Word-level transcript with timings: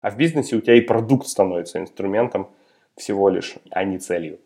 А 0.00 0.12
в 0.12 0.16
бизнесе 0.16 0.54
у 0.54 0.60
тебя 0.60 0.76
и 0.76 0.80
продукт 0.80 1.26
становится 1.26 1.80
инструментом 1.80 2.50
всего 2.96 3.28
лишь, 3.28 3.56
а 3.70 3.82
не 3.82 3.98
целью. 3.98 4.38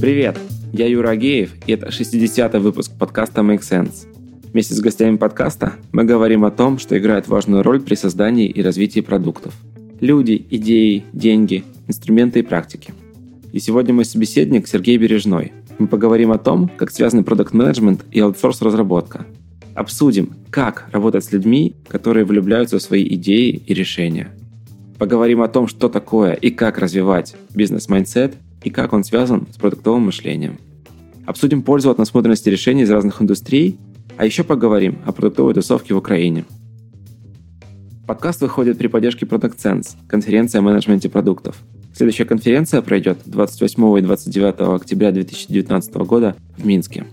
Привет, 0.00 0.38
я 0.72 0.86
Юра 0.86 1.10
Агеев, 1.10 1.54
и 1.66 1.72
это 1.72 1.88
60-й 1.88 2.58
выпуск 2.60 2.92
подкаста 2.98 3.42
Make 3.42 3.60
Sense. 3.60 4.08
Вместе 4.50 4.72
с 4.72 4.80
гостями 4.80 5.18
подкаста 5.18 5.74
мы 5.92 6.04
говорим 6.04 6.46
о 6.46 6.50
том, 6.50 6.78
что 6.78 6.96
играет 6.96 7.28
важную 7.28 7.62
роль 7.62 7.82
при 7.82 7.94
создании 7.94 8.48
и 8.48 8.62
развитии 8.62 9.00
продуктов. 9.00 9.54
Люди, 10.00 10.46
идеи, 10.50 11.04
деньги, 11.12 11.62
инструменты 11.88 12.38
и 12.38 12.42
практики. 12.42 12.94
И 13.52 13.58
сегодня 13.58 13.92
мой 13.92 14.06
собеседник 14.06 14.66
Сергей 14.66 14.96
Бережной– 14.96 15.52
мы 15.82 15.88
поговорим 15.88 16.30
о 16.30 16.38
том, 16.38 16.70
как 16.76 16.90
связаны 16.90 17.24
product 17.24 17.52
management 17.52 18.04
и 18.10 18.20
аутсорс-разработка. 18.20 19.26
Обсудим, 19.74 20.30
как 20.50 20.86
работать 20.92 21.24
с 21.24 21.32
людьми, 21.32 21.74
которые 21.88 22.24
влюбляются 22.24 22.78
в 22.78 22.82
свои 22.82 23.06
идеи 23.14 23.50
и 23.66 23.74
решения. 23.74 24.30
Поговорим 24.98 25.42
о 25.42 25.48
том, 25.48 25.66
что 25.66 25.88
такое 25.88 26.34
и 26.34 26.50
как 26.50 26.78
развивать 26.78 27.34
бизнес-mindset 27.54 28.34
и 28.62 28.70
как 28.70 28.92
он 28.92 29.02
связан 29.02 29.48
с 29.52 29.56
продуктовым 29.56 30.02
мышлением. 30.02 30.58
Обсудим 31.26 31.62
пользу 31.62 31.90
от 31.90 31.98
насмотренности 31.98 32.48
решений 32.48 32.82
из 32.82 32.90
разных 32.90 33.20
индустрий, 33.20 33.78
а 34.16 34.24
еще 34.24 34.44
поговорим 34.44 34.98
о 35.04 35.12
продуктовой 35.12 35.54
тусовке 35.54 35.94
в 35.94 35.98
Украине. 35.98 36.44
Подкаст 38.06 38.40
выходит 38.40 38.78
при 38.78 38.88
поддержке 38.88 39.26
Product 39.26 39.56
Sense, 39.56 39.96
конференция 40.08 40.60
о 40.60 40.62
менеджменте 40.62 41.08
продуктов– 41.08 41.56
Следующая 41.94 42.24
конференция 42.24 42.80
пройдет 42.80 43.18
28 43.26 43.98
и 43.98 44.00
29 44.00 44.80
октября 44.80 45.12
2019 45.12 45.94
года 45.96 46.34
в 46.56 46.64
Минске. 46.64 47.04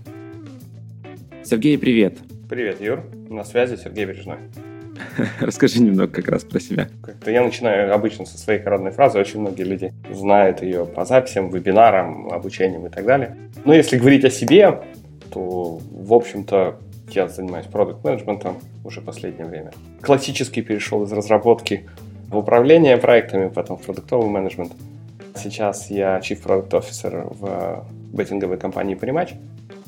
Сергей, 1.44 1.76
привет. 1.76 2.16
Привет, 2.48 2.80
Юр. 2.80 3.02
На 3.28 3.44
связи 3.44 3.76
Сергей 3.76 4.06
Бережной. 4.06 4.38
Расскажи 5.40 5.82
немного 5.82 6.10
как 6.10 6.28
раз 6.28 6.44
про 6.44 6.60
себя. 6.60 6.88
Как-то 7.02 7.30
я 7.30 7.42
начинаю 7.42 7.94
обычно 7.94 8.24
со 8.24 8.38
своей 8.38 8.58
коронной 8.60 8.90
фразы. 8.90 9.18
Очень 9.18 9.40
многие 9.40 9.64
люди 9.64 9.92
знают 10.10 10.62
ее 10.62 10.86
по 10.86 11.04
записям, 11.04 11.50
вебинарам, 11.50 12.30
обучениям 12.30 12.86
и 12.86 12.90
так 12.90 13.04
далее. 13.04 13.36
Но 13.66 13.74
если 13.74 13.98
говорить 13.98 14.24
о 14.24 14.30
себе, 14.30 14.80
то, 15.30 15.78
в 15.90 16.12
общем-то, 16.14 16.78
я 17.14 17.28
занимаюсь 17.28 17.66
продукт-менеджментом 17.66 18.58
уже 18.84 19.00
последнее 19.00 19.46
время. 19.46 19.72
Классически 20.02 20.60
перешел 20.62 21.02
из 21.04 21.12
разработки 21.12 21.88
в 22.28 22.36
управление 22.36 22.96
проектами, 22.96 23.48
потом 23.48 23.78
в 23.78 23.82
продуктовый 23.82 24.28
менеджмент. 24.28 24.72
Сейчас 25.36 25.90
я 25.90 26.18
Chief 26.18 26.42
Product 26.42 26.70
Officer 26.70 27.34
в 27.38 27.86
беттинговой 28.12 28.58
компании 28.58 28.96
Primatch. 28.96 29.34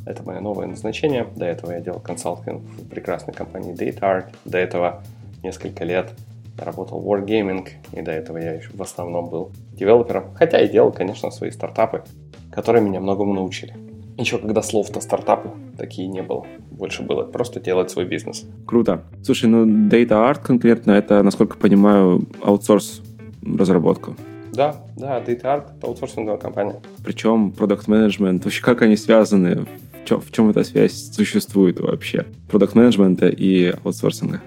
Это 0.06 0.22
мое 0.24 0.40
новое 0.40 0.66
назначение. 0.66 1.26
До 1.36 1.44
этого 1.44 1.72
я 1.72 1.80
делал 1.80 2.00
консалтинг 2.00 2.62
в 2.62 2.88
прекрасной 2.88 3.34
компании 3.34 3.74
DataArt. 3.74 4.34
До 4.44 4.58
этого 4.58 5.02
несколько 5.42 5.84
лет 5.84 6.10
работал 6.58 7.00
в 7.00 7.08
Wargaming, 7.08 7.68
и 7.92 8.02
до 8.02 8.10
этого 8.10 8.38
я 8.38 8.52
еще 8.52 8.70
в 8.72 8.82
основном 8.82 9.28
был 9.28 9.50
девелопером. 9.72 10.34
Хотя 10.34 10.60
и 10.60 10.68
делал, 10.68 10.92
конечно, 10.92 11.30
свои 11.30 11.50
стартапы, 11.50 12.02
которые 12.50 12.82
меня 12.82 13.00
многому 13.00 13.32
научили. 13.34 13.74
Еще 14.18 14.38
когда 14.38 14.62
слов-то 14.62 15.00
стартапы 15.00 15.50
такие 15.78 16.06
не 16.06 16.22
было. 16.22 16.46
Больше 16.70 17.02
было 17.02 17.24
просто 17.24 17.60
делать 17.60 17.91
свой 17.91 18.05
бизнес. 18.05 18.44
Круто. 18.66 19.05
Слушай, 19.22 19.48
ну 19.48 19.66
Data 19.66 20.30
Art 20.30 20.42
конкретно 20.42 20.92
это, 20.92 21.22
насколько 21.22 21.56
понимаю, 21.56 22.22
аутсорс 22.42 23.02
разработка. 23.42 24.14
Да, 24.52 24.77
да, 24.96 25.18
Data 25.20 25.42
Art 25.42 25.64
это 25.78 25.86
аутсорсинговая 25.86 26.38
компания. 26.38 26.80
Причем 27.05 27.52
продукт 27.52 27.88
менеджмент 27.88 28.44
вообще 28.44 28.62
как 28.62 28.83
они 28.83 28.96
связаны? 28.96 29.66
В 30.05 30.05
чем, 30.05 30.20
в 30.20 30.30
чем 30.30 30.50
эта 30.50 30.62
связь 30.64 31.12
существует 31.12 31.80
вообще? 31.80 32.27
Продукт 32.50 32.74
менеджмента 32.74 33.28
и 33.28 33.72
аутсорсинга? 33.84 34.40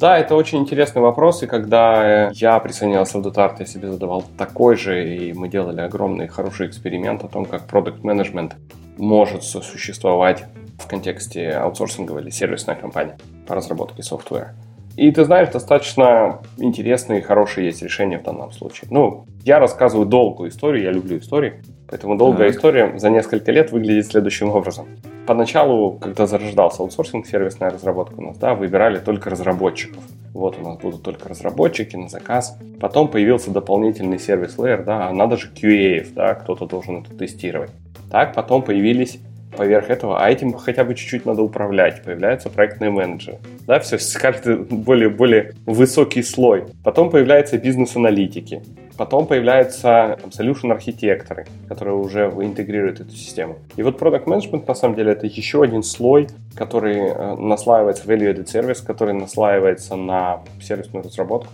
Да, 0.00 0.16
это 0.16 0.36
очень 0.36 0.58
интересный 0.58 1.02
вопрос, 1.02 1.42
и 1.42 1.46
когда 1.46 2.30
я 2.30 2.60
присоединялся 2.60 3.18
в 3.18 3.26
DataArt, 3.26 3.56
я 3.58 3.66
себе 3.66 3.90
задавал 3.90 4.24
такой 4.36 4.76
же, 4.76 5.16
и 5.16 5.32
мы 5.32 5.48
делали 5.48 5.80
огромный 5.80 6.28
хороший 6.28 6.68
эксперимент 6.68 7.24
о 7.24 7.28
том, 7.28 7.44
как 7.44 7.66
продукт 7.66 8.04
менеджмент 8.04 8.54
может 8.98 9.44
существовать 9.44 10.44
в 10.78 10.86
контексте 10.86 11.50
аутсорсинговой 11.50 12.22
или 12.22 12.30
сервисной 12.30 12.76
компании 12.76 13.14
по 13.46 13.54
разработке 13.54 14.02
софтвера. 14.02 14.54
И 14.98 15.12
ты 15.12 15.24
знаешь, 15.24 15.50
достаточно 15.50 16.40
интересные 16.56 17.20
и 17.20 17.22
хорошие 17.22 17.66
есть 17.66 17.82
решения 17.82 18.18
в 18.18 18.24
данном 18.24 18.50
случае. 18.50 18.88
Ну, 18.90 19.26
я 19.44 19.60
рассказываю 19.60 20.06
долгую 20.06 20.50
историю, 20.50 20.82
я 20.82 20.90
люблю 20.90 21.18
истории, 21.18 21.62
поэтому 21.88 22.16
долгая 22.16 22.48
так. 22.48 22.56
история 22.56 22.98
за 22.98 23.08
несколько 23.08 23.52
лет 23.52 23.70
выглядит 23.70 24.06
следующим 24.06 24.50
образом. 24.50 24.88
Поначалу, 25.24 25.92
когда 25.92 26.26
зарождался 26.26 26.82
аутсорсинг, 26.82 27.26
сервисная 27.26 27.70
разработка 27.70 28.14
у 28.18 28.22
нас, 28.22 28.38
да, 28.38 28.54
выбирали 28.54 28.98
только 28.98 29.30
разработчиков. 29.30 30.02
Вот 30.34 30.58
у 30.58 30.62
нас 30.62 30.78
будут 30.78 31.02
только 31.02 31.28
разработчики 31.28 31.94
на 31.94 32.08
заказ. 32.08 32.58
Потом 32.80 33.06
появился 33.06 33.52
дополнительный 33.52 34.18
сервис 34.18 34.58
layer, 34.58 34.82
да, 34.82 35.08
а 35.08 35.12
надо 35.12 35.36
же 35.36 35.52
QA, 35.54 36.08
да, 36.12 36.34
кто-то 36.34 36.66
должен 36.66 37.02
это 37.02 37.14
тестировать. 37.14 37.70
Так, 38.10 38.34
потом 38.34 38.62
появились 38.62 39.18
поверх 39.56 39.90
этого, 39.90 40.22
а 40.22 40.30
этим 40.30 40.52
хотя 40.52 40.84
бы 40.84 40.94
чуть-чуть 40.94 41.26
надо 41.26 41.42
управлять. 41.42 42.02
Появляются 42.02 42.48
проектные 42.48 42.90
менеджеры. 42.90 43.38
Да, 43.66 43.80
все 43.80 43.98
каждый 44.18 44.56
более, 44.56 45.08
более 45.08 45.52
высокий 45.66 46.22
слой. 46.22 46.64
Потом 46.84 47.10
появляются 47.10 47.58
бизнес-аналитики. 47.58 48.62
Потом 48.96 49.26
появляются 49.26 50.18
там, 50.20 50.30
solution-архитекторы, 50.30 51.46
которые 51.68 51.96
уже 51.96 52.32
интегрируют 52.40 53.00
эту 53.00 53.12
систему. 53.12 53.58
И 53.76 53.82
вот 53.82 54.00
product 54.00 54.24
management, 54.24 54.64
на 54.66 54.74
самом 54.74 54.96
деле, 54.96 55.12
это 55.12 55.26
еще 55.26 55.62
один 55.62 55.84
слой, 55.84 56.26
который 56.56 56.96
э, 56.96 57.36
наслаивается 57.36 58.04
value-added 58.06 58.46
service, 58.46 58.84
который 58.84 59.14
наслаивается 59.14 59.94
на 59.94 60.40
сервисную 60.60 61.04
разработку. 61.04 61.52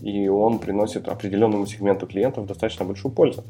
И 0.00 0.28
он 0.28 0.58
приносит 0.58 1.08
определенному 1.08 1.66
сегменту 1.66 2.06
клиентов 2.06 2.46
достаточно 2.46 2.84
большую 2.84 3.12
пользу. 3.12 3.44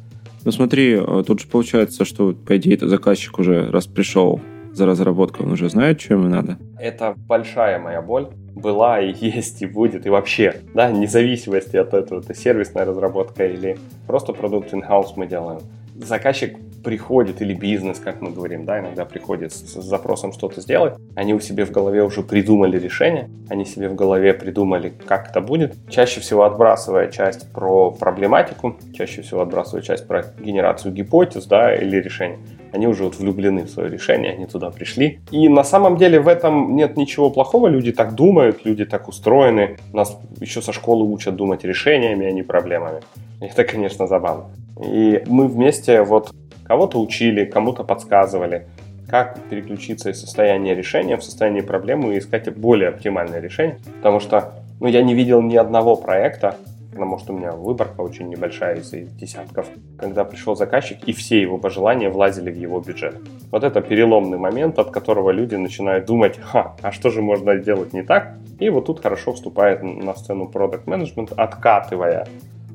Ну 0.44 0.52
смотри, 0.52 0.94
э, 0.94 1.24
тут 1.26 1.40
же 1.40 1.46
получается, 1.46 2.04
что, 2.04 2.32
по 2.32 2.56
идее, 2.56 2.74
это 2.74 2.88
заказчик 2.88 3.38
уже 3.38 3.70
раз 3.70 3.86
пришел 3.86 4.40
за 4.72 4.86
разработкой, 4.86 5.46
он 5.46 5.52
уже 5.52 5.68
знает, 5.68 6.00
что 6.00 6.14
ему 6.14 6.28
надо. 6.28 6.58
Это 6.78 7.14
большая 7.26 7.78
моя 7.78 8.00
боль. 8.02 8.28
Была 8.54 9.00
и 9.00 9.12
есть, 9.20 9.62
и 9.62 9.66
будет, 9.66 10.06
и 10.06 10.10
вообще, 10.10 10.62
да, 10.74 10.90
независимости 10.90 11.76
от 11.76 11.94
этого, 11.94 12.20
это 12.20 12.34
сервисная 12.34 12.84
разработка 12.84 13.46
или 13.46 13.78
просто 14.06 14.32
продукт 14.32 14.72
in-house 14.72 15.12
мы 15.16 15.26
делаем. 15.26 15.60
Заказчик 15.96 16.56
приходит, 16.82 17.42
или 17.42 17.54
бизнес, 17.54 17.98
как 17.98 18.20
мы 18.20 18.30
говорим, 18.30 18.64
да, 18.64 18.80
иногда 18.80 19.04
приходит 19.04 19.52
с, 19.52 19.74
с 19.74 19.84
запросом 19.84 20.32
что-то 20.32 20.60
сделать, 20.60 20.94
они 21.14 21.34
у 21.34 21.41
себя 21.41 21.64
в 21.64 21.70
голове 21.70 22.02
уже 22.02 22.22
придумали 22.22 22.78
решение, 22.78 23.30
они 23.48 23.64
себе 23.64 23.88
в 23.88 23.94
голове 23.94 24.34
придумали, 24.34 24.92
как 25.06 25.30
это 25.30 25.41
будет, 25.41 25.76
чаще 25.88 26.20
всего 26.20 26.44
отбрасывая 26.44 27.08
часть 27.08 27.50
про 27.52 27.91
проблематику, 27.91 28.76
чаще 28.94 29.22
всего 29.22 29.42
отбрасывая 29.42 29.82
часть 29.82 30.06
про 30.06 30.24
генерацию 30.38 30.92
гипотез, 30.92 31.46
да, 31.46 31.74
или 31.74 31.96
решений. 31.96 32.38
Они 32.72 32.86
уже 32.86 33.04
вот 33.04 33.18
влюблены 33.18 33.64
в 33.64 33.70
свое 33.70 33.91
решение, 33.91 34.32
они 34.32 34.47
туда 34.47 34.70
пришли. 34.70 35.20
И 35.30 35.48
на 35.48 35.64
самом 35.64 35.97
деле 35.97 36.20
в 36.20 36.28
этом 36.28 36.76
нет 36.76 36.97
ничего 36.97 37.30
плохого, 37.30 37.66
люди 37.66 37.92
так 37.92 38.14
думают, 38.14 38.64
люди 38.64 38.84
так 38.84 39.08
устроены. 39.08 39.76
Нас 39.92 40.16
еще 40.41 40.62
со 40.62 40.72
школы 40.72 41.04
учат 41.04 41.34
думать 41.36 41.64
решениями, 41.64 42.26
а 42.26 42.32
не 42.32 42.42
проблемами. 42.42 43.00
Это, 43.41 43.64
конечно, 43.64 44.06
забавно. 44.06 44.44
И 44.84 45.22
мы 45.26 45.48
вместе 45.48 46.02
вот 46.02 46.30
Кого-то 46.70 47.00
учили, 47.00 47.47
кому-то 47.47 47.82
подсказывали, 47.82 48.69
как 49.08 49.41
переключиться 49.50 50.10
из 50.10 50.20
состояния 50.20 50.72
решения 50.72 51.16
в 51.16 51.25
состояние 51.25 51.64
проблемы 51.64 52.14
и 52.14 52.19
искать 52.20 52.48
более 52.56 52.91
оптимальное 52.91 53.41
решение. 53.41 53.81
Потому 53.97 54.20
что 54.20 54.53
ну, 54.78 54.86
я 54.86 55.03
не 55.03 55.16
видел 55.16 55.42
ни 55.42 55.56
одного 55.56 55.97
проекта, 55.97 56.54
потому 56.92 57.19
что 57.19 57.32
у 57.32 57.36
меня 57.36 57.50
выборка 57.50 58.03
очень 58.03 58.28
небольшая 58.28 58.76
из 58.76 58.88
десятков, 58.88 59.66
когда 59.98 60.25
пришел 60.25 60.54
заказчик, 60.54 60.98
и 61.09 61.12
все 61.12 61.42
его 61.42 61.59
пожелания 61.59 62.09
влазили 62.09 62.53
в 62.53 62.56
его 62.56 62.78
бюджет. 62.78 63.16
Вот 63.50 63.64
это 63.64 63.80
переломный 63.80 64.38
момент, 64.38 64.78
от 64.78 64.92
которого 64.92 65.30
люди 65.33 65.56
начинают 65.56 66.06
думать, 66.06 66.39
Ха, 66.39 66.77
а 66.83 66.92
что 66.92 67.10
же 67.10 67.21
можно 67.21 67.56
сделать 67.56 67.92
не 67.92 68.03
так? 68.03 68.36
И 68.60 68.71
вот 68.71 68.86
тут 68.86 69.03
хорошо 69.03 69.33
вступает 69.33 69.83
на 69.83 70.15
сцену 70.15 70.47
продукт 70.47 70.86
менеджмент, 70.86 71.33
откатывая 71.36 72.28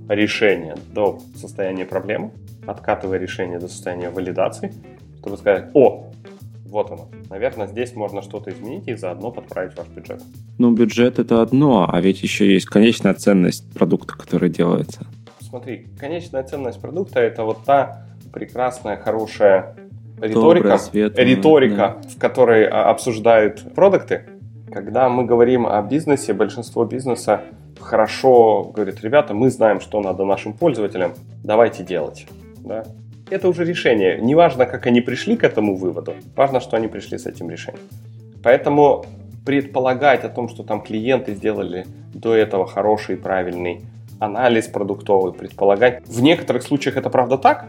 решение 0.08 0.76
до 0.94 1.20
состояния 1.36 1.86
проблемы, 1.86 2.32
откатывая 2.66 3.18
решение 3.20 3.60
до 3.60 3.68
состояния 3.68 4.10
валидации, 4.10 4.74
чтобы 5.20 5.38
сказать, 5.38 5.70
о, 5.74 6.12
вот 6.66 6.92
оно. 6.92 7.08
Наверное, 7.30 7.68
здесь 7.68 7.96
можно 7.96 8.22
что-то 8.22 8.52
изменить 8.52 8.88
и 8.88 8.96
заодно 8.96 9.32
подправить 9.32 9.78
ваш 9.78 9.88
бюджет. 9.88 10.22
Ну, 10.58 10.72
бюджет 10.72 11.20
это 11.20 11.42
одно, 11.42 11.90
а 11.90 12.02
ведь 12.02 12.22
еще 12.22 12.52
есть 12.52 12.66
конечная 12.66 13.14
ценность 13.14 13.72
продукта, 13.74 14.16
который 14.18 14.50
делается. 14.50 15.08
Смотри, 15.40 15.88
конечная 15.98 16.44
ценность 16.44 16.82
продукта 16.82 17.20
это 17.22 17.44
вот 17.44 17.64
та 17.66 18.08
прекрасная, 18.34 18.98
хорошая 18.98 19.76
риторика, 20.22 20.78
Добрая, 20.94 21.26
риторика 21.26 21.76
да. 21.76 22.10
в 22.10 22.20
которой 22.20 22.66
а, 22.66 22.90
обсуждают 22.90 23.74
продукты. 23.74 24.26
Когда 24.72 25.08
мы 25.08 25.24
говорим 25.24 25.66
о 25.66 25.82
бизнесе, 25.82 26.34
большинство 26.34 26.84
бизнеса 26.84 27.44
хорошо 27.86 28.64
говорит, 28.64 29.02
ребята, 29.02 29.34
мы 29.34 29.50
знаем, 29.50 29.80
что 29.80 30.02
надо 30.02 30.26
нашим 30.26 30.54
пользователям, 30.54 31.14
давайте 31.44 31.84
делать. 31.84 32.28
Да? 32.58 32.84
это 33.30 33.50
уже 33.50 33.66
решение. 33.66 34.20
Неважно, 34.22 34.66
как 34.66 34.86
они 34.86 35.02
пришли 35.02 35.36
к 35.36 35.44
этому 35.44 35.76
выводу, 35.76 36.14
важно, 36.36 36.60
что 36.60 36.78
они 36.78 36.88
пришли 36.88 37.18
с 37.18 37.26
этим 37.26 37.50
решением. 37.50 37.84
Поэтому 38.44 39.06
предполагать 39.46 40.24
о 40.24 40.30
том, 40.30 40.50
что 40.50 40.64
там 40.64 40.82
клиенты 40.82 41.34
сделали 41.34 41.86
до 42.14 42.36
этого 42.36 42.68
хороший, 42.68 43.18
правильный 43.18 43.82
анализ 44.20 44.68
продуктовый, 44.68 45.34
предполагать. 45.34 46.08
В 46.08 46.22
некоторых 46.22 46.64
случаях 46.64 46.98
это 46.98 47.10
правда 47.10 47.38
так, 47.38 47.66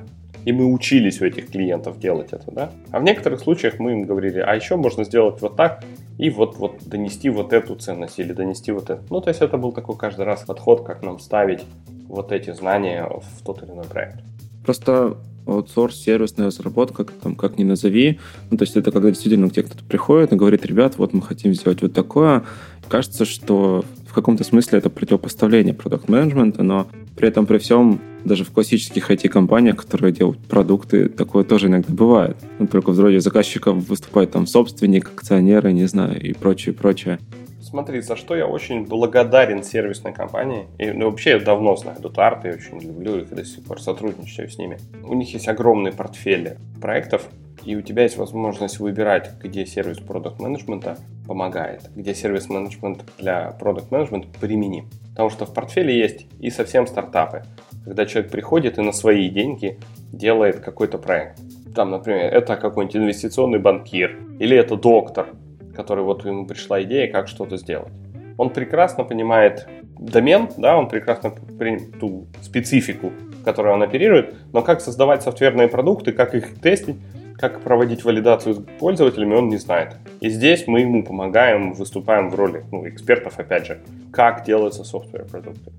и 0.46 0.52
мы 0.52 0.72
учились 0.72 1.20
у 1.20 1.26
этих 1.26 1.50
клиентов 1.50 1.98
делать 1.98 2.28
это, 2.30 2.50
да? 2.52 2.70
А 2.92 3.00
в 3.00 3.02
некоторых 3.02 3.40
случаях 3.40 3.80
мы 3.80 3.92
им 3.92 4.04
говорили, 4.04 4.38
а 4.38 4.54
еще 4.54 4.76
можно 4.76 5.02
сделать 5.04 5.42
вот 5.42 5.56
так, 5.56 5.82
и 6.18 6.30
вот, 6.30 6.56
вот 6.56 6.78
донести 6.86 7.28
вот 7.30 7.52
эту 7.52 7.74
ценность 7.74 8.20
или 8.20 8.32
донести 8.32 8.70
вот 8.70 8.84
это. 8.84 9.02
Ну, 9.10 9.20
то 9.20 9.28
есть 9.28 9.42
это 9.42 9.58
был 9.58 9.72
такой 9.72 9.96
каждый 9.96 10.24
раз 10.24 10.44
подход, 10.44 10.84
как 10.84 11.02
нам 11.02 11.18
ставить 11.18 11.64
вот 12.08 12.30
эти 12.30 12.52
знания 12.52 13.04
в 13.04 13.44
тот 13.44 13.64
или 13.64 13.72
иной 13.72 13.86
проект. 13.86 14.20
Просто 14.64 15.16
аутсорс, 15.46 15.96
сервисная 15.96 16.46
разработка, 16.46 17.04
там, 17.04 17.34
как 17.34 17.58
ни 17.58 17.64
назови. 17.64 18.20
Ну, 18.50 18.56
то 18.56 18.62
есть 18.62 18.76
это 18.76 18.92
когда 18.92 19.08
действительно 19.08 19.48
к 19.48 19.52
тебе 19.52 19.64
кто-то 19.64 19.84
приходит 19.84 20.32
и 20.32 20.36
говорит, 20.36 20.64
ребят, 20.64 20.96
вот 20.96 21.12
мы 21.12 21.22
хотим 21.22 21.54
сделать 21.54 21.82
вот 21.82 21.92
такое. 21.92 22.44
Кажется, 22.88 23.24
что 23.24 23.84
в 24.06 24.14
каком-то 24.14 24.44
смысле 24.44 24.78
это 24.78 24.90
противопоставление 24.90 25.74
продукт 25.74 26.08
менеджмента, 26.08 26.62
но 26.62 26.86
при 27.16 27.26
этом 27.26 27.46
при 27.46 27.58
всем 27.58 28.00
даже 28.26 28.44
в 28.44 28.50
классических 28.50 29.10
IT-компаниях, 29.10 29.76
которые 29.76 30.12
делают 30.12 30.38
продукты, 30.46 31.08
такое 31.08 31.44
тоже 31.44 31.68
иногда 31.68 31.92
бывает. 31.92 32.36
Ну, 32.58 32.66
только 32.66 32.92
в 32.92 33.00
роли 33.00 33.18
заказчика 33.18 33.72
выступает 33.72 34.32
там 34.32 34.46
собственник, 34.46 35.08
акционеры, 35.08 35.72
не 35.72 35.86
знаю, 35.86 36.20
и 36.20 36.32
прочее, 36.32 36.74
прочее. 36.74 37.18
Смотри, 37.60 38.00
за 38.00 38.14
что 38.14 38.36
я 38.36 38.46
очень 38.46 38.86
благодарен 38.86 39.64
сервисной 39.64 40.12
компании. 40.12 40.66
И 40.78 40.92
ну, 40.92 41.10
вообще 41.10 41.30
я 41.30 41.40
давно 41.40 41.76
знаю 41.76 42.00
Дутарт, 42.00 42.44
я 42.44 42.52
очень 42.52 42.80
люблю 42.80 43.18
их 43.18 43.32
и 43.32 43.34
до 43.34 43.44
сих 43.44 43.64
пор 43.64 43.80
сотрудничаю 43.80 44.48
с 44.48 44.56
ними. 44.56 44.78
У 45.02 45.14
них 45.14 45.32
есть 45.34 45.48
огромные 45.48 45.92
портфели 45.92 46.58
проектов, 46.80 47.28
и 47.64 47.74
у 47.74 47.82
тебя 47.82 48.04
есть 48.04 48.16
возможность 48.16 48.78
выбирать, 48.78 49.32
где 49.42 49.66
сервис 49.66 49.98
продукт 49.98 50.40
менеджмента 50.40 50.98
помогает, 51.26 51.90
где 51.96 52.14
сервис 52.14 52.48
менеджмент 52.48 53.04
для 53.18 53.50
продукт 53.50 53.90
менеджмента 53.90 54.28
применим. 54.40 54.88
Потому 55.10 55.30
что 55.30 55.46
в 55.46 55.52
портфеле 55.52 55.98
есть 55.98 56.26
и 56.38 56.50
совсем 56.50 56.86
стартапы, 56.86 57.42
когда 57.86 58.04
человек 58.04 58.32
приходит 58.32 58.78
и 58.78 58.82
на 58.82 58.90
свои 58.90 59.28
деньги 59.28 59.78
делает 60.12 60.58
какой-то 60.58 60.98
проект. 60.98 61.38
Там, 61.74 61.92
например, 61.92 62.34
это 62.34 62.56
какой-нибудь 62.56 62.96
инвестиционный 62.96 63.60
банкир, 63.60 64.18
или 64.40 64.56
это 64.56 64.76
доктор, 64.76 65.28
который 65.74 66.02
вот 66.02 66.24
ему 66.24 66.46
пришла 66.46 66.82
идея, 66.82 67.10
как 67.12 67.28
что-то 67.28 67.56
сделать. 67.56 67.92
Он 68.38 68.50
прекрасно 68.50 69.04
понимает 69.04 69.68
домен, 69.98 70.48
да, 70.56 70.76
он 70.76 70.88
прекрасно 70.88 71.30
понимает 71.30 71.98
ту 72.00 72.26
специфику, 72.42 73.12
которую 73.44 73.74
он 73.74 73.82
оперирует, 73.84 74.34
но 74.52 74.62
как 74.62 74.80
создавать 74.80 75.22
софтверные 75.22 75.68
продукты, 75.68 76.10
как 76.10 76.34
их 76.34 76.60
тестить, 76.60 76.96
как 77.38 77.60
проводить 77.60 78.02
валидацию 78.04 78.54
с 78.54 78.58
пользователями, 78.80 79.34
он 79.34 79.48
не 79.48 79.58
знает. 79.58 79.94
И 80.20 80.28
здесь 80.28 80.66
мы 80.66 80.80
ему 80.80 81.04
помогаем, 81.04 81.72
выступаем 81.72 82.30
в 82.30 82.34
роли 82.34 82.64
ну, 82.72 82.88
экспертов, 82.88 83.38
опять 83.38 83.66
же, 83.66 83.78
как 84.10 84.44
делаются 84.44 84.82
софтвер-продукты. 84.82 85.70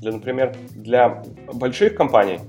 Для, 0.00 0.12
например, 0.12 0.54
для 0.74 1.22
больших 1.52 1.94
компаний, 1.94 2.40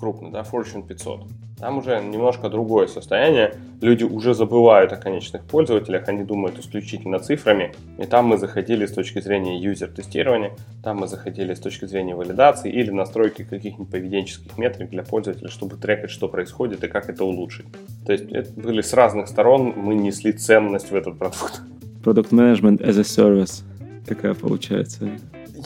крупных, 0.00 0.32
да, 0.32 0.42
Fortune 0.42 0.86
500, 0.86 1.20
там 1.62 1.78
уже 1.78 2.00
немножко 2.00 2.48
другое 2.48 2.88
состояние. 2.88 3.54
Люди 3.80 4.02
уже 4.02 4.34
забывают 4.34 4.92
о 4.92 4.96
конечных 4.96 5.44
пользователях, 5.44 6.08
они 6.08 6.24
думают 6.24 6.58
исключительно 6.58 7.20
цифрами. 7.20 7.72
И 7.98 8.04
там 8.04 8.26
мы 8.26 8.36
заходили 8.36 8.84
с 8.84 8.92
точки 8.92 9.20
зрения 9.20 9.60
юзер-тестирования, 9.60 10.50
там 10.82 10.96
мы 10.96 11.06
заходили 11.06 11.54
с 11.54 11.60
точки 11.60 11.84
зрения 11.84 12.16
валидации 12.16 12.68
или 12.68 12.90
настройки 12.90 13.44
каких-нибудь 13.44 13.92
поведенческих 13.92 14.58
метрик 14.58 14.90
для 14.90 15.04
пользователя, 15.04 15.48
чтобы 15.48 15.76
трекать, 15.76 16.10
что 16.10 16.28
происходит 16.28 16.82
и 16.82 16.88
как 16.88 17.08
это 17.08 17.24
улучшить. 17.24 17.66
То 18.04 18.12
есть 18.12 18.24
это 18.32 18.50
были 18.60 18.80
с 18.80 18.92
разных 18.92 19.28
сторон, 19.28 19.72
мы 19.76 19.94
несли 19.94 20.32
ценность 20.32 20.90
в 20.90 20.96
этот 20.96 21.16
продукт. 21.16 21.62
Product 22.02 22.30
Management 22.30 22.80
as 22.80 22.98
a 22.98 23.04
Service. 23.04 23.62
Такая 24.04 24.34
получается. 24.34 25.08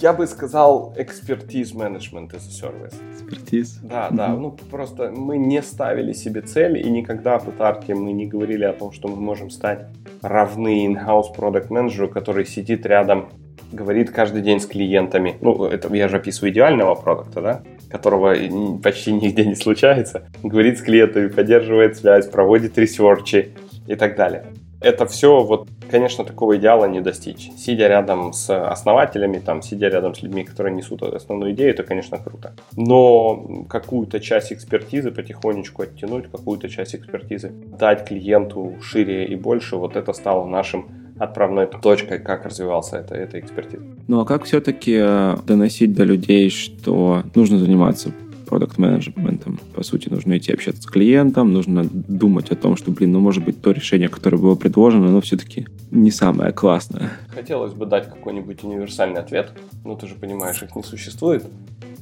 Я 0.01 0.13
бы 0.13 0.27
сказал 0.27 0.93
экспертиз 0.97 1.73
менеджмент 1.73 2.35
as 2.35 2.43
a 2.49 2.69
service. 2.69 2.95
Экспертиз? 3.13 3.79
Да, 3.83 4.09
да. 4.11 4.29
Ну, 4.29 4.51
просто 4.71 5.11
мы 5.11 5.39
не 5.39 5.63
ставили 5.63 6.13
себе 6.13 6.43
цели, 6.43 6.79
и 6.79 6.91
никогда 6.91 7.39
в 7.39 7.49
Арке 7.61 7.95
мы 7.95 8.13
не 8.13 8.27
говорили 8.27 8.65
о 8.65 8.75
том, 8.75 8.93
что 8.93 9.09
мы 9.09 9.17
можем 9.17 9.49
стать 9.51 9.87
равны 10.21 10.87
in-house 10.87 11.35
product 11.35 11.69
менеджеру, 11.71 12.09
который 12.09 12.45
сидит 12.45 12.85
рядом, 12.85 13.31
говорит 13.73 14.11
каждый 14.11 14.43
день 14.43 14.61
с 14.61 14.67
клиентами. 14.67 15.37
Ну, 15.41 15.65
это 15.65 15.93
я 15.95 16.09
же 16.09 16.17
описываю 16.17 16.53
идеального 16.53 16.95
продукта, 16.95 17.41
да? 17.41 17.63
которого 17.89 18.35
почти 18.83 19.13
нигде 19.13 19.47
не 19.47 19.55
случается, 19.55 20.29
говорит 20.43 20.79
с 20.79 20.83
клиентами, 20.83 21.29
поддерживает 21.29 21.97
связь, 21.97 22.27
проводит 22.27 22.77
ресерчи 22.77 23.55
и 23.87 23.95
так 23.95 24.17
далее 24.17 24.45
это 24.81 25.07
все, 25.07 25.43
вот, 25.43 25.69
конечно, 25.91 26.25
такого 26.25 26.57
идеала 26.57 26.87
не 26.87 27.01
достичь. 27.01 27.51
Сидя 27.57 27.89
рядом 27.89 28.33
с 28.33 28.51
основателями, 28.51 29.39
там, 29.39 29.63
сидя 29.63 29.89
рядом 29.89 30.15
с 30.15 30.23
людьми, 30.23 30.45
которые 30.45 30.75
несут 30.75 31.03
основную 31.03 31.53
идею, 31.53 31.71
это, 31.71 31.83
конечно, 31.83 32.19
круто. 32.19 32.55
Но 32.77 33.65
какую-то 33.69 34.21
часть 34.21 34.53
экспертизы 34.53 35.11
потихонечку 35.11 35.83
оттянуть, 35.83 36.31
какую-то 36.31 36.69
часть 36.69 36.95
экспертизы 36.95 37.53
дать 37.79 38.07
клиенту 38.07 38.75
шире 38.81 39.27
и 39.27 39.37
больше, 39.37 39.77
вот 39.77 39.97
это 39.97 40.13
стало 40.13 40.47
нашим 40.47 40.87
отправной 41.19 41.67
точкой, 41.67 42.19
как 42.19 42.45
развивался 42.45 42.99
это, 42.99 43.15
эта 43.15 43.41
экспертиза. 43.41 43.83
Ну 44.07 44.21
а 44.21 44.27
как 44.27 44.45
все-таки 44.45 44.99
э, 45.01 45.37
доносить 45.47 45.95
до 45.95 46.05
людей, 46.05 46.51
что 46.51 47.23
нужно 47.35 47.59
заниматься 47.59 48.13
продукт 48.47 48.79
менеджментом. 48.79 49.59
По 49.75 49.83
сути, 49.83 50.09
нужно 50.09 50.39
идти 50.39 50.53
общаться 50.53 50.83
с 50.83 50.87
клиентом, 50.87 51.53
нужно 51.53 51.85
думать 51.85 52.51
о 52.51 52.57
том, 52.57 52.77
что, 52.77 52.91
блин, 52.91 53.13
ну, 53.13 53.21
может 53.21 53.45
быть, 53.45 53.61
то 53.61 53.73
решение, 53.73 54.09
которое 54.09 54.39
было 54.39 54.55
предложено, 54.55 55.09
оно 55.09 55.21
все-таки 55.21 55.67
не 55.91 56.11
самое 56.11 56.53
классное. 56.53 57.11
Хотелось 57.29 57.73
бы 57.73 57.87
дать 57.87 58.09
какой-нибудь 58.09 58.65
универсальный 58.65 59.21
ответ, 59.21 59.53
но 59.85 59.97
ты 59.97 60.07
же 60.07 60.15
понимаешь, 60.15 60.63
их 60.63 60.75
не 60.75 60.83
существует. 60.83 61.45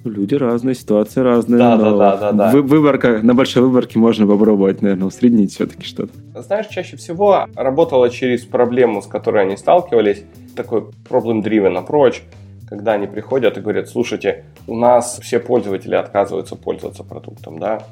Люди 0.04 0.34
разные, 0.34 0.74
ситуации 0.74 1.20
разные. 1.20 1.58
Да, 1.58 1.76
да, 1.78 1.96
да, 1.96 2.16
да, 2.16 2.32
да. 2.32 2.50
Выборка, 2.52 3.20
на 3.22 3.34
большой 3.34 3.62
выборке 3.62 3.98
можно 3.98 4.26
попробовать, 4.26 4.82
наверное, 4.82 5.06
усреднить 5.06 5.54
все-таки 5.54 5.86
что-то. 5.86 6.12
Знаешь, 6.42 6.66
чаще 6.66 6.98
всего 6.98 7.46
работала 7.54 8.10
через 8.10 8.44
проблему, 8.44 9.00
с 9.00 9.06
которой 9.06 9.44
они 9.44 9.56
сталкивались, 9.56 10.22
такой 10.54 10.84
problem-driven 11.08 11.86
approach– 11.86 12.16
когда 12.68 12.92
они 12.92 13.06
приходят 13.06 13.56
и 13.56 13.60
говорят, 13.60 13.88
слушайте, 13.88 14.44
у 14.66 14.76
нас 14.76 15.18
все 15.22 15.38
пользователи 15.38 15.94
отказываются 15.94 16.56
пользоваться 16.56 17.04
продуктом, 17.04 17.58
да, 17.58 17.82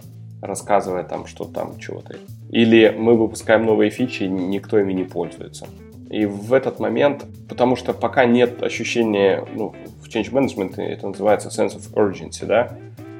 рассказывая 0.41 1.05
там, 1.05 1.27
что 1.27 1.45
там 1.45 1.79
чего-то. 1.79 2.17
Или 2.51 2.95
мы 2.97 3.17
выпускаем 3.17 3.65
новые 3.65 3.91
фичи, 3.91 4.25
никто 4.25 4.79
ими 4.79 4.93
не 4.93 5.05
пользуется. 5.05 5.67
И 6.11 6.27
в 6.27 6.53
этот 6.53 6.79
момент, 6.79 7.25
потому 7.49 7.75
что 7.77 7.95
пока 7.95 8.27
нет 8.27 8.63
ощущения, 8.63 9.45
ну, 9.55 9.75
в 10.03 10.09
change 10.09 10.31
management 10.31 10.81
это 10.81 11.09
называется 11.09 11.49
sense 11.49 11.77
of 11.77 11.95
urgency, 11.95 12.45
да, 12.45 12.77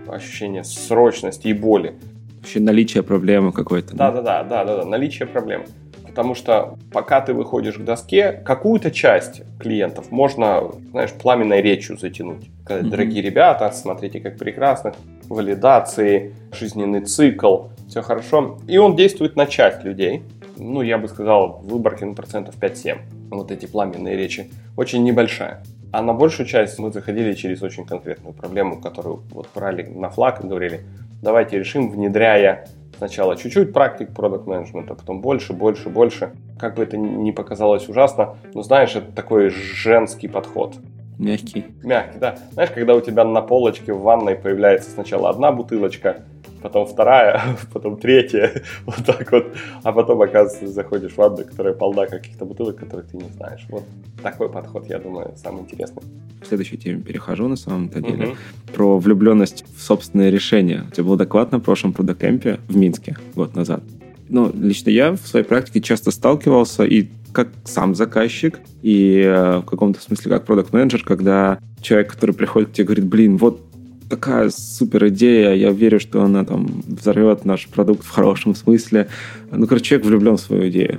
ощущение 0.09 0.65
срочности 0.65 1.49
и 1.49 1.53
боли. 1.55 1.95
Вообще 2.41 2.61
наличие 2.61 3.03
проблемы 3.03 3.53
какой-то. 3.53 3.97
Да, 3.97 4.11
да, 4.11 4.21
да, 4.21 4.43
да, 4.43 4.65
да, 4.65 4.77
да, 4.79 4.85
наличие 4.85 5.27
проблемы. 5.27 5.65
Потому 6.13 6.35
что 6.35 6.77
пока 6.93 7.23
ты 7.23 7.33
выходишь 7.33 7.77
к 7.77 7.85
доске, 7.85 8.33
какую-то 8.33 8.91
часть 8.91 9.43
клиентов 9.59 10.11
можно, 10.11 10.71
знаешь, 10.91 11.11
пламенной 11.13 11.63
речью 11.63 11.97
затянуть. 11.97 12.51
Сказать, 12.65 12.91
дорогие 12.91 13.23
ребята, 13.23 13.71
смотрите, 13.73 14.21
как 14.21 14.37
прекрасно, 14.37 14.93
валидации, 15.31 16.35
жизненный 16.53 17.01
цикл, 17.01 17.69
все 17.89 18.03
хорошо. 18.03 18.59
И 18.69 18.77
он 18.77 18.95
действует 18.95 19.37
на 19.37 19.47
часть 19.47 19.85
людей. 19.85 20.23
Ну, 20.59 20.83
я 20.83 20.99
бы 20.99 21.09
сказал, 21.09 21.63
в 21.63 21.69
выборке 21.69 22.05
на 22.05 22.13
процентов 22.13 22.57
5-7. 22.61 22.99
Вот 23.31 23.51
эти 23.51 23.65
пламенные 23.65 24.15
речи. 24.15 24.51
Очень 24.77 25.05
небольшая. 25.05 25.63
А 25.93 26.03
на 26.03 26.13
большую 26.13 26.47
часть 26.47 26.79
мы 26.79 26.93
заходили 26.93 27.33
через 27.33 27.63
очень 27.63 27.87
конкретную 27.87 28.35
проблему, 28.35 28.81
которую 28.83 29.23
вот 29.31 29.49
брали 29.55 29.83
на 29.85 30.11
флаг 30.11 30.45
и 30.45 30.47
говорили, 30.47 30.81
давайте 31.23 31.59
решим, 31.59 31.91
внедряя 31.91 32.67
Сначала 32.97 33.37
чуть-чуть 33.37 33.73
практик 33.73 34.15
продукт 34.15 34.47
менеджмента, 34.47 34.95
потом 34.95 35.21
больше, 35.21 35.53
больше, 35.53 35.89
больше. 35.89 36.33
Как 36.59 36.77
бы 36.77 36.83
это 36.83 36.97
ни 36.97 37.31
показалось 37.31 37.89
ужасно, 37.89 38.37
но 38.55 38.63
знаешь, 38.63 38.95
это 38.95 39.11
такой 39.13 39.51
женский 39.51 40.29
подход. 40.29 40.77
Мягкий. 41.19 41.67
Мягкий, 41.83 42.19
да. 42.19 42.37
Знаешь, 42.53 42.71
когда 42.71 42.95
у 42.95 43.01
тебя 43.01 43.25
на 43.25 43.43
полочке 43.43 43.93
в 43.93 44.01
ванной 44.01 44.35
появляется 44.35 44.91
сначала 44.91 45.31
одна 45.31 45.53
бутылочка, 45.53 46.23
потом 46.63 46.87
вторая, 46.87 47.43
потом 47.73 47.97
третья, 47.97 48.63
вот 48.87 49.05
так 49.05 49.31
вот. 49.33 49.55
А 49.83 49.93
потом, 49.93 50.23
оказывается, 50.23 50.69
заходишь 50.69 51.13
в 51.13 51.19
ванну, 51.19 51.39
которая 51.39 51.75
полна 51.75 52.07
каких-то 52.07 52.45
бутылок, 52.45 52.77
которых 52.77 53.07
ты 53.09 53.17
не 53.17 53.29
знаешь. 53.31 53.67
Вот 53.69 53.85
такой 54.23 54.49
подход, 54.49 54.89
я 54.89 54.99
думаю, 54.99 55.35
самый 55.37 55.63
интересный. 55.63 56.03
К 56.41 56.47
следующей 56.47 56.77
теме 56.77 57.03
перехожу, 57.03 57.49
на 57.49 57.57
самом-то 57.57 58.01
деле. 58.01 58.29
Угу. 58.29 58.37
Про 58.75 58.99
влюбленность 58.99 59.65
в 59.77 59.83
собственное 59.83 60.31
решение. 60.31 60.85
У 60.89 60.91
тебя 60.93 61.05
был 61.05 61.17
доклад 61.17 61.53
на 61.53 61.61
прошлом 61.61 61.93
продакемпе 61.93 62.59
в 62.69 62.77
Минске 62.77 63.17
год 63.35 63.55
назад. 63.55 63.83
Ну, 64.29 64.51
лично 64.55 64.91
я 64.91 65.13
в 65.13 65.19
своей 65.19 65.45
практике 65.45 65.81
часто 65.81 66.11
сталкивался 66.11 66.85
и 66.85 67.09
как 67.33 67.49
сам 67.65 67.95
заказчик, 67.95 68.61
и 68.83 69.23
э, 69.25 69.59
в 69.59 69.65
каком-то 69.65 70.01
смысле 70.01 70.31
как 70.31 70.45
продукт 70.45 70.73
менеджер 70.73 71.03
когда 71.03 71.59
человек, 71.81 72.13
который 72.13 72.35
приходит 72.35 72.71
к 72.71 72.73
тебе, 72.73 72.87
говорит, 72.87 73.07
блин, 73.07 73.37
вот 73.37 73.61
такая 74.13 74.51
супер 74.51 75.09
идея, 75.09 75.55
я 75.55 75.71
верю, 75.71 75.99
что 75.99 76.23
она 76.23 76.45
там 76.45 76.83
взорвет 76.87 77.47
наш 77.47 77.67
продукт 77.67 78.05
в 78.05 78.11
хорошем 78.11 78.55
смысле. 78.55 79.09
Ну, 79.51 79.67
короче, 79.67 79.85
человек 79.87 80.07
влюблен 80.07 80.37
в 80.37 80.41
свою 80.41 80.69
идею. 80.69 80.99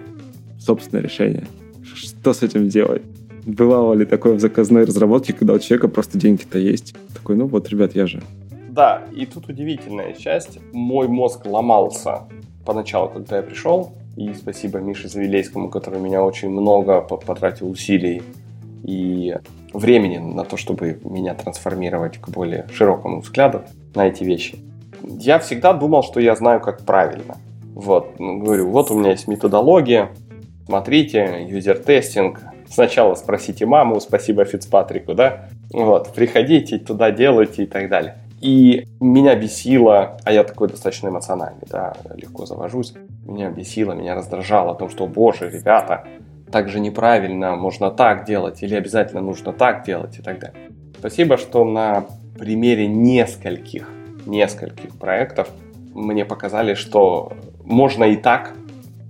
Собственное 0.60 1.04
решение. 1.04 1.46
Что 1.84 2.34
с 2.34 2.42
этим 2.42 2.70
делать? 2.70 3.04
Бывало 3.46 3.94
ли 3.94 4.06
такое 4.06 4.34
в 4.34 4.40
заказной 4.40 4.86
разработке, 4.86 5.32
когда 5.32 5.54
у 5.54 5.60
человека 5.60 5.90
просто 5.90 6.18
деньги-то 6.18 6.58
есть? 6.58 6.96
Такой, 7.14 7.36
ну 7.36 7.46
вот, 7.46 7.70
ребят, 7.70 7.96
я 7.96 8.08
же. 8.08 8.24
Да, 8.70 9.04
и 9.16 9.28
тут 9.28 9.48
удивительная 9.48 10.14
часть. 10.14 10.58
Мой 10.72 11.08
мозг 11.08 11.46
ломался 11.46 12.22
поначалу, 12.66 13.10
когда 13.10 13.38
я 13.38 13.44
пришел. 13.44 13.94
И 14.18 14.34
спасибо 14.34 14.80
Мише 14.80 15.08
Завилейскому, 15.08 15.70
который 15.70 16.00
меня 16.00 16.24
очень 16.24 16.50
много 16.50 17.02
потратил 17.02 17.70
усилий 17.70 18.24
и 18.84 19.36
времени 19.74 20.18
на 20.18 20.46
то, 20.46 20.58
чтобы 20.58 21.00
меня 21.04 21.34
трансформировать 21.34 22.20
к 22.20 22.30
более 22.30 22.68
широкому 22.72 23.22
взгляду 23.22 23.64
на 23.96 24.08
эти 24.08 24.24
вещи. 24.24 24.60
Я 25.04 25.40
всегда 25.40 25.74
думал, 25.74 26.04
что 26.04 26.20
я 26.20 26.36
знаю, 26.36 26.62
как 26.62 26.86
правильно. 26.86 27.38
Вот, 27.74 28.20
ну, 28.20 28.38
говорю, 28.38 28.70
вот 28.70 28.92
у 28.92 29.00
меня 29.00 29.12
есть 29.12 29.28
методология, 29.28 30.12
смотрите, 30.68 31.46
юзер-тестинг, 31.50 32.40
сначала 32.70 33.16
спросите 33.16 33.66
маму, 33.66 34.00
спасибо 34.00 34.46
Фицпатрику, 34.46 35.16
да, 35.16 35.50
вот, 35.72 36.14
приходите 36.14 36.78
туда, 36.78 37.12
делайте 37.12 37.64
и 37.64 37.66
так 37.66 37.90
далее. 37.90 38.18
И 38.42 38.88
меня 39.00 39.36
бесило, 39.36 40.18
а 40.24 40.32
я 40.32 40.44
такой 40.44 40.68
достаточно 40.68 41.08
эмоциональный, 41.08 41.66
да, 41.70 41.94
легко 42.16 42.46
завожусь, 42.46 42.94
меня 43.26 43.50
бесило, 43.50 43.94
меня 43.94 44.16
раздражало 44.16 44.74
о 44.74 44.76
том, 44.76 44.90
что, 44.90 45.08
боже, 45.08 45.50
ребята, 45.50 46.06
так 46.54 46.70
же 46.70 46.80
неправильно, 46.80 47.56
можно 47.56 47.90
так 47.90 48.26
делать, 48.26 48.62
или 48.62 48.76
обязательно 48.76 49.22
нужно 49.22 49.52
так 49.54 49.84
делать 49.84 50.20
и 50.20 50.22
так 50.22 50.38
далее. 50.40 50.70
Спасибо, 51.00 51.38
что 51.38 51.66
на 51.66 52.06
примере 52.38 52.86
нескольких, 52.86 53.90
нескольких 54.28 54.96
проектов 55.00 55.50
мне 55.96 56.26
показали, 56.26 56.76
что 56.76 57.34
можно 57.66 58.04
и 58.04 58.16
так 58.16 58.54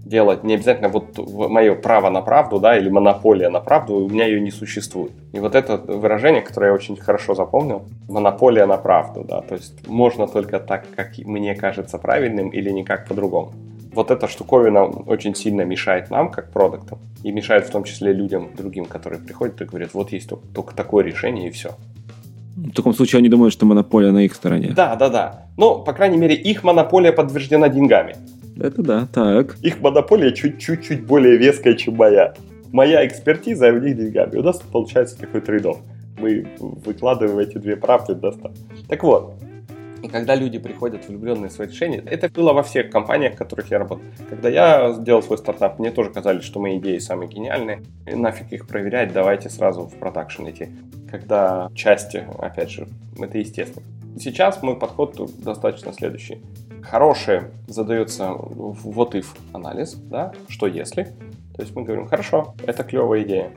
делать, 0.06 0.46
не 0.46 0.54
обязательно 0.54 0.88
вот 0.88 1.18
мое 1.50 1.76
право 1.76 2.10
на 2.10 2.22
правду, 2.22 2.60
да, 2.60 2.78
или 2.78 2.88
монополия 2.88 3.50
на 3.50 3.60
правду, 3.60 3.96
у 3.96 4.10
меня 4.10 4.26
ее 4.26 4.40
не 4.40 4.52
существует. 4.52 5.12
И 5.34 5.40
вот 5.40 5.54
это 5.54 5.76
выражение, 5.76 6.42
которое 6.42 6.68
я 6.68 6.74
очень 6.74 6.96
хорошо 6.96 7.36
запомнил, 7.36 7.82
монополия 8.08 8.66
на 8.66 8.78
правду, 8.78 9.26
да, 9.28 9.42
то 9.42 9.56
есть 9.56 9.86
можно 9.86 10.28
только 10.28 10.62
так, 10.62 10.86
как 10.96 11.18
мне 11.18 11.56
кажется 11.56 11.98
правильным, 11.98 12.50
или 12.50 12.70
никак 12.70 13.06
по-другому 13.06 13.52
вот 13.94 14.12
эта 14.12 14.28
штуковина 14.28 14.86
очень 14.86 15.36
сильно 15.36 15.62
мешает 15.62 16.10
нам, 16.10 16.32
как 16.32 16.52
продуктам, 16.52 17.00
и 17.24 17.32
мешает 17.32 17.68
в 17.68 17.72
том 17.72 17.84
числе 17.84 18.14
людям 18.14 18.50
другим, 18.58 18.86
которые 18.86 19.22
приходят 19.22 19.62
и 19.62 19.66
говорят, 19.66 19.94
вот 19.94 20.12
есть 20.12 20.30
только, 20.30 20.48
только 20.48 20.76
такое 20.76 21.04
решение 21.04 21.48
и 21.48 21.52
все. 21.52 21.72
В 22.56 22.72
таком 22.74 22.94
случае 22.94 23.20
они 23.20 23.30
думают, 23.30 23.54
что 23.54 23.66
монополия 23.66 24.12
на 24.12 24.26
их 24.26 24.34
стороне. 24.34 24.74
Да, 24.76 24.96
да, 24.96 25.10
да. 25.10 25.46
Но, 25.58 25.80
по 25.80 25.94
крайней 25.94 26.18
мере, 26.18 26.36
их 26.36 26.64
монополия 26.64 27.12
подтверждена 27.12 27.70
деньгами. 27.70 28.16
Это 28.60 28.82
да, 28.84 29.08
так. 29.12 29.58
Их 29.62 29.82
монополия 29.82 30.32
чуть-чуть 30.32 31.06
более 31.06 31.38
веская, 31.38 31.74
чем 31.74 31.96
моя. 31.96 32.34
Моя 32.72 33.06
экспертиза, 33.06 33.70
а 33.70 33.74
у 33.74 33.80
них 33.80 33.98
деньгами. 33.98 34.38
У 34.38 34.44
нас 34.44 34.60
получается 34.60 35.18
такой 35.18 35.42
трейдов. 35.42 35.80
Мы 36.20 36.46
выкладываем 36.60 37.40
эти 37.40 37.58
две 37.58 37.76
правды 37.76 38.14
достаточно. 38.14 38.66
Так 38.88 39.04
вот, 39.04 39.34
и 40.04 40.10
когда 40.10 40.36
люди 40.36 40.60
приходят 40.60 41.08
влюбленные 41.08 41.50
в 41.50 41.54
свои 41.54 41.70
решения, 41.70 42.04
это 42.06 42.28
было 42.28 42.52
во 42.52 42.62
всех 42.62 42.90
компаниях, 42.90 43.36
в 43.36 43.38
которых 43.38 43.72
я 43.72 43.80
работал. 43.80 44.04
Когда 44.30 44.50
я 44.50 44.92
сделал 44.92 45.24
свой 45.24 45.38
стартап, 45.38 45.80
мне 45.80 45.92
тоже 45.92 46.10
казалось, 46.10 46.44
что 46.44 46.60
мои 46.60 46.78
идеи 46.78 46.98
самые 46.98 47.30
гениальные. 47.30 47.84
И 48.06 48.14
нафиг 48.14 48.52
их 48.52 48.68
проверять, 48.68 49.14
давайте 49.14 49.50
сразу 49.50 49.84
в 49.84 49.96
продакшн 49.96 50.50
идти. 50.50 50.68
Когда 51.10 51.70
части, 51.74 52.28
опять 52.38 52.70
же, 52.70 52.88
это 53.18 53.38
естественно. 53.38 53.86
Сейчас 54.20 54.62
мой 54.62 54.76
подход 54.76 55.18
достаточно 55.38 55.94
следующий. 55.94 56.42
Хорошее 56.82 57.52
задается 57.68 58.34
вот 58.34 59.16
if 59.16 59.28
анализ, 59.54 59.94
да, 59.94 60.34
что 60.50 60.68
если. 60.68 61.04
То 61.56 61.62
есть 61.62 61.74
мы 61.76 61.84
говорим, 61.84 62.08
хорошо, 62.08 62.56
это 62.68 62.84
клевая 62.84 63.24
идея. 63.24 63.52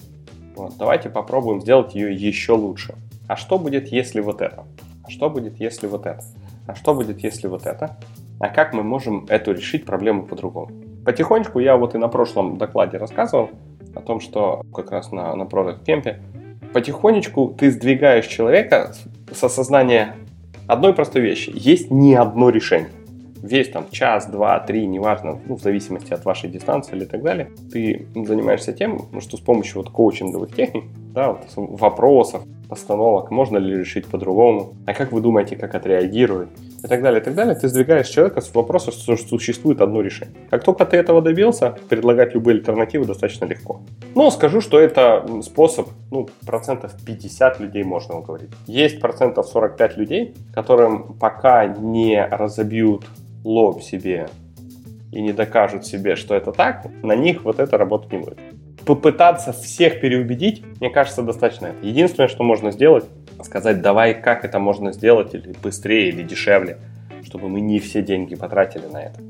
Вот, 0.55 0.77
давайте 0.79 1.11
попробуем 1.11 1.61
сделать 1.61 1.97
ее 1.97 2.15
еще 2.15 2.53
лучше. 2.53 2.95
А 3.27 3.35
что 3.35 3.59
будет, 3.59 3.89
если 3.89 4.21
вот 4.21 4.41
это? 4.41 4.65
А 5.07 5.11
что 5.11 5.31
будет, 5.31 5.61
если 5.61 5.87
вот 5.87 6.05
это? 6.05 6.21
А 6.67 6.75
что 6.75 6.93
будет, 6.93 7.23
если 7.23 7.47
вот 7.47 7.65
это? 7.65 7.97
А 8.41 8.49
как 8.49 8.75
мы 8.75 8.83
можем 8.83 9.25
эту 9.29 9.53
решить 9.53 9.85
проблему 9.85 10.25
по-другому? 10.25 10.73
Потихонечку 11.05 11.61
я 11.61 11.77
вот 11.77 11.95
и 11.95 11.99
на 11.99 12.09
прошлом 12.09 12.59
докладе 12.59 12.99
рассказывал 12.99 13.51
о 13.95 14.01
том, 14.01 14.19
что 14.19 14.63
как 14.75 14.91
раз 14.91 15.13
на, 15.13 15.35
на 15.37 15.45
Product 15.45 15.85
Camp 15.85 16.17
потихонечку 16.73 17.55
ты 17.57 17.71
сдвигаешь 17.71 18.27
человека 18.27 18.95
с 19.33 19.45
осознания 19.45 20.17
одной 20.67 20.93
простой 20.93 21.23
вещи. 21.23 21.53
Есть 21.55 21.93
не 21.93 22.17
одно 22.17 22.51
решение. 22.51 22.91
Весь 23.41 23.69
там 23.69 23.87
час, 23.91 24.27
два, 24.27 24.59
три, 24.59 24.89
неважно, 24.89 25.39
ну, 25.47 25.55
в 25.55 25.63
зависимости 25.63 26.13
от 26.13 26.25
вашей 26.25 26.51
дистанции 26.51 26.97
или 26.97 27.05
так 27.05 27.23
далее, 27.23 27.51
ты 27.73 28.09
занимаешься 28.13 28.73
тем, 28.73 29.03
что 29.21 29.37
с 29.37 29.41
помощью 29.41 29.83
вот 29.83 29.91
коучинговых 29.91 30.53
техник, 30.53 30.85
да, 31.17 31.31
вот, 31.33 31.41
вопросов, 31.81 32.43
постановок, 32.69 33.31
можно 33.31 33.57
ли 33.57 33.75
решить 33.75 34.07
по-другому, 34.07 34.75
а 34.87 34.93
как 34.93 35.13
вы 35.13 35.23
думаете, 35.23 35.57
как 35.57 35.75
отреагирует, 35.75 36.51
и 36.85 36.87
так 36.87 37.03
далее, 37.03 37.23
и 37.23 37.25
так 37.25 37.35
далее, 37.35 37.55
ты 37.55 37.69
сдвигаешь 37.69 38.09
человека 38.09 38.43
с 38.43 38.55
вопроса, 38.55 38.93
что 38.93 39.17
существует 39.17 39.81
одно 39.81 40.03
решение. 40.03 40.37
Как 40.51 40.63
только 40.63 40.85
ты 40.85 40.99
этого 40.99 41.23
добился, 41.23 41.79
предлагать 41.89 42.35
любые 42.35 42.57
альтернативы 42.57 43.07
достаточно 43.07 43.47
легко. 43.47 43.81
Но 44.15 44.31
скажу, 44.31 44.61
что 44.61 44.79
это 44.79 45.27
способ, 45.43 45.89
ну, 46.11 46.29
процентов 46.47 46.93
50 47.07 47.61
людей 47.61 47.83
можно 47.83 48.19
уговорить. 48.19 48.51
Есть 48.67 49.01
процентов 49.01 49.47
45 49.47 49.97
людей, 49.97 50.35
которым 50.53 51.15
пока 51.15 51.67
не 51.67 52.23
разобьют 52.23 53.07
лоб 53.43 53.83
себе 53.83 54.29
и 55.13 55.23
не 55.23 55.33
докажут 55.33 55.87
себе, 55.87 56.15
что 56.15 56.35
это 56.35 56.53
так, 56.53 56.89
на 57.03 57.17
них 57.17 57.45
вот 57.45 57.59
это 57.59 57.79
работать 57.79 58.13
не 58.13 58.19
будет 58.19 58.39
попытаться 58.87 59.53
всех 59.53 60.01
переубедить, 60.01 60.63
мне 60.81 60.91
кажется, 60.91 61.23
достаточно. 61.23 61.67
Это 61.67 61.87
единственное, 61.87 62.29
что 62.29 62.45
можно 62.45 62.71
сделать, 62.71 63.05
сказать, 63.43 63.83
давай, 63.83 64.15
как 64.15 64.45
это 64.45 64.61
можно 64.61 64.93
сделать, 64.93 65.35
или 65.35 65.55
быстрее, 65.61 66.09
или 66.09 66.23
дешевле, 66.23 66.79
чтобы 67.25 67.49
мы 67.49 67.61
не 67.61 67.81
все 67.81 68.01
деньги 68.01 68.37
потратили 68.37 68.87
на 68.87 69.03
это. 69.03 69.21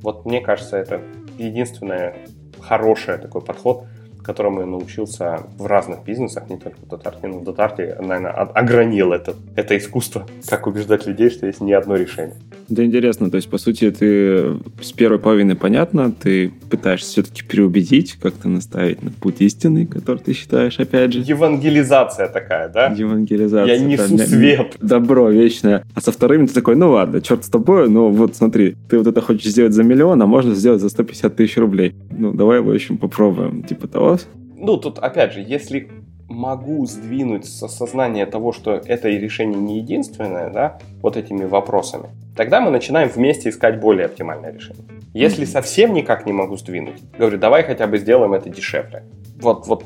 Вот 0.00 0.24
мне 0.24 0.40
кажется, 0.40 0.78
это 0.78 1.02
единственное 1.38 2.16
хороший 2.58 3.18
такой 3.18 3.42
подход, 3.42 3.84
которому 4.22 4.60
я 4.60 4.66
научился 4.66 5.40
в 5.58 5.66
разных 5.66 6.04
бизнесах, 6.04 6.48
не 6.48 6.56
только 6.56 6.76
в 6.80 6.88
Дотарте, 6.88 7.26
но 7.28 7.38
в 7.38 7.44
Дотарте, 7.44 7.96
наверное, 8.00 8.30
огранил 8.30 9.12
это, 9.12 9.34
это 9.56 9.76
искусство, 9.76 10.26
как 10.48 10.66
убеждать 10.66 11.06
людей, 11.06 11.30
что 11.30 11.46
есть 11.46 11.60
не 11.60 11.72
одно 11.72 11.96
решение. 11.96 12.36
Да 12.68 12.84
интересно, 12.84 13.30
то 13.30 13.36
есть, 13.36 13.50
по 13.50 13.58
сути, 13.58 13.90
ты 13.90 14.56
с 14.80 14.92
первой 14.92 15.18
половины 15.18 15.56
понятно, 15.56 16.12
ты 16.12 16.52
пытаешься 16.70 17.10
все-таки 17.10 17.42
переубедить, 17.42 18.14
как-то 18.14 18.48
наставить 18.48 19.02
на 19.02 19.10
путь 19.10 19.40
истины, 19.40 19.86
который 19.86 20.18
ты 20.18 20.32
считаешь, 20.32 20.78
опять 20.78 21.12
же. 21.12 21.20
Евангелизация 21.20 22.28
такая, 22.28 22.68
да? 22.68 22.86
Евангелизация. 22.86 23.74
Я 23.74 23.78
несу 23.78 24.16
да, 24.16 24.26
свет. 24.26 24.76
Добро 24.80 25.28
вечное. 25.28 25.84
А 25.94 26.00
со 26.00 26.12
вторым 26.12 26.46
ты 26.46 26.54
такой, 26.54 26.76
ну 26.76 26.92
ладно, 26.92 27.20
черт 27.20 27.44
с 27.44 27.48
тобой, 27.48 27.90
но 27.90 28.08
вот 28.10 28.36
смотри, 28.36 28.76
ты 28.88 28.98
вот 28.98 29.06
это 29.06 29.20
хочешь 29.20 29.50
сделать 29.50 29.72
за 29.72 29.82
миллион, 29.82 30.22
а 30.22 30.26
можно 30.26 30.54
сделать 30.54 30.80
за 30.80 30.88
150 30.88 31.36
тысяч 31.36 31.56
рублей. 31.56 31.94
Ну, 32.10 32.32
давай, 32.32 32.60
в 32.60 32.70
общем, 32.70 32.96
попробуем. 32.96 33.62
Типа 33.64 33.88
того. 33.88 34.11
Ну, 34.56 34.76
тут, 34.76 34.98
опять 34.98 35.32
же, 35.32 35.40
если 35.40 35.90
могу 36.28 36.86
сдвинуть 36.86 37.46
с 37.46 37.62
осознания 37.62 38.26
того, 38.26 38.52
что 38.52 38.72
это 38.72 39.08
и 39.08 39.18
решение 39.18 39.60
не 39.60 39.78
единственное, 39.78 40.50
да, 40.50 40.78
вот 41.02 41.16
этими 41.16 41.44
вопросами, 41.44 42.08
тогда 42.36 42.60
мы 42.60 42.70
начинаем 42.70 43.08
вместе 43.08 43.50
искать 43.50 43.80
более 43.80 44.06
оптимальное 44.06 44.52
решение. 44.52 44.84
Если 45.12 45.44
совсем 45.44 45.92
никак 45.92 46.24
не 46.26 46.32
могу 46.32 46.56
сдвинуть, 46.56 47.02
говорю, 47.18 47.38
давай 47.38 47.64
хотя 47.64 47.86
бы 47.86 47.98
сделаем 47.98 48.32
это 48.32 48.48
дешевле. 48.48 49.04
Вот, 49.40 49.66
вот 49.66 49.84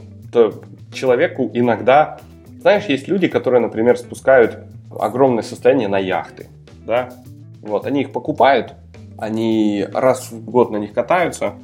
человеку 0.92 1.50
иногда, 1.52 2.20
знаешь, 2.60 2.84
есть 2.86 3.08
люди, 3.08 3.28
которые, 3.28 3.60
например, 3.60 3.96
спускают 3.96 4.58
огромное 4.98 5.42
состояние 5.42 5.88
на 5.88 5.98
яхты, 5.98 6.46
да, 6.86 7.10
вот, 7.62 7.86
они 7.86 8.02
их 8.02 8.12
покупают, 8.12 8.74
они 9.18 9.86
раз 9.92 10.30
в 10.30 10.48
год 10.48 10.70
на 10.70 10.76
них 10.76 10.92
катаются, 10.92 11.54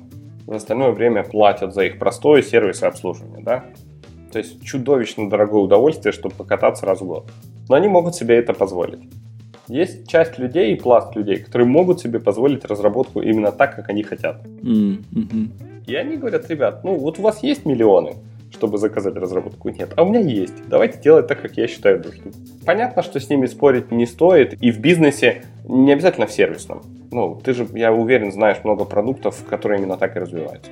в 0.46 0.54
остальное 0.54 0.90
время 0.90 1.22
платят 1.22 1.74
за 1.74 1.84
их 1.84 1.98
простой 1.98 2.42
сервис 2.42 2.82
и 2.82 2.86
обслуживание, 2.86 3.42
да. 3.42 3.64
То 4.32 4.38
есть 4.38 4.62
чудовищно 4.64 5.28
дорогое 5.28 5.62
удовольствие, 5.62 6.12
чтобы 6.12 6.34
покататься 6.34 6.86
раз 6.86 7.00
в 7.00 7.06
год. 7.06 7.30
Но 7.68 7.74
они 7.74 7.88
могут 7.88 8.14
себе 8.14 8.36
это 8.36 8.54
позволить. 8.54 9.00
Есть 9.68 10.08
часть 10.08 10.38
людей 10.38 10.74
и 10.74 10.80
пласт 10.80 11.14
людей, 11.14 11.36
которые 11.36 11.68
могут 11.68 12.00
себе 12.00 12.18
позволить 12.18 12.64
разработку 12.64 13.20
именно 13.20 13.52
так, 13.52 13.76
как 13.76 13.88
они 13.88 14.02
хотят. 14.02 14.42
Mm-hmm. 14.44 15.84
И 15.86 15.94
они 15.94 16.16
говорят, 16.16 16.48
ребят, 16.50 16.82
ну 16.84 16.94
вот 16.94 17.18
у 17.18 17.22
вас 17.22 17.42
есть 17.42 17.64
миллионы, 17.64 18.14
чтобы 18.50 18.78
заказать 18.78 19.14
разработку? 19.16 19.68
Нет. 19.68 19.92
А 19.96 20.02
у 20.02 20.08
меня 20.08 20.20
есть. 20.20 20.54
Давайте 20.68 20.98
делать 21.00 21.26
так, 21.26 21.40
как 21.40 21.56
я 21.56 21.68
считаю 21.68 22.02
нужным. 22.02 22.32
Понятно, 22.64 23.02
что 23.02 23.20
с 23.20 23.28
ними 23.28 23.46
спорить 23.46 23.90
не 23.90 24.06
стоит. 24.06 24.60
И 24.62 24.70
в 24.70 24.80
бизнесе, 24.80 25.44
не 25.64 25.92
обязательно 25.92 26.26
в 26.26 26.32
сервисном. 26.32 26.82
Ну, 27.12 27.40
ты 27.42 27.52
же, 27.52 27.68
я 27.74 27.92
уверен, 27.92 28.32
знаешь 28.32 28.58
много 28.64 28.84
продуктов, 28.84 29.44
которые 29.48 29.80
именно 29.80 29.96
так 29.96 30.16
и 30.16 30.18
развиваются 30.18 30.70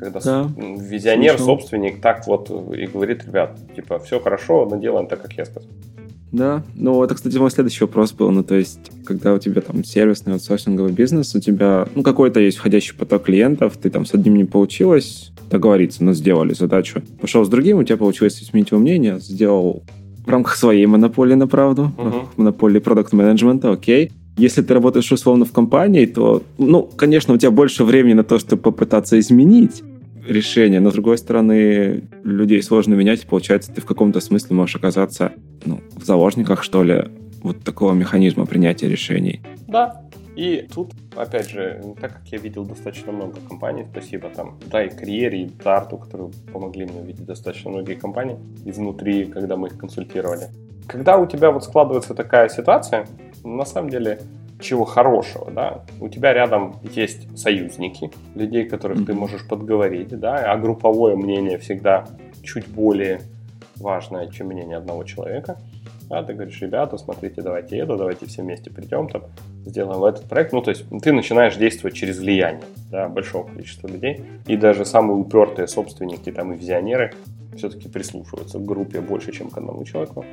когда 0.00 0.18
да. 0.20 0.50
визионер, 0.56 1.36
Слышал. 1.36 1.58
собственник 1.58 2.00
так 2.00 2.26
вот 2.26 2.50
и 2.50 2.86
говорит, 2.86 3.26
ребят, 3.26 3.58
типа, 3.76 3.98
все 3.98 4.18
хорошо, 4.18 4.66
но 4.68 4.76
делаем 4.76 5.06
так, 5.06 5.20
как 5.20 5.34
я 5.34 5.44
сказал. 5.44 5.68
Да, 6.32 6.62
ну 6.74 7.02
это, 7.02 7.14
кстати, 7.14 7.36
мой 7.36 7.50
следующий 7.50 7.84
вопрос 7.84 8.12
был. 8.12 8.30
Ну, 8.30 8.44
то 8.44 8.54
есть, 8.54 8.90
когда 9.04 9.34
у 9.34 9.38
тебя 9.38 9.60
там 9.60 9.84
сервисный 9.84 10.34
аутсорсинговый 10.34 10.92
бизнес, 10.92 11.34
у 11.34 11.40
тебя, 11.40 11.88
ну, 11.94 12.02
какой-то 12.02 12.40
есть 12.40 12.58
входящий 12.58 12.94
поток 12.94 13.24
клиентов, 13.24 13.76
ты 13.76 13.90
там 13.90 14.06
с 14.06 14.14
одним 14.14 14.36
не 14.36 14.44
получилось 14.44 15.32
договориться, 15.50 16.04
но 16.04 16.12
сделали 16.12 16.54
задачу. 16.54 17.02
Пошел 17.20 17.44
с 17.44 17.48
другим, 17.48 17.78
у 17.78 17.82
тебя 17.82 17.96
получилось 17.96 18.40
изменить 18.40 18.70
его 18.70 18.80
мнение, 18.80 19.18
сделал 19.18 19.82
в 20.24 20.28
рамках 20.28 20.54
своей 20.54 20.86
монополии 20.86 21.34
на 21.34 21.48
правду, 21.48 21.90
uh-huh. 21.98 22.26
монополии 22.36 22.78
продукт 22.78 23.12
менеджмента 23.12 23.72
окей. 23.72 24.12
Если 24.40 24.62
ты 24.62 24.72
работаешь 24.72 25.12
условно 25.12 25.44
в 25.44 25.52
компании, 25.52 26.06
то, 26.06 26.42
ну, 26.56 26.82
конечно, 26.82 27.34
у 27.34 27.36
тебя 27.36 27.50
больше 27.50 27.84
времени 27.84 28.14
на 28.14 28.24
то, 28.24 28.38
чтобы 28.38 28.62
попытаться 28.62 29.18
изменить, 29.18 29.82
решение, 30.26 30.80
но 30.80 30.90
с 30.90 30.94
другой 30.94 31.18
стороны, 31.18 32.04
людей 32.24 32.62
сложно 32.62 32.94
менять, 32.94 33.26
получается, 33.26 33.70
ты 33.70 33.82
в 33.82 33.84
каком-то 33.84 34.20
смысле 34.20 34.56
можешь 34.56 34.76
оказаться 34.76 35.32
ну, 35.66 35.80
в 35.94 36.06
заложниках, 36.06 36.62
что 36.62 36.82
ли, 36.82 37.04
вот 37.42 37.60
такого 37.62 37.92
механизма 37.92 38.46
принятия 38.46 38.88
решений. 38.88 39.40
Да, 39.68 40.02
и 40.40 40.62
тут, 40.62 40.94
опять 41.16 41.50
же, 41.50 41.82
так 42.00 42.14
как 42.14 42.26
я 42.28 42.38
видел 42.38 42.64
достаточно 42.64 43.12
много 43.12 43.36
компаний, 43.46 43.86
спасибо 43.92 44.30
там, 44.30 44.58
да, 44.70 44.82
и 44.82 44.88
Карьере, 44.88 45.42
и 45.42 45.50
Дарту, 45.62 45.98
которые 45.98 46.30
помогли 46.50 46.86
мне 46.86 46.98
увидеть 47.02 47.26
достаточно 47.26 47.70
многие 47.70 47.94
компании 47.94 48.38
изнутри, 48.64 49.26
когда 49.26 49.58
мы 49.58 49.68
их 49.68 49.76
консультировали. 49.76 50.48
Когда 50.86 51.18
у 51.18 51.26
тебя 51.26 51.50
вот 51.50 51.64
складывается 51.64 52.14
такая 52.14 52.48
ситуация, 52.48 53.06
на 53.44 53.66
самом 53.66 53.90
деле 53.90 54.20
чего 54.60 54.86
хорошего, 54.86 55.50
да, 55.50 55.84
у 56.00 56.08
тебя 56.08 56.32
рядом 56.32 56.76
есть 56.94 57.38
союзники, 57.38 58.10
людей, 58.34 58.64
которых 58.66 59.04
ты 59.04 59.12
можешь 59.12 59.46
подговорить, 59.46 60.18
да, 60.18 60.50
а 60.50 60.56
групповое 60.56 61.16
мнение 61.16 61.58
всегда 61.58 62.06
чуть 62.42 62.66
более 62.66 63.20
важное, 63.76 64.28
чем 64.28 64.46
мнение 64.46 64.78
одного 64.78 65.04
человека. 65.04 65.58
Да, 66.10 66.24
ты 66.24 66.34
говоришь, 66.34 66.60
ребята, 66.60 66.98
смотрите, 66.98 67.40
давайте 67.40 67.78
это, 67.78 67.96
давайте 67.96 68.26
все 68.26 68.42
вместе 68.42 68.68
придем, 68.68 69.08
там, 69.08 69.22
сделаем 69.64 70.04
этот 70.04 70.24
проект. 70.24 70.52
Ну, 70.52 70.60
то 70.60 70.70
есть 70.70 70.84
ты 71.02 71.12
начинаешь 71.12 71.54
действовать 71.54 71.94
через 71.94 72.18
влияние 72.18 72.64
да, 72.90 73.08
большого 73.08 73.46
количества 73.46 73.86
людей. 73.86 74.20
И 74.48 74.56
даже 74.56 74.84
самые 74.84 75.16
упертые 75.16 75.68
собственники 75.68 76.32
там, 76.32 76.52
и 76.52 76.56
визионеры 76.56 77.12
все-таки 77.56 77.88
прислушиваются 77.88 78.58
к 78.58 78.64
группе 78.64 79.00
больше, 79.00 79.30
чем 79.30 79.50
к 79.50 79.58
одному 79.58 79.84
человеку. 79.84 80.24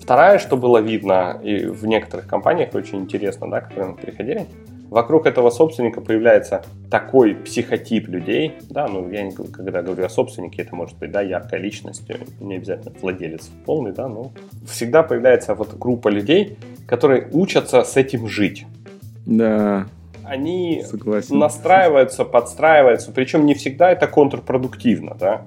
Вторая, 0.00 0.38
что 0.38 0.56
было 0.56 0.78
видно 0.78 1.38
и 1.42 1.66
в 1.66 1.84
некоторых 1.84 2.26
компаниях, 2.26 2.74
очень 2.74 3.00
интересно, 3.00 3.50
да, 3.50 3.60
когда 3.60 3.88
мы 3.88 3.94
приходили, 3.94 4.46
вокруг 4.90 5.26
этого 5.26 5.50
собственника 5.50 6.00
появляется 6.00 6.64
такой 6.90 7.34
психотип 7.34 8.08
людей, 8.08 8.54
да, 8.70 8.86
ну, 8.88 9.08
я, 9.10 9.30
когда 9.52 9.82
говорю 9.82 10.04
о 10.04 10.08
собственнике, 10.08 10.62
это 10.62 10.74
может 10.74 10.96
быть, 10.98 11.10
да, 11.10 11.22
яркая 11.22 11.60
личность, 11.60 12.04
не 12.40 12.56
обязательно 12.56 12.92
владелец 13.00 13.50
полный, 13.64 13.92
да, 13.92 14.08
но 14.08 14.32
всегда 14.68 15.02
появляется 15.02 15.54
вот 15.54 15.76
группа 15.76 16.08
людей, 16.08 16.56
которые 16.86 17.28
учатся 17.32 17.82
с 17.82 17.96
этим 17.96 18.28
жить. 18.28 18.66
Да. 19.24 19.86
Они 20.24 20.82
Согласен. 20.84 21.38
настраиваются, 21.38 22.24
подстраиваются, 22.24 23.12
причем 23.12 23.46
не 23.46 23.54
всегда 23.54 23.92
это 23.92 24.06
контрпродуктивно, 24.08 25.16
да 25.18 25.44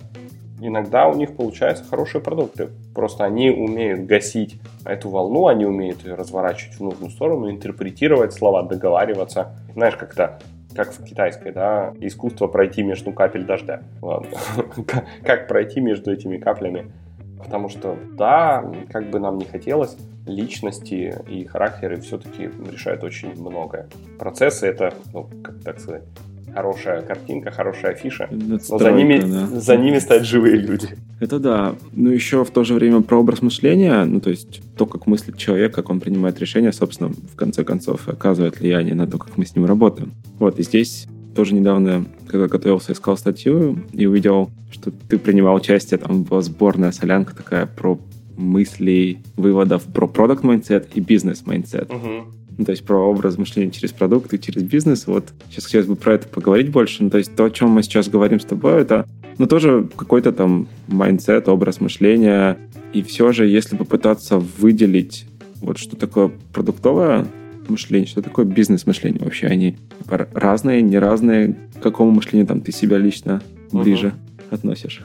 иногда 0.60 1.08
у 1.08 1.16
них 1.16 1.36
получаются 1.36 1.84
хорошие 1.84 2.22
продукты. 2.22 2.70
Просто 2.94 3.24
они 3.26 3.50
умеют 3.50 4.06
гасить 4.06 4.60
эту 4.86 5.10
волну, 5.10 5.48
они 5.48 5.66
умеют 5.66 6.04
ее 6.04 6.16
разворачивать 6.16 6.76
в 6.76 6.84
нужную 6.84 7.12
сторону, 7.12 7.50
интерпретировать 7.50 8.34
слова, 8.34 8.64
договариваться. 8.64 9.56
Знаешь, 9.74 9.96
как-то 9.96 10.40
как 10.76 10.92
в 10.92 11.04
китайской, 11.04 11.52
да, 11.52 11.94
искусство 12.00 12.48
пройти 12.48 12.84
между 12.84 13.12
капель 13.12 13.44
дождя. 13.44 13.82
Как 15.24 15.48
пройти 15.48 15.82
между 15.82 16.12
этими 16.12 16.38
каплями. 16.38 16.92
Потому 17.40 17.70
что, 17.70 17.98
да, 18.18 18.70
как 18.92 19.10
бы 19.10 19.20
нам 19.20 19.38
не 19.38 19.46
хотелось, 19.46 19.98
личности 20.28 21.16
и 21.28 21.46
характеры 21.46 22.00
все-таки 22.02 22.50
решают 22.72 23.04
очень 23.04 23.34
многое. 23.40 23.88
Процессы 24.20 24.68
это, 24.68 24.94
ну, 25.14 25.30
как 25.42 25.60
так 25.64 25.80
сказать, 25.80 26.04
хорошая 26.54 27.02
картинка, 27.02 27.52
хорошая 27.52 27.92
афиша, 27.92 28.28
Надстройка, 28.32 28.86
но 28.86 28.92
за 28.92 28.92
ними, 28.92 29.20
да. 29.20 29.60
за 29.60 29.78
ними 29.78 30.00
стоят 30.00 30.26
живые 30.26 30.58
люди. 30.58 30.90
Это 31.20 31.40
да. 31.40 31.76
Ну, 31.94 32.10
еще 32.10 32.44
в 32.46 32.52
то 32.52 32.64
же 32.64 32.74
время 32.74 33.02
про 33.02 33.18
образ 33.18 33.42
мышления, 33.42 34.04
ну, 34.06 34.20
то 34.20 34.30
есть 34.30 34.62
то, 34.78 34.86
как 34.86 35.08
мыслит 35.08 35.38
человек, 35.38 35.74
как 35.74 35.90
он 35.90 36.00
принимает 36.00 36.40
решения, 36.40 36.72
собственно, 36.72 37.10
в 37.10 37.36
конце 37.36 37.64
концов, 37.64 38.08
оказывает 38.08 38.60
влияние 38.60 38.96
на 38.96 39.08
то, 39.08 39.18
как 39.18 39.38
мы 39.38 39.46
с 39.46 39.56
ним 39.56 39.66
работаем. 39.66 40.12
Вот, 40.40 40.60
и 40.60 40.64
здесь 40.64 41.08
тоже 41.36 41.54
недавно, 41.54 42.06
когда 42.28 42.48
готовился, 42.48 42.94
искал 42.94 43.18
статью 43.18 43.80
и 43.94 44.06
увидел, 44.06 44.50
что 44.72 44.92
ты 44.92 45.18
принимал 45.18 45.56
участие, 45.56 45.98
там 45.98 46.24
была 46.24 46.42
сборная 46.42 46.92
солянка 46.92 47.36
такая 47.36 47.66
про 47.66 48.00
мыслей, 48.38 49.20
выводов 49.36 49.84
про 49.84 50.08
продукт 50.08 50.44
mindset 50.44 50.88
и 50.94 51.02
бизнес 51.02 51.44
mindset. 51.46 51.94
Угу. 51.94 52.39
Ну, 52.60 52.66
то 52.66 52.72
есть 52.72 52.86
про 52.86 52.98
образ 52.98 53.38
мышления 53.38 53.72
через 53.72 53.92
продукты, 53.92 54.38
через 54.38 54.62
бизнес. 54.62 55.08
Вот 55.08 55.30
сейчас 55.50 55.66
хотелось 55.66 55.88
бы 55.88 55.96
про 55.96 56.16
это 56.16 56.28
поговорить 56.28 56.70
больше. 56.70 57.04
Ну, 57.04 57.10
то 57.10 57.18
есть 57.18 57.36
то, 57.36 57.46
о 57.46 57.50
чем 57.50 57.70
мы 57.70 57.82
сейчас 57.82 58.10
говорим 58.10 58.40
с 58.40 58.46
тобой, 58.46 58.82
это 58.82 59.08
ну, 59.38 59.48
тоже 59.48 59.88
какой-то 59.96 60.34
там 60.34 60.68
mindset, 60.88 61.48
образ 61.48 61.80
мышления. 61.80 62.58
И 62.94 63.02
все 63.02 63.32
же, 63.32 63.48
если 63.48 63.78
попытаться 63.78 64.38
выделить 64.38 65.26
вот 65.62 65.78
что 65.78 65.96
такое 65.96 66.32
продуктовое 66.54 67.26
мышление, 67.68 68.08
что 68.08 68.22
такое 68.22 68.46
бизнес-мышление 68.46 69.22
вообще, 69.24 69.48
они 69.48 69.78
разные, 70.08 70.82
не 70.82 70.98
разные, 70.98 71.56
к 71.80 71.84
какому 71.84 72.12
мышлению 72.12 72.48
там 72.48 72.62
ты 72.62 72.72
себя 72.72 72.98
лично 72.98 73.42
ближе 73.72 74.14
uh-huh. 74.50 74.56
относишь? 74.56 75.04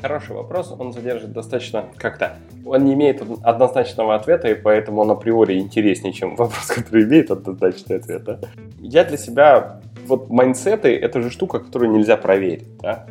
Хороший 0.00 0.34
вопрос, 0.34 0.74
он 0.78 0.92
содержит 0.92 1.32
достаточно 1.32 1.86
как-то... 1.96 2.36
Он 2.64 2.84
не 2.84 2.94
имеет 2.94 3.22
однозначного 3.42 4.14
ответа, 4.14 4.48
и 4.48 4.54
поэтому 4.54 5.02
он 5.02 5.10
априори 5.10 5.58
интереснее, 5.58 6.12
чем 6.12 6.36
вопрос, 6.36 6.66
который 6.66 7.04
имеет 7.04 7.30
однозначный 7.30 7.96
ответ. 7.96 8.24
Да? 8.24 8.38
Я 8.78 9.04
для 9.04 9.16
себя... 9.16 9.80
Вот 10.06 10.30
майнсеты— 10.30 10.96
это 10.96 11.20
же 11.20 11.30
штука, 11.30 11.60
которую 11.60 11.92
нельзя 11.92 12.16
проверить, 12.16 12.64
да? 12.80 13.06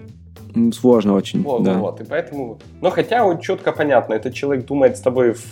Сложно 0.74 1.14
очень, 1.14 1.44
вот, 1.44 1.64
да. 1.64 1.78
Вот, 1.78 2.02
и 2.02 2.04
поэтому... 2.04 2.60
Но 2.82 2.90
хотя 2.90 3.24
вот 3.24 3.42
четко 3.42 3.72
понятно, 3.72 4.16
этот 4.16 4.34
человек 4.34 4.66
думает 4.66 4.98
с 4.98 5.02
тобой 5.02 5.34
в 5.34 5.46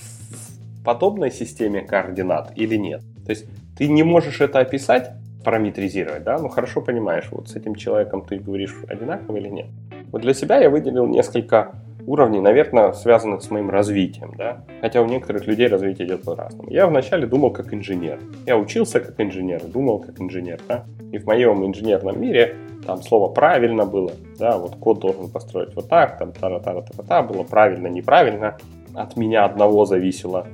подобной 0.84 1.32
системе 1.32 1.82
координат 1.82 2.52
или 2.56 2.76
нет. 2.76 3.02
То 3.26 3.32
есть 3.32 3.45
ты 3.78 3.88
не 3.88 4.04
можешь 4.04 4.41
это 4.41 4.60
описать, 4.60 5.12
параметризировать, 5.43 6.23
да, 6.23 6.38
ну 6.39 6.50
хорошо 6.50 6.82
понимаешь, 6.82 7.28
вот 7.32 7.47
с 7.47 7.56
этим 7.56 7.76
человеком 7.76 8.26
ты 8.26 8.38
говоришь 8.38 8.76
одинаково 8.89 9.38
или 9.38 9.47
нет. 9.47 9.67
Вот 10.12 10.22
для 10.22 10.34
себя 10.34 10.60
я 10.60 10.70
выделил 10.70 11.06
несколько 11.08 11.74
уровней, 12.08 12.39
наверное, 12.39 12.93
связанных 12.93 13.43
с 13.43 13.52
моим 13.52 13.70
развитием, 13.70 14.34
да, 14.38 14.63
хотя 14.82 15.02
у 15.02 15.06
некоторых 15.06 15.46
людей 15.46 15.67
развитие 15.67 16.08
идет 16.08 16.24
по-разному. 16.24 16.70
Я 16.72 16.88
вначале 16.88 17.28
думал 17.28 17.52
как 17.52 17.74
инженер, 17.74 18.20
я 18.46 18.58
учился 18.58 19.02
как 19.02 19.20
инженер, 19.20 19.62
думал 19.65 20.00
как 20.00 20.20
инженер, 20.22 20.60
да, 20.67 20.86
и 21.12 21.17
в 21.17 21.26
моем 21.26 21.65
инженерном 21.65 22.20
мире 22.20 22.56
там 22.86 23.02
слово 23.02 23.30
правильно 23.32 23.86
было, 23.86 24.13
да, 24.39 24.58
вот 24.58 24.78
код 24.78 25.00
должен 25.00 25.30
построить 25.30 25.76
вот 25.76 25.89
так, 25.89 26.17
там 26.17 26.32
та 26.32 26.60
та 26.60 26.60
та 26.60 26.82
та 26.82 27.04
та 27.04 27.22
было 27.22 27.43
правильно, 27.43 27.88
неправильно, 27.88 28.58
от 28.96 29.17
меня 29.17 29.43
одного 29.43 29.86
зависело 29.86 30.48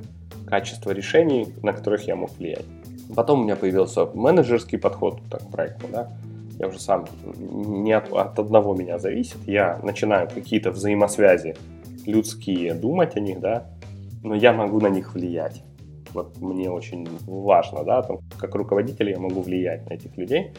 качество 0.46 0.90
решений, 0.90 1.54
на 1.62 1.72
которых 1.72 2.06
я 2.08 2.16
мог 2.16 2.30
влиять. 2.36 2.66
Потом 3.14 3.40
у 3.40 3.44
меня 3.44 3.54
появился 3.54 4.06
менеджерский 4.12 4.78
подход 4.78 5.20
так, 5.30 5.42
к 5.42 5.50
проекту, 5.50 5.86
да, 5.92 6.08
я 6.58 6.68
уже 6.68 6.80
сам 6.80 7.06
не 7.36 7.92
от, 7.92 8.12
от 8.12 8.38
одного 8.38 8.74
меня 8.74 8.98
зависит, 8.98 9.38
я 9.46 9.78
начинаю 9.82 10.28
какие-то 10.28 10.70
взаимосвязи 10.70 11.56
людские 12.06 12.74
думать 12.74 13.16
о 13.16 13.20
них, 13.20 13.40
да, 13.40 13.70
но 14.22 14.34
я 14.34 14.52
могу 14.52 14.80
на 14.80 14.88
них 14.88 15.14
влиять. 15.14 15.62
Вот 16.12 16.40
мне 16.40 16.70
очень 16.70 17.08
важно, 17.26 17.84
да, 17.84 18.02
там, 18.02 18.18
как 18.38 18.54
руководитель 18.54 19.10
я 19.10 19.18
могу 19.18 19.42
влиять 19.42 19.88
на 19.88 19.94
этих 19.94 20.16
людей. 20.16 20.52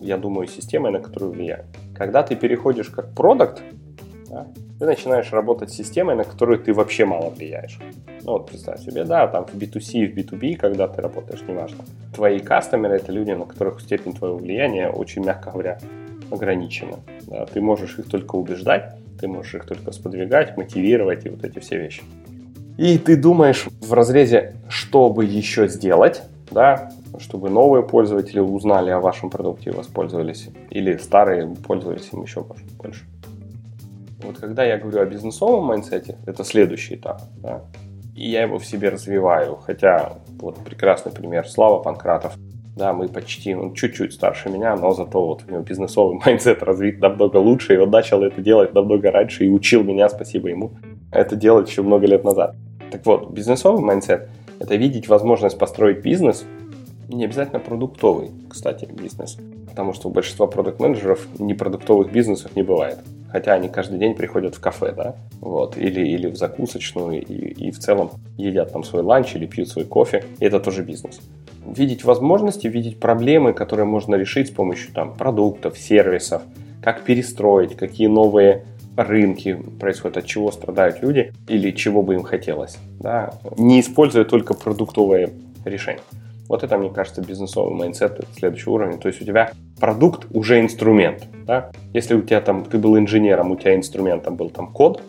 Я 0.00 0.18
думаю 0.18 0.48
системой, 0.48 0.90
на 0.90 1.00
которую 1.00 1.32
влияю. 1.32 1.64
Когда 1.94 2.22
ты 2.22 2.34
переходишь 2.34 2.88
как 2.88 3.14
продукт, 3.14 3.62
да, 4.28 4.46
ты 4.78 4.84
начинаешь 4.84 5.32
работать 5.32 5.70
с 5.70 5.76
системой, 5.76 6.16
на 6.16 6.24
которую 6.24 6.58
ты 6.58 6.72
вообще 6.72 7.04
мало 7.04 7.30
влияешь. 7.30 7.78
Ну 8.22 8.32
вот 8.32 8.48
представь 8.48 8.80
себе, 8.80 9.04
да, 9.04 9.26
там 9.28 9.46
в 9.46 9.54
B2C 9.54 9.98
и 9.98 10.06
в 10.06 10.16
B2B, 10.16 10.56
когда 10.56 10.88
ты 10.88 11.00
работаешь, 11.00 11.42
неважно. 11.46 11.84
Твои 12.14 12.38
кастомеры— 12.40 12.96
это 12.96 13.12
люди, 13.12 13.30
на 13.30 13.44
которых 13.44 13.80
степень 13.80 14.12
твоего 14.12 14.36
влияния 14.36 14.88
очень, 14.88 15.24
мягко 15.24 15.50
говоря, 15.50 15.78
ограничена. 16.30 16.98
Да, 17.26 17.46
ты 17.46 17.60
можешь 17.60 17.98
их 17.98 18.08
только 18.08 18.36
убеждать, 18.36 18.94
ты 19.20 19.28
можешь 19.28 19.54
их 19.54 19.66
только 19.66 19.92
сподвигать, 19.92 20.56
мотивировать 20.56 21.26
и 21.26 21.28
вот 21.28 21.44
эти 21.44 21.58
все 21.60 21.78
вещи. 21.78 22.02
И 22.76 22.98
ты 22.98 23.16
думаешь 23.16 23.66
в 23.80 23.92
разрезе, 23.92 24.54
что 24.68 25.08
бы 25.08 25.24
еще 25.24 25.68
сделать, 25.68 26.22
да, 26.50 26.90
чтобы 27.18 27.48
новые 27.48 27.82
пользователи 27.82 28.38
узнали 28.38 28.90
о 28.90 29.00
вашем 29.00 29.30
продукте 29.30 29.70
и 29.70 29.72
воспользовались, 29.72 30.48
или 30.70 30.96
старые 30.98 31.48
пользовались 31.48 32.10
им 32.12 32.22
еще 32.22 32.44
больше. 32.78 33.04
Вот 34.22 34.38
когда 34.38 34.64
я 34.64 34.78
говорю 34.78 35.00
о 35.00 35.06
бизнесовом 35.06 35.64
mindset 35.64 36.04
е, 36.04 36.16
это 36.26 36.44
следующий 36.44 36.94
этап, 36.94 37.20
да, 37.36 37.62
и 38.16 38.30
я 38.30 38.42
его 38.42 38.58
в 38.58 38.64
себе 38.64 38.88
развиваю. 38.88 39.56
Хотя, 39.56 40.14
вот 40.38 40.56
прекрасный 40.64 41.12
пример, 41.12 41.46
Слава 41.48 41.82
Панкратов. 41.82 42.36
Да, 42.74 42.92
мы 42.92 43.08
почти, 43.08 43.54
он 43.54 43.72
чуть-чуть 43.72 44.12
старше 44.12 44.50
меня, 44.50 44.76
но 44.76 44.92
зато 44.92 45.24
вот 45.24 45.44
у 45.46 45.50
него 45.50 45.62
бизнесовый 45.62 46.18
mindset 46.24 46.62
развит 46.62 47.00
намного 47.00 47.36
лучше, 47.38 47.74
и 47.74 47.78
он 47.78 47.90
начал 47.90 48.22
это 48.22 48.42
делать 48.42 48.74
намного 48.74 49.10
раньше 49.10 49.46
и 49.46 49.48
учил 49.48 49.82
меня, 49.82 50.08
спасибо 50.10 50.48
ему, 50.48 50.72
это 51.10 51.36
делать 51.36 51.68
еще 51.70 51.82
много 51.82 52.06
лет 52.06 52.22
назад. 52.24 52.54
Так 52.90 53.06
вот, 53.06 53.30
бизнесовый 53.30 53.82
mindset– 53.82 54.28
это 54.58 54.76
видеть 54.76 55.08
возможность 55.08 55.58
построить 55.58 56.02
бизнес, 56.02 56.44
не 57.08 57.24
обязательно 57.24 57.60
продуктовый, 57.60 58.30
кстати, 58.50 58.84
бизнес, 58.84 59.38
потому 59.68 59.94
что 59.94 60.08
у 60.08 60.12
большинства 60.12 60.46
продукт-менеджеров 60.46 61.26
непродуктовых 61.38 62.12
бизнесов 62.12 62.56
не 62.56 62.62
бывает. 62.62 62.98
Хотя 63.36 63.52
они 63.52 63.68
каждый 63.68 63.98
день 63.98 64.14
приходят 64.14 64.54
в 64.54 64.60
кафе, 64.60 64.94
да, 64.96 65.14
вот, 65.42 65.76
или, 65.76 66.00
или 66.00 66.28
в 66.28 66.36
закусочную, 66.36 67.20
и, 67.20 67.66
и 67.66 67.70
в 67.70 67.78
целом 67.78 68.12
едят 68.38 68.72
там 68.72 68.82
свой 68.82 69.02
ланч 69.02 69.34
или 69.34 69.44
пьют 69.44 69.68
свой 69.68 69.84
кофе, 69.84 70.24
и 70.40 70.46
это 70.46 70.58
тоже 70.58 70.82
бизнес. 70.82 71.20
Видеть 71.66 72.02
возможности, 72.02 72.66
видеть 72.66 72.98
проблемы, 72.98 73.52
которые 73.52 73.84
можно 73.84 74.14
решить 74.14 74.48
с 74.48 74.50
помощью 74.50 74.90
там 74.94 75.14
продуктов, 75.14 75.76
сервисов, 75.76 76.40
как 76.80 77.02
перестроить, 77.02 77.76
какие 77.76 78.06
новые 78.06 78.64
рынки 78.96 79.62
происходят, 79.78 80.16
от 80.16 80.24
чего 80.24 80.50
страдают 80.50 81.02
люди 81.02 81.34
или 81.46 81.72
чего 81.72 82.02
бы 82.02 82.14
им 82.14 82.22
хотелось. 82.22 82.78
Да? 83.00 83.34
Не 83.58 83.82
используя 83.82 84.24
только 84.24 84.54
продуктовые 84.54 85.28
решения. 85.66 86.00
Вот 86.48 86.62
это, 86.62 86.78
мне 86.78 86.90
кажется, 86.90 87.22
бизнесовый 87.22 87.74
mindset 87.74 88.20
следующего 88.36 88.74
уровня. 88.74 88.98
То 88.98 89.08
есть 89.08 89.20
у 89.20 89.24
тебя 89.24 89.52
продукт 89.80 90.26
уже 90.32 90.60
инструмент. 90.60 91.26
Да? 91.46 91.70
Если 91.92 92.14
у 92.14 92.22
тебя 92.22 92.40
там, 92.40 92.64
ты 92.64 92.78
был 92.78 92.98
инженером, 92.98 93.50
у 93.50 93.56
тебя 93.56 93.74
инструментом 93.74 94.36
был 94.36 94.50
там 94.50 94.68
код, 94.68 95.02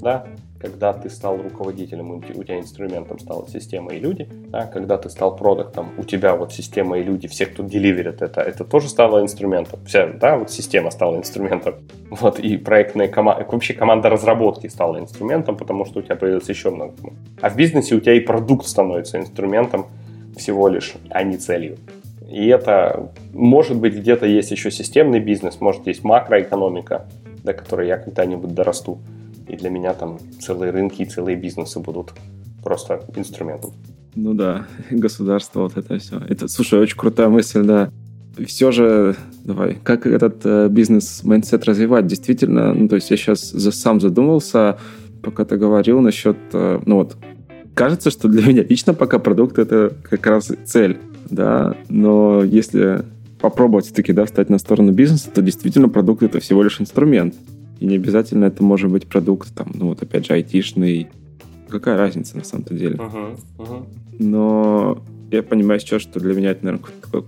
да, 0.00 0.26
когда 0.60 0.92
ты 0.92 1.08
стал 1.08 1.36
руководителем, 1.40 2.10
у 2.10 2.20
тебя 2.20 2.58
инструментом 2.58 3.18
стала 3.18 3.46
система 3.48 3.92
и 3.92 4.00
люди, 4.00 4.28
да, 4.48 4.66
когда 4.66 4.96
ты 4.98 5.08
стал 5.08 5.36
продуктом, 5.36 5.90
у 5.96 6.04
тебя 6.04 6.34
вот 6.34 6.52
система 6.52 6.98
и 6.98 7.02
люди, 7.02 7.28
все, 7.28 7.46
кто 7.46 7.62
деливерит 7.62 8.22
это, 8.22 8.40
это 8.40 8.64
тоже 8.64 8.88
стало 8.88 9.22
инструментом, 9.22 9.80
вся, 9.86 10.08
да, 10.08 10.36
вот 10.36 10.50
система 10.50 10.90
стала 10.90 11.16
инструментом, 11.16 11.76
вот, 12.10 12.40
и 12.40 12.56
проектная 12.56 13.08
команда, 13.08 13.46
вообще 13.48 13.74
команда 13.74 14.08
разработки 14.08 14.66
стала 14.66 14.98
инструментом, 14.98 15.56
потому 15.56 15.84
что 15.84 16.00
у 16.00 16.02
тебя 16.02 16.16
появилось 16.16 16.48
еще 16.48 16.70
много. 16.70 16.94
А 17.40 17.50
в 17.50 17.56
бизнесе 17.56 17.94
у 17.94 18.00
тебя 18.00 18.14
и 18.14 18.20
продукт 18.20 18.66
становится 18.66 19.18
инструментом 19.18 19.86
всего 20.38 20.68
лишь, 20.68 20.94
а 21.10 21.22
не 21.22 21.36
целью. 21.36 21.76
И 22.30 22.46
это, 22.46 23.10
может 23.32 23.76
быть, 23.76 23.94
где-то 23.94 24.26
есть 24.26 24.50
еще 24.50 24.70
системный 24.70 25.20
бизнес, 25.20 25.60
может, 25.60 25.86
есть 25.86 26.04
макроэкономика, 26.04 27.06
до 27.42 27.52
которой 27.54 27.88
я 27.88 27.96
когда-нибудь 27.96 28.54
дорасту. 28.54 28.98
И 29.48 29.56
для 29.56 29.70
меня 29.70 29.94
там 29.94 30.18
целые 30.40 30.70
рынки 30.70 31.02
и 31.02 31.06
целые 31.06 31.36
бизнесы 31.36 31.80
будут 31.80 32.12
просто 32.62 33.02
инструментом. 33.16 33.72
Ну 34.14 34.34
да, 34.34 34.66
государство, 34.90 35.60
вот 35.62 35.76
это 35.76 35.98
все. 35.98 36.20
Это, 36.28 36.48
слушай, 36.48 36.78
очень 36.78 36.98
крутая 36.98 37.28
мысль, 37.28 37.62
да. 37.62 37.90
Все 38.46 38.70
же, 38.72 39.16
давай, 39.44 39.74
как 39.82 40.06
этот 40.06 40.44
э, 40.44 40.68
бизнес-mindset 40.68 41.64
развивать? 41.64 42.06
Действительно, 42.06 42.72
ну, 42.72 42.88
то 42.88 42.96
есть 42.96 43.10
я 43.10 43.16
сейчас 43.16 43.50
за, 43.50 43.72
сам 43.72 44.00
задумался, 44.00 44.78
пока 45.22 45.44
ты 45.44 45.56
говорил 45.56 46.00
насчет, 46.00 46.36
э, 46.52 46.80
ну 46.84 46.96
вот, 46.96 47.16
кажется, 47.78 48.10
что 48.10 48.26
для 48.26 48.44
меня 48.44 48.64
лично 48.64 48.92
пока 48.92 49.20
продукт 49.20 49.56
это 49.56 49.94
как 50.02 50.26
раз 50.26 50.50
цель, 50.64 50.98
да, 51.30 51.76
но 51.88 52.42
если 52.42 53.04
попробовать 53.40 53.84
все-таки, 53.84 54.12
да, 54.12 54.24
встать 54.24 54.50
на 54.50 54.58
сторону 54.58 54.90
бизнеса, 54.90 55.30
то 55.32 55.42
действительно 55.42 55.88
продукт 55.88 56.24
это 56.24 56.40
всего 56.40 56.64
лишь 56.64 56.80
инструмент. 56.80 57.36
И 57.78 57.86
не 57.86 57.94
обязательно 57.94 58.46
это 58.46 58.64
может 58.64 58.90
быть 58.90 59.06
продукт, 59.06 59.54
там, 59.54 59.70
ну 59.74 59.90
вот 59.90 60.02
опять 60.02 60.26
же, 60.26 60.32
айтишный. 60.32 61.06
Какая 61.68 61.96
разница 61.96 62.36
на 62.36 62.42
самом-то 62.42 62.74
деле? 62.74 62.96
Uh-huh, 62.96 63.38
uh-huh. 63.58 63.86
Но 64.18 65.00
я 65.30 65.44
понимаю 65.44 65.78
сейчас, 65.78 66.02
что 66.02 66.18
для 66.18 66.34
меня 66.34 66.50
это, 66.50 66.64
наверное, 66.64 66.90
такой 67.00 67.24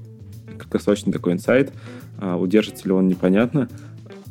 краткосрочный 0.59 1.13
такой 1.13 1.35
инсайт. 1.35 1.73
А 2.19 2.37
удержится 2.37 2.89
ли 2.89 2.93
он, 2.93 3.07
непонятно. 3.07 3.69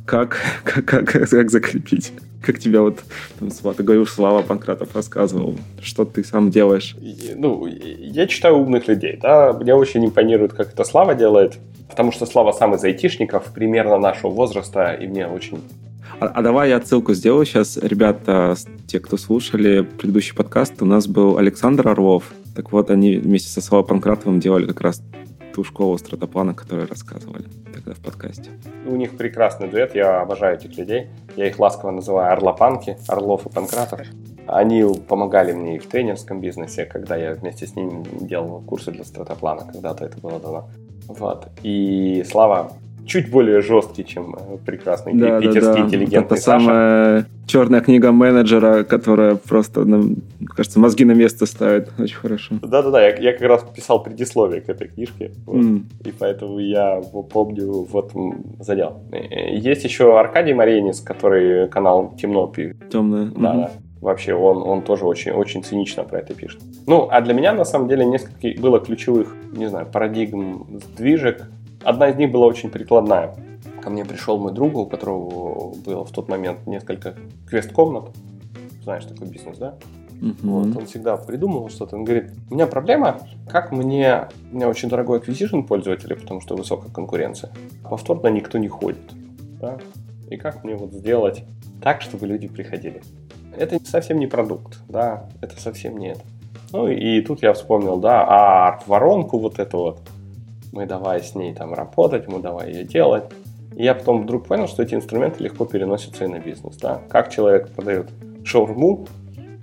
Как, 0.06 0.38
как, 0.66 0.84
как, 0.84 1.08
как 1.08 1.50
закрепить? 1.50 2.12
Как 2.42 2.60
тебя 2.60 2.82
вот, 2.82 3.00
там, 3.40 3.50
ты 3.74 3.84
говоришь, 3.84 4.12
Слава 4.12 4.42
Панкратов 4.42 4.96
рассказывал, 4.96 5.56
что 5.82 6.06
ты 6.06 6.24
сам 6.24 6.50
делаешь? 6.50 6.96
Ну, 7.36 7.66
я 7.68 8.28
читаю 8.28 8.58
умных 8.58 8.88
людей, 8.88 9.20
да, 9.22 9.54
мне 9.54 9.76
очень 9.76 10.06
импонирует, 10.06 10.54
как 10.54 10.74
это 10.74 10.84
Слава 10.84 11.16
делает, 11.16 11.58
потому 11.90 12.12
что 12.12 12.26
Слава 12.26 12.52
сам 12.54 12.76
из 12.76 12.84
айтишников, 12.84 13.54
примерно 13.54 13.98
нашего 13.98 14.32
возраста, 14.32 14.94
и 14.94 15.08
мне 15.08 15.28
очень 15.28 15.62
а, 16.20 16.26
а 16.26 16.42
давай 16.42 16.70
я 16.70 16.78
отсылку 16.78 17.14
сделаю 17.14 17.46
сейчас. 17.46 17.78
Ребята, 17.78 18.56
те, 18.88 19.00
кто 19.00 19.16
слушали 19.16 19.82
предыдущий 19.82 20.36
подкаст, 20.36 20.82
у 20.82 20.86
нас 20.86 21.08
был 21.08 21.38
Александр 21.38 21.88
Орлов. 21.88 22.26
Так 22.56 22.74
вот, 22.74 22.90
они 22.92 23.16
вместе 23.16 23.50
со 23.50 23.62
Славой 23.62 23.88
Панкратовым 23.88 24.42
делали 24.42 24.66
как 24.68 24.82
раз 24.82 25.02
ту 25.60 25.66
школу 25.66 25.98
стратоплана, 25.98 26.54
которую 26.54 26.88
рассказывали 26.88 27.44
тогда 27.74 27.94
в 27.94 28.00
подкасте. 28.00 28.50
У 28.86 28.96
них 28.96 29.18
прекрасный 29.18 29.68
дуэт, 29.68 29.94
я 29.94 30.22
обожаю 30.22 30.56
этих 30.56 30.78
людей. 30.78 31.10
Я 31.36 31.48
их 31.48 31.60
ласково 31.60 31.92
называю 31.92 32.32
орлопанки, 32.32 32.98
Орлов 33.10 33.46
и 33.46 33.50
Панкратов. 33.50 34.00
Они 34.48 34.86
помогали 35.10 35.52
мне 35.52 35.76
и 35.76 35.80
в 35.80 35.88
тренерском 35.88 36.40
бизнесе, 36.40 36.86
когда 36.86 37.18
я 37.18 37.34
вместе 37.34 37.68
с 37.68 37.76
ними 37.76 38.06
делал 38.22 38.62
курсы 38.62 38.92
для 38.92 39.04
стратоплана, 39.04 39.70
когда-то 39.70 40.06
это 40.06 40.18
было 40.20 40.40
давно. 40.40 40.70
Вот. 41.08 41.50
И 41.62 42.24
Слава 42.26 42.72
чуть 43.10 43.30
более 43.30 43.62
жесткий, 43.62 44.06
чем 44.06 44.36
э, 44.36 44.58
прекрасный 44.66 45.14
да, 45.14 45.40
питерский 45.40 45.62
да, 45.62 45.74
да. 45.74 45.80
интеллигентный 45.82 46.36
Это 46.36 46.36
Саша. 46.36 46.66
самая 46.66 47.26
черная 47.48 47.82
книга 47.82 48.12
менеджера, 48.12 48.84
которая 48.84 49.36
просто, 49.36 49.84
нам, 49.84 50.18
кажется, 50.56 50.80
мозги 50.80 51.04
на 51.06 51.14
место 51.14 51.46
ставит. 51.46 51.90
Очень 52.00 52.16
хорошо. 52.16 52.56
Да-да-да, 52.62 53.02
я, 53.02 53.16
я 53.18 53.34
как 53.34 53.42
раз 53.42 53.66
писал 53.76 54.04
предисловие 54.04 54.62
к 54.62 54.70
этой 54.70 54.88
книжке, 54.88 55.32
вот, 55.46 55.58
mm. 55.58 55.82
и 56.06 56.12
поэтому 56.12 56.60
я 56.60 57.02
помню, 57.34 57.88
вот 57.92 58.12
задел. 58.60 59.02
Э, 59.12 59.56
есть 59.58 59.84
еще 59.84 60.18
Аркадий 60.18 60.54
Маренис, 60.54 61.02
который 61.02 61.68
канал 61.68 62.14
Темно. 62.22 62.54
Темное. 62.92 63.26
Да, 63.26 63.32
mm-hmm. 63.32 63.62
да. 63.62 63.72
Вообще, 64.02 64.34
он, 64.34 64.62
он 64.66 64.82
тоже 64.82 65.06
очень, 65.06 65.32
очень 65.32 65.62
цинично 65.62 66.04
про 66.04 66.20
это 66.20 66.34
пишет. 66.34 66.62
Ну, 66.88 67.10
а 67.12 67.20
для 67.20 67.34
меня, 67.34 67.54
на 67.54 67.66
самом 67.66 67.90
деле, 67.90 68.06
несколько 68.06 68.50
было 68.62 68.80
ключевых, 68.80 69.36
не 69.52 69.68
знаю, 69.68 69.88
парадигм 69.92 70.80
сдвижек, 70.80 71.50
Одна 71.84 72.10
из 72.10 72.16
них 72.16 72.32
была 72.32 72.48
очень 72.48 72.70
прикладная. 72.70 73.36
Ко 73.82 73.90
мне 73.90 74.06
пришел 74.06 74.38
мой 74.38 74.54
друг, 74.54 74.76
у 74.76 74.86
которого 74.86 75.74
было 75.76 76.06
в 76.06 76.12
тот 76.12 76.28
момент 76.28 76.68
несколько 76.68 77.16
квест-комнат. 77.48 78.10
Знаешь, 78.84 79.06
такой 79.06 79.28
бизнес, 79.28 79.58
да? 79.58 79.76
Uh-huh. 80.22 80.36
Вот, 80.44 80.76
он 80.76 80.86
всегда 80.86 81.16
придумывал 81.16 81.70
что-то. 81.70 81.96
Он 81.96 82.04
говорит, 82.04 82.32
у 82.50 82.56
меня 82.56 82.68
проблема, 82.68 83.20
как 83.48 83.72
мне... 83.72 84.28
У 84.52 84.56
меня 84.56 84.68
очень 84.68 84.90
дорогой 84.90 85.20
acquisition 85.20 85.64
пользователей, 85.64 86.18
потому 86.18 86.42
что 86.42 86.56
высокая 86.56 86.92
конкуренция. 86.92 87.52
Повторно 87.84 88.28
никто 88.28 88.58
не 88.58 88.68
ходит. 88.68 89.14
Да? 89.62 89.78
И 90.30 90.38
как 90.38 90.64
мне 90.64 90.76
вот 90.76 90.92
сделать 90.92 91.46
так, 91.82 92.02
чтобы 92.02 92.28
люди 92.28 92.48
приходили? 92.48 93.02
Это 93.58 93.80
совсем 93.84 94.20
не 94.20 94.28
продукт, 94.28 94.80
да, 94.88 95.28
это 95.42 95.60
совсем 95.60 95.98
не 95.98 96.10
это. 96.10 96.22
Ну 96.72 96.88
и 96.88 97.22
тут 97.22 97.42
я 97.42 97.54
вспомнил, 97.54 97.98
да, 97.98 98.24
а 98.28 98.80
воронку 98.86 99.40
вот 99.40 99.58
эту 99.60 99.78
вот, 99.78 100.02
мы 100.72 100.86
давай 100.86 101.22
с 101.22 101.36
ней 101.36 101.54
там 101.54 101.74
работать, 101.74 102.28
мы 102.28 102.40
давай 102.40 102.72
ее 102.72 102.84
делать. 102.84 103.26
И 103.76 103.84
я 103.84 103.94
потом 103.94 104.24
вдруг 104.24 104.48
понял, 104.48 104.68
что 104.68 104.84
эти 104.84 104.96
инструменты 104.96 105.44
легко 105.44 105.66
переносятся 105.66 106.26
и 106.26 106.28
на 106.28 106.40
бизнес. 106.40 106.78
Да? 106.78 107.02
Как 107.10 107.32
человек 107.32 107.70
продает 107.70 108.10
шаурму, 108.44 109.08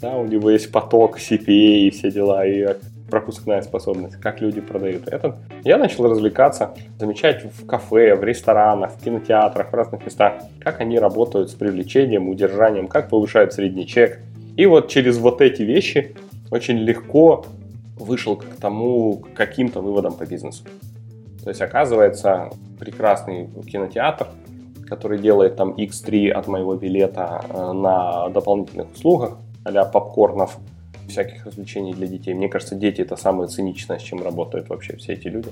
да, 0.01 0.17
у 0.17 0.27
него 0.27 0.51
есть 0.51 0.71
поток, 0.71 1.19
CPA 1.19 1.49
и 1.49 1.91
все 1.91 2.11
дела, 2.11 2.47
и 2.47 2.67
пропускная 3.11 3.63
способность, 3.63 4.17
как 4.17 4.41
люди 4.41 4.61
продают 4.61 5.09
это. 5.09 5.39
Я 5.65 5.79
начал 5.79 6.09
развлекаться, 6.09 6.75
замечать 6.99 7.45
в 7.45 7.67
кафе, 7.67 8.15
в 8.15 8.25
ресторанах, 8.25 8.93
в 8.93 9.05
кинотеатрах, 9.05 9.71
в 9.71 9.75
разных 9.75 10.05
местах, 10.05 10.43
как 10.61 10.81
они 10.81 10.99
работают 10.99 11.51
с 11.51 11.55
привлечением, 11.55 12.29
удержанием, 12.29 12.89
как 12.89 13.09
повышают 13.09 13.53
средний 13.53 13.87
чек. 13.87 14.21
И 14.57 14.67
вот 14.67 14.89
через 14.89 15.19
вот 15.19 15.41
эти 15.41 15.63
вещи 15.63 16.17
очень 16.51 16.79
легко 16.79 17.47
вышел 17.97 18.37
к 18.37 18.45
тому, 18.61 19.19
к 19.19 19.35
каким-то 19.35 19.81
выводам 19.81 20.15
по 20.15 20.27
бизнесу. 20.27 20.65
То 21.47 21.51
есть, 21.51 21.63
оказывается, 21.63 22.51
прекрасный 22.77 23.49
кинотеатр, 23.71 24.27
который 24.89 25.21
делает 25.21 25.55
там 25.55 25.75
X3 25.75 26.31
от 26.31 26.49
моего 26.49 26.75
билета 26.75 27.45
э, 27.49 27.73
на 27.73 28.29
дополнительных 28.31 28.93
услугах, 28.93 29.39
а 29.63 29.85
попкорнов, 29.85 30.59
всяких 31.09 31.47
развлечений 31.47 31.95
для 31.95 32.09
детей. 32.09 32.35
Мне 32.35 32.49
кажется, 32.49 32.75
дети 32.75 33.03
это 33.03 33.15
самое 33.15 33.49
циничное, 33.49 34.01
с 34.01 34.03
чем 34.03 34.25
работают 34.25 34.69
вообще 34.69 34.97
все 34.97 35.13
эти 35.13 35.29
люди. 35.29 35.51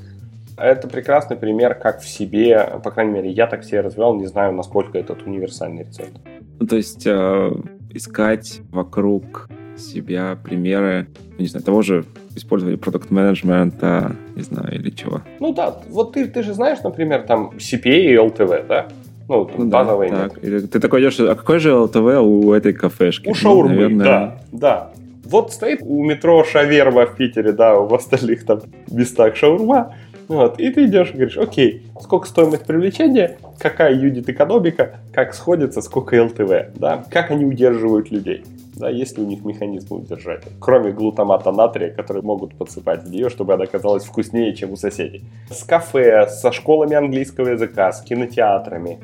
Это 0.56 0.88
прекрасный 0.88 1.36
пример, 1.36 1.76
как 1.76 2.00
в 2.00 2.08
себе, 2.08 2.80
по 2.82 2.90
крайней 2.90 3.12
мере, 3.12 3.30
я 3.30 3.46
так 3.46 3.62
себе 3.62 3.80
развивал, 3.80 4.16
не 4.16 4.26
знаю, 4.26 4.52
насколько 4.52 4.98
этот 4.98 5.22
универсальный 5.22 5.84
рецепт. 5.84 6.18
Ну, 6.58 6.66
то 6.66 6.74
есть 6.74 7.06
э, 7.06 7.52
искать 7.90 8.62
вокруг 8.72 9.48
себя 9.76 10.36
примеры, 10.42 11.06
ну, 11.36 11.42
не 11.42 11.46
знаю, 11.46 11.64
того 11.64 11.82
же 11.82 12.04
использовали 12.36 12.76
продукт 12.76 13.10
менеджмента, 13.10 14.16
не 14.34 14.42
знаю, 14.42 14.74
или 14.74 14.90
чего. 14.90 15.22
Ну 15.40 15.52
да, 15.52 15.76
вот 15.88 16.12
ты, 16.12 16.26
ты 16.26 16.42
же 16.42 16.54
знаешь, 16.54 16.78
например, 16.82 17.22
там 17.22 17.50
CPA 17.56 18.00
и 18.00 18.14
LTV, 18.14 18.66
да? 18.66 18.88
Ну, 19.28 19.50
ну 19.56 19.66
базовые 19.66 20.10
да, 20.10 20.28
так. 20.28 20.40
Ты 20.40 20.80
такой 20.80 21.00
идешь, 21.00 21.18
а 21.20 21.34
какой 21.34 21.58
же 21.58 21.70
LTV 21.70 22.20
у 22.20 22.52
этой 22.52 22.72
кафешки? 22.72 23.28
У 23.28 23.34
шаурмы, 23.34 23.74
Наверное... 23.74 24.04
да, 24.04 24.38
да. 24.52 24.90
Вот 25.24 25.52
стоит 25.52 25.80
у 25.82 26.04
метро 26.04 26.44
шаверма 26.44 27.06
в 27.06 27.16
Питере, 27.16 27.52
да, 27.52 27.74
в 27.74 27.94
остальных 27.94 28.44
там 28.44 28.60
местах 28.90 29.36
шаурма, 29.36 29.94
вот, 30.28 30.58
и 30.58 30.70
ты 30.70 30.86
идешь 30.86 31.10
и 31.10 31.14
говоришь, 31.14 31.36
окей, 31.36 31.82
сколько 32.00 32.26
стоимость 32.26 32.64
привлечения, 32.64 33.38
какая 33.58 33.94
юнит 33.94 34.28
экономика, 34.28 35.00
как 35.12 35.34
сходится, 35.34 35.82
сколько 35.82 36.22
ЛТВ, 36.22 36.78
да, 36.78 37.04
как 37.10 37.30
они 37.30 37.44
удерживают 37.44 38.10
людей. 38.10 38.44
Да, 38.76 38.90
есть 38.90 39.16
ли 39.16 39.24
у 39.24 39.26
них 39.26 39.44
механизмы 39.44 39.98
удержать? 39.98 40.44
Кроме 40.60 40.90
глутамата 40.90 41.52
натрия, 41.52 41.90
которые 41.90 42.22
могут 42.22 42.56
подсыпать 42.56 43.04
в 43.04 43.10
нее, 43.10 43.30
чтобы 43.30 43.54
она 43.54 43.66
казалась 43.66 44.04
вкуснее, 44.04 44.54
чем 44.54 44.72
у 44.72 44.76
соседей. 44.76 45.24
С 45.50 45.62
кафе, 45.62 46.26
со 46.28 46.50
школами 46.50 46.94
английского 46.94 47.50
языка, 47.50 47.92
с 47.92 48.02
кинотеатрами, 48.02 48.98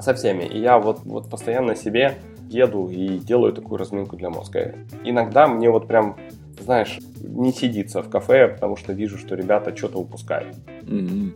со 0.00 0.12
всеми. 0.14 0.44
И 0.44 0.58
я 0.58 0.78
вот, 0.78 1.00
вот 1.04 1.30
постоянно 1.30 1.74
себе 1.74 2.14
еду 2.48 2.88
и 2.88 3.18
делаю 3.18 3.52
такую 3.52 3.78
разминку 3.78 4.16
для 4.16 4.30
мозга. 4.30 4.74
Иногда 5.02 5.46
мне 5.46 5.70
вот 5.70 5.88
прям, 5.88 6.16
знаешь, 6.60 6.98
не 7.20 7.52
сидится 7.52 8.02
в 8.02 8.10
кафе, 8.10 8.48
потому 8.48 8.76
что 8.76 8.92
вижу, 8.92 9.18
что 9.18 9.34
ребята 9.34 9.74
что-то 9.76 9.98
упускают. 9.98 10.54
Мгм. 10.82 11.34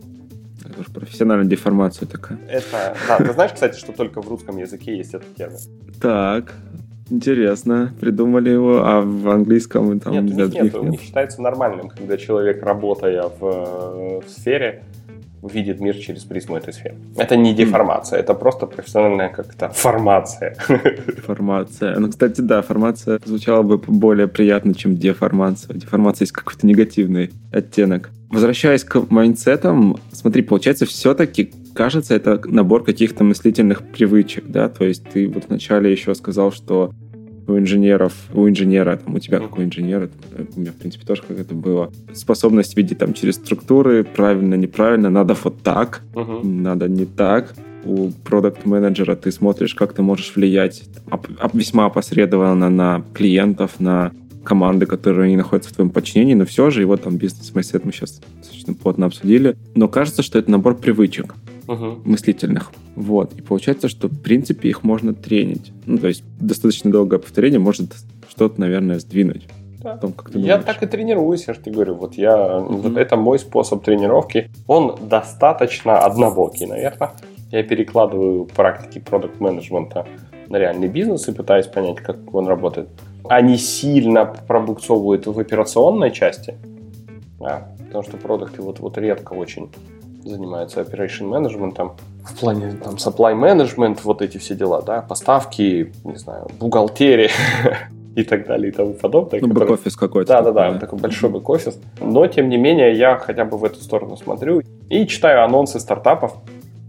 Это 0.63 0.79
уж 0.81 0.87
профессиональная 0.87 1.47
деформация 1.47 2.07
такая. 2.07 2.37
Это, 2.47 2.95
да, 3.07 3.17
ты 3.17 3.33
знаешь, 3.33 3.51
кстати, 3.53 3.77
что 3.77 3.91
только 3.91 4.21
в 4.21 4.29
русском 4.29 4.57
языке 4.57 4.95
есть 4.95 5.15
этот 5.15 5.35
термин? 5.35 5.57
Так, 5.99 6.53
интересно. 7.11 7.93
Придумали 7.99 8.49
его, 8.49 8.81
а 8.83 9.01
в 9.01 9.29
английском 9.29 9.99
там 9.99 10.13
нет, 10.13 10.25
для 10.25 10.47
других 10.47 10.63
нет, 10.63 10.75
у 10.75 10.83
нет. 10.83 10.91
них 10.91 11.01
считается 11.01 11.41
нормальным, 11.41 11.89
когда 11.89 12.17
человек, 12.17 12.63
работая 12.63 13.23
в, 13.39 14.21
в 14.21 14.29
сфере, 14.29 14.83
видит 15.43 15.79
мир 15.79 15.95
через 15.95 16.23
призму 16.23 16.55
этой 16.55 16.73
сферы. 16.73 16.95
Это 17.17 17.35
не 17.35 17.53
деформация, 17.53 18.19
это 18.19 18.33
просто 18.33 18.67
профессиональная 18.67 19.29
как-то 19.29 19.69
формация. 19.69 20.55
Формация. 21.25 21.97
Ну, 21.99 22.09
кстати, 22.09 22.41
да, 22.41 22.61
формация 22.61 23.19
звучала 23.25 23.63
бы 23.63 23.77
более 23.77 24.27
приятно, 24.27 24.73
чем 24.73 24.95
деформация. 24.95 25.75
Деформация 25.75 26.23
есть 26.23 26.31
какой-то 26.31 26.67
негативный 26.67 27.31
оттенок. 27.51 28.09
Возвращаясь 28.29 28.83
к 28.83 29.09
майндсетам, 29.09 29.97
смотри, 30.11 30.41
получается, 30.41 30.85
все-таки 30.85 31.51
кажется, 31.73 32.15
это 32.15 32.41
набор 32.45 32.83
каких-то 32.83 33.23
мыслительных 33.23 33.81
привычек, 33.91 34.45
да, 34.47 34.69
то 34.69 34.85
есть 34.85 35.03
ты 35.03 35.27
вот 35.27 35.45
вначале 35.49 35.91
еще 35.91 36.13
сказал, 36.15 36.51
что 36.51 36.91
у 37.47 37.57
инженеров, 37.57 38.13
у 38.33 38.47
инженера, 38.47 38.97
там, 38.97 39.15
у 39.15 39.19
тебя 39.19 39.39
как 39.39 39.57
у 39.57 39.63
инженера, 39.63 40.07
там, 40.07 40.47
у 40.55 40.59
меня, 40.59 40.71
в 40.71 40.75
принципе, 40.75 41.05
тоже 41.05 41.23
как 41.27 41.39
это 41.39 41.53
было, 41.53 41.91
способность 42.13 42.77
видеть 42.77 42.99
там 42.99 43.13
через 43.13 43.35
структуры, 43.35 44.03
правильно, 44.03 44.55
неправильно, 44.55 45.09
надо 45.09 45.35
вот 45.43 45.61
так, 45.61 46.01
Мгм. 46.15 46.63
надо 46.63 46.87
не 46.87 47.05
так. 47.05 47.53
У 47.83 48.11
продукт 48.23 48.65
менеджера 48.65 49.15
ты 49.15 49.31
смотришь, 49.31 49.73
как 49.73 49.93
ты 49.93 50.03
можешь 50.03 50.33
влиять 50.35 50.83
оп- 51.09 51.27
весьма 51.53 51.85
опосредованно 51.87 52.69
на 52.69 53.03
клиентов, 53.15 53.79
на 53.79 54.11
команды, 54.43 54.85
которые 54.85 55.29
не 55.31 55.37
находятся 55.37 55.71
в 55.71 55.73
твоем 55.73 55.89
подчинении, 55.89 56.35
но 56.35 56.45
все 56.45 56.69
же 56.69 56.81
его 56.81 56.95
там 56.97 57.17
бизнес 57.17 57.53
майсет 57.55 57.83
мы 57.85 57.91
сейчас 57.91 58.21
достаточно 58.37 58.73
плотно 58.75 59.07
обсудили. 59.07 59.55
Но 59.75 59.87
кажется, 59.87 60.21
что 60.21 60.37
это 60.39 60.51
набор 60.51 60.75
привычек 60.75 61.33
Мгм. 61.67 62.01
мыслительных. 62.05 62.71
Вот. 62.95 63.33
И 63.37 63.41
получается, 63.41 63.87
что 63.87 64.07
в 64.07 64.21
принципе 64.21 64.69
их 64.69 64.83
можно 64.83 65.13
тренить. 65.13 65.71
Ну, 65.85 65.97
то 65.97 66.07
есть 66.07 66.23
достаточно 66.39 66.91
долгое 66.91 67.19
повторение 67.19 67.59
может 67.59 67.93
что-то, 68.29 68.59
наверное, 68.59 68.99
сдвинуть. 68.99 69.47
Да. 69.83 69.97
Том, 69.97 70.11
как 70.13 70.29
ты 70.31 70.37
Я 70.39 70.57
думаешь. 70.57 70.65
так 70.65 70.83
и 70.83 70.85
тренируюсь, 70.85 71.45
я 71.47 71.53
же 71.53 71.59
тебе 71.61 71.73
говорю. 71.73 71.95
Вот 71.95 72.13
я, 72.15 72.59
Мгм. 72.59 72.77
вот 72.77 72.97
это 72.97 73.15
мой 73.15 73.39
способ 73.39 73.83
тренировки. 73.83 74.49
Он 74.67 74.95
достаточно 75.09 75.99
однобокий, 75.99 76.67
наверное. 76.67 77.11
Я 77.51 77.63
перекладываю 77.63 78.45
практики 78.45 78.99
продукт 78.99 79.39
менеджмента 79.39 80.05
на 80.49 80.57
реальный 80.57 80.87
бизнес 80.87 81.27
и 81.27 81.31
пытаюсь 81.33 81.65
понять, 81.67 81.97
как 81.97 82.33
он 82.33 82.47
работает. 82.47 82.89
Они 83.29 83.57
сильно 83.57 84.25
пробуксовывают 84.25 85.25
в 85.25 85.39
операционной 85.39 86.11
части, 86.11 86.55
да, 87.39 87.67
потому 87.87 88.03
что 88.03 88.17
продукты 88.17 88.61
вот, 88.61 88.79
вот 88.79 88.97
редко 88.97 89.33
очень 89.33 89.69
занимаются 90.23 90.81
operation 90.81 91.27
менеджментом 91.27 91.93
в 92.23 92.39
плане 92.39 92.73
там 92.73 92.95
supply 92.95 93.33
management, 93.35 93.99
вот 94.03 94.21
эти 94.21 94.37
все 94.37 94.55
дела, 94.55 94.81
да, 94.81 95.01
поставки, 95.01 95.91
не 96.03 96.15
знаю, 96.17 96.47
бухгалтерия 96.59 97.31
и 98.15 98.23
так 98.23 98.45
далее 98.45 98.71
и 98.71 98.75
тому 98.75 98.93
подобное. 98.93 99.41
Ну, 99.41 99.47
которые- 99.47 99.69
бэк-офис 99.69 99.95
какой-то. 99.95 100.33
да, 100.33 100.41
да, 100.41 100.51
да, 100.51 100.65
такой, 100.65 100.79
такой 100.79 100.99
большой 100.99 101.29
бэк-офис. 101.29 101.79
Но, 101.99 102.27
тем 102.27 102.49
не 102.49 102.57
менее, 102.57 102.93
я 102.95 103.17
хотя 103.17 103.45
бы 103.45 103.57
в 103.57 103.65
эту 103.65 103.81
сторону 103.81 104.17
смотрю 104.17 104.61
и 104.89 105.07
читаю 105.07 105.43
анонсы 105.43 105.79
стартапов. 105.79 106.35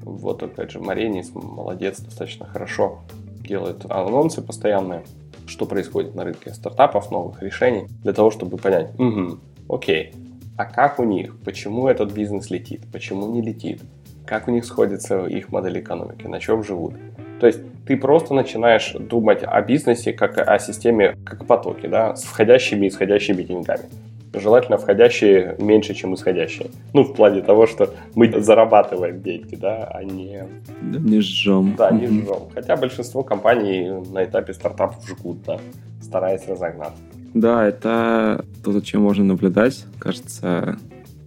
Вот, 0.05 0.43
опять 0.43 0.71
же, 0.73 0.81
Маренис 0.81 1.31
молодец, 1.35 2.01
достаточно 2.01 2.47
хорошо 2.47 2.99
делает 3.49 3.85
анонсы 3.89 4.43
постоянные, 4.43 5.03
что 5.47 5.65
происходит 5.67 6.15
на 6.15 6.25
рынке 6.25 6.53
стартапов, 6.53 7.11
новых 7.11 7.43
решений, 7.43 7.87
для 8.03 8.13
того, 8.13 8.31
чтобы 8.31 8.57
понять, 8.57 8.91
угу, 8.99 9.39
окей, 9.69 10.13
а 10.63 10.65
как 10.65 11.01
у 11.01 11.05
них, 11.05 11.37
почему 11.45 11.89
этот 11.89 12.13
бизнес 12.13 12.49
летит, 12.51 12.83
почему 12.93 13.27
не 13.33 13.43
летит, 13.43 13.81
как 14.25 14.47
у 14.47 14.53
них 14.53 14.65
сходится 14.65 15.27
их 15.27 15.51
модель 15.51 15.81
экономики, 15.81 16.29
на 16.29 16.39
чем 16.39 16.63
живут. 16.63 16.95
То 17.41 17.49
есть 17.49 17.61
ты 17.85 17.97
просто 17.97 18.33
начинаешь 18.33 18.93
думать 18.93 19.43
о 19.43 19.61
бизнесе 19.61 20.13
как 20.13 20.39
о 20.39 20.59
системе, 20.61 21.17
как 21.25 21.41
о 21.41 21.45
потоке, 21.45 21.89
да, 21.89 22.15
с 22.15 22.23
входящими 22.23 22.87
и 22.87 22.89
исходящими 22.91 23.43
деньгами. 23.43 23.87
Желательно 24.35 24.79
входящие 24.79 25.57
меньше, 25.59 25.95
чем 25.95 26.15
исходящие. 26.15 26.69
Ну, 26.95 27.03
в 27.03 27.13
плане 27.13 27.43
того, 27.43 27.67
что 27.67 27.93
мы 28.15 28.33
зарабатываем 28.41 29.21
деньги, 29.21 29.57
да, 29.57 29.91
а 29.93 30.05
не, 30.05 30.45
не 30.81 31.21
жжем. 31.21 31.75
да, 31.77 31.91
не 31.91 32.07
жжем. 32.07 32.51
Хотя 32.55 32.77
большинство 32.77 33.25
компаний 33.25 33.91
на 34.13 34.25
этапе 34.25 34.55
стартапов 34.55 35.05
жгут, 35.09 35.43
да, 35.45 35.59
стараясь 36.01 36.47
разогнаться. 36.47 37.03
Да, 37.35 37.67
это 37.67 38.45
то, 38.63 38.73
за 38.73 38.83
чем 38.83 39.03
можно 39.03 39.25
наблюдать. 39.25 39.85
Кажется, 39.99 40.79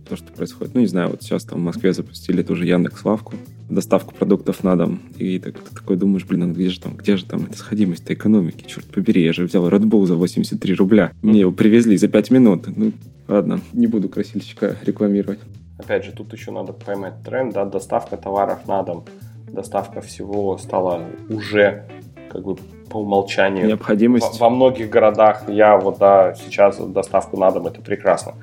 то, 0.07 0.15
что 0.15 0.31
происходит. 0.31 0.75
Ну, 0.75 0.81
не 0.81 0.87
знаю, 0.87 1.09
вот 1.09 1.23
сейчас 1.23 1.43
там 1.45 1.59
в 1.59 1.63
Москве 1.63 1.93
запустили 1.93 2.43
тоже 2.43 2.65
Яндекс 2.65 3.03
Лавку, 3.05 3.33
доставку 3.69 4.13
продуктов 4.13 4.63
на 4.63 4.75
дом. 4.75 4.99
И 5.17 5.39
так, 5.39 5.57
ты 5.59 5.75
такой 5.75 5.97
думаешь, 5.97 6.25
блин, 6.25 6.43
а 6.43 6.47
где 6.47 6.69
же 6.69 6.79
там, 6.79 6.95
где 6.95 7.17
же 7.17 7.25
там 7.25 7.45
эта 7.45 7.57
сходимость 7.57 8.03
экономики? 8.07 8.65
Черт 8.67 8.85
побери, 8.85 9.23
я 9.23 9.33
же 9.33 9.45
взял 9.45 9.67
Red 9.67 9.83
Bull 9.83 10.05
за 10.05 10.15
83 10.15 10.75
рубля. 10.75 11.11
Мне 11.21 11.41
его 11.41 11.51
привезли 11.51 11.97
за 11.97 12.07
5 12.07 12.31
минут. 12.31 12.67
Ну, 12.75 12.91
ладно, 13.27 13.59
не 13.73 13.87
буду 13.87 14.09
красильщика 14.09 14.75
рекламировать. 14.83 15.39
Опять 15.77 16.05
же, 16.05 16.11
тут 16.11 16.31
еще 16.33 16.51
надо 16.51 16.71
поймать 16.71 17.15
тренд, 17.23 17.53
да, 17.53 17.65
доставка 17.65 18.15
товаров 18.15 18.67
на 18.67 18.81
дом, 18.83 19.05
доставка 19.51 20.01
всего 20.01 20.57
стала 20.57 21.03
уже 21.29 21.85
как 22.35 22.43
бы 22.45 22.57
по 22.89 22.97
умолчанию 22.97 23.67
Необходимость. 23.67 24.39
Во, 24.39 24.45
во 24.45 24.55
многих 24.55 24.89
городах 24.89 25.43
я 25.49 25.77
вот, 25.77 25.97
да, 25.97 26.33
сейчас 26.35 26.77
доставку 26.77 27.37
на 27.37 27.51
дом, 27.51 27.67
это 27.67 27.81
прекрасно. 27.81 28.33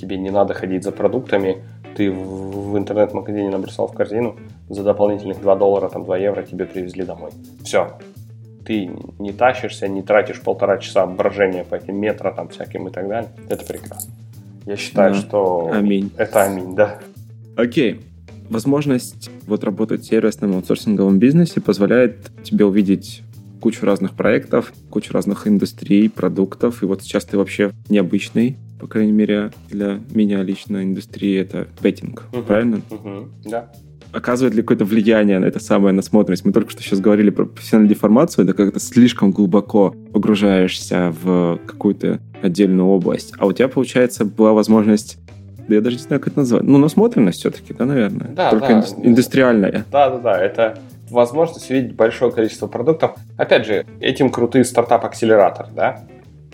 Тебе 0.00 0.16
не 0.16 0.30
надо 0.30 0.54
ходить 0.54 0.84
за 0.84 0.92
продуктами, 0.92 1.62
ты 1.96 2.10
в, 2.10 2.72
в 2.72 2.78
интернет-магазине 2.78 3.50
набросал 3.50 3.88
в 3.88 3.92
корзину, 3.92 4.36
за 4.68 4.82
дополнительных 4.82 5.40
2 5.40 5.56
доллара, 5.56 5.88
там 5.88 6.04
2 6.04 6.16
евро 6.18 6.42
тебе 6.42 6.64
привезли 6.64 7.04
домой. 7.04 7.30
Все. 7.64 7.92
Ты 8.64 8.90
не 9.18 9.32
тащишься, 9.32 9.88
не 9.88 10.02
тратишь 10.02 10.40
полтора 10.40 10.78
часа 10.78 11.06
брожения 11.06 11.64
по 11.64 11.74
этим 11.74 11.96
метро 11.96 12.30
там 12.30 12.48
всяким 12.48 12.88
и 12.88 12.90
так 12.90 13.08
далее. 13.08 13.30
Это 13.48 13.64
прекрасно. 13.64 14.12
Я 14.66 14.76
считаю, 14.76 15.14
Да. 15.14 15.20
что 15.20 15.70
Аминь. 15.72 16.10
это 16.16 16.42
аминь, 16.44 16.74
да. 16.74 16.98
Окей. 17.56 18.00
Возможность 18.50 19.30
вот 19.46 19.62
работать 19.62 20.02
в 20.02 20.06
сервисном 20.08 20.54
аутсорсинговом 20.56 21.18
бизнесе 21.20 21.60
позволяет 21.60 22.32
тебе 22.42 22.64
увидеть 22.64 23.22
кучу 23.60 23.86
разных 23.86 24.14
проектов, 24.14 24.72
кучу 24.90 25.12
разных 25.12 25.46
индустрий, 25.46 26.10
продуктов. 26.10 26.82
И 26.82 26.86
вот 26.86 27.02
сейчас 27.02 27.24
ты 27.24 27.38
вообще 27.38 27.70
необычный, 27.88 28.56
по 28.80 28.88
крайней 28.88 29.12
мере, 29.12 29.52
для 29.70 30.00
меня 30.12 30.42
лично 30.42 30.82
индустрии 30.82 31.38
это 31.38 31.68
беттинг, 31.80 32.24
Мгм. 32.32 32.44
правильно? 32.44 32.80
Мгм, 32.90 33.30
да. 33.44 33.70
Оказывает 34.12 34.56
ли 34.56 34.62
какое-то 34.62 34.84
влияние 34.84 35.38
на 35.38 35.44
это 35.44 35.60
самое 35.60 35.94
насмотренность? 35.94 36.44
Мы 36.44 36.50
только 36.52 36.70
что 36.72 36.82
сейчас 36.82 36.98
говорили 36.98 37.30
про 37.30 37.44
профессиональную 37.44 37.94
деформацию, 37.94 38.44
это 38.44 38.54
когда 38.54 38.80
слишком 38.80 39.30
глубоко 39.30 39.94
погружаешься 40.12 41.14
в 41.22 41.60
какую-то 41.66 42.18
отдельную 42.42 42.88
область. 42.88 43.32
А 43.38 43.46
у 43.46 43.52
тебя, 43.52 43.68
получается, 43.68 44.24
была 44.24 44.52
возможность 44.54 45.18
да 45.70 45.76
я 45.76 45.80
даже 45.80 45.96
не 45.96 46.02
знаю, 46.02 46.20
как 46.20 46.32
это 46.32 46.40
назвать. 46.40 46.62
Ну, 46.64 46.78
насмотренность 46.78 47.38
все-таки, 47.38 47.72
да, 47.72 47.86
наверное? 47.86 48.28
Да, 48.28 48.50
Только 48.50 48.66
да. 48.66 48.80
инду- 48.80 49.06
индустриальная. 49.06 49.84
Да, 49.90 50.10
да, 50.10 50.18
да, 50.18 50.38
это 50.40 50.78
возможность 51.10 51.70
увидеть 51.70 51.94
большое 51.94 52.32
количество 52.32 52.66
продуктов. 52.66 53.12
Опять 53.36 53.66
же, 53.66 53.86
этим 54.00 54.30
крутые 54.30 54.64
стартап-акселератор, 54.64 55.68
да, 55.74 56.00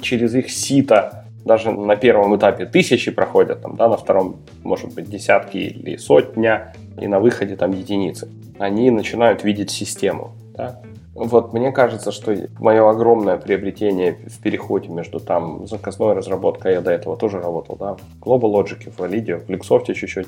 через 0.00 0.34
их 0.34 0.50
сито 0.50 1.24
даже 1.44 1.70
на 1.70 1.96
первом 1.96 2.36
этапе 2.36 2.66
тысячи 2.66 3.10
проходят, 3.10 3.62
там, 3.62 3.76
да, 3.76 3.88
на 3.88 3.96
втором, 3.96 4.36
может 4.62 4.94
быть, 4.94 5.08
десятки 5.08 5.56
или 5.58 5.96
сотня, 5.96 6.74
и 7.00 7.06
на 7.06 7.20
выходе 7.20 7.56
там 7.56 7.70
единицы. 7.72 8.28
Они 8.58 8.90
начинают 8.90 9.44
видеть 9.44 9.70
систему, 9.70 10.32
да. 10.56 10.80
Вот 11.16 11.54
мне 11.54 11.72
кажется, 11.72 12.12
что 12.12 12.36
мое 12.58 12.90
огромное 12.90 13.38
приобретение 13.38 14.18
в 14.26 14.38
переходе 14.38 14.90
между 14.90 15.18
там 15.18 15.66
заказной 15.66 16.12
разработкой, 16.12 16.74
я 16.74 16.82
до 16.82 16.90
этого 16.90 17.16
тоже 17.16 17.40
работал, 17.40 17.76
да, 17.76 17.94
в 17.94 18.22
Global 18.22 18.52
Logic, 18.52 18.90
в 18.90 19.00
Validio, 19.00 19.38
в 19.38 19.48
Luxoft 19.48 19.94
чуть-чуть, 19.94 20.26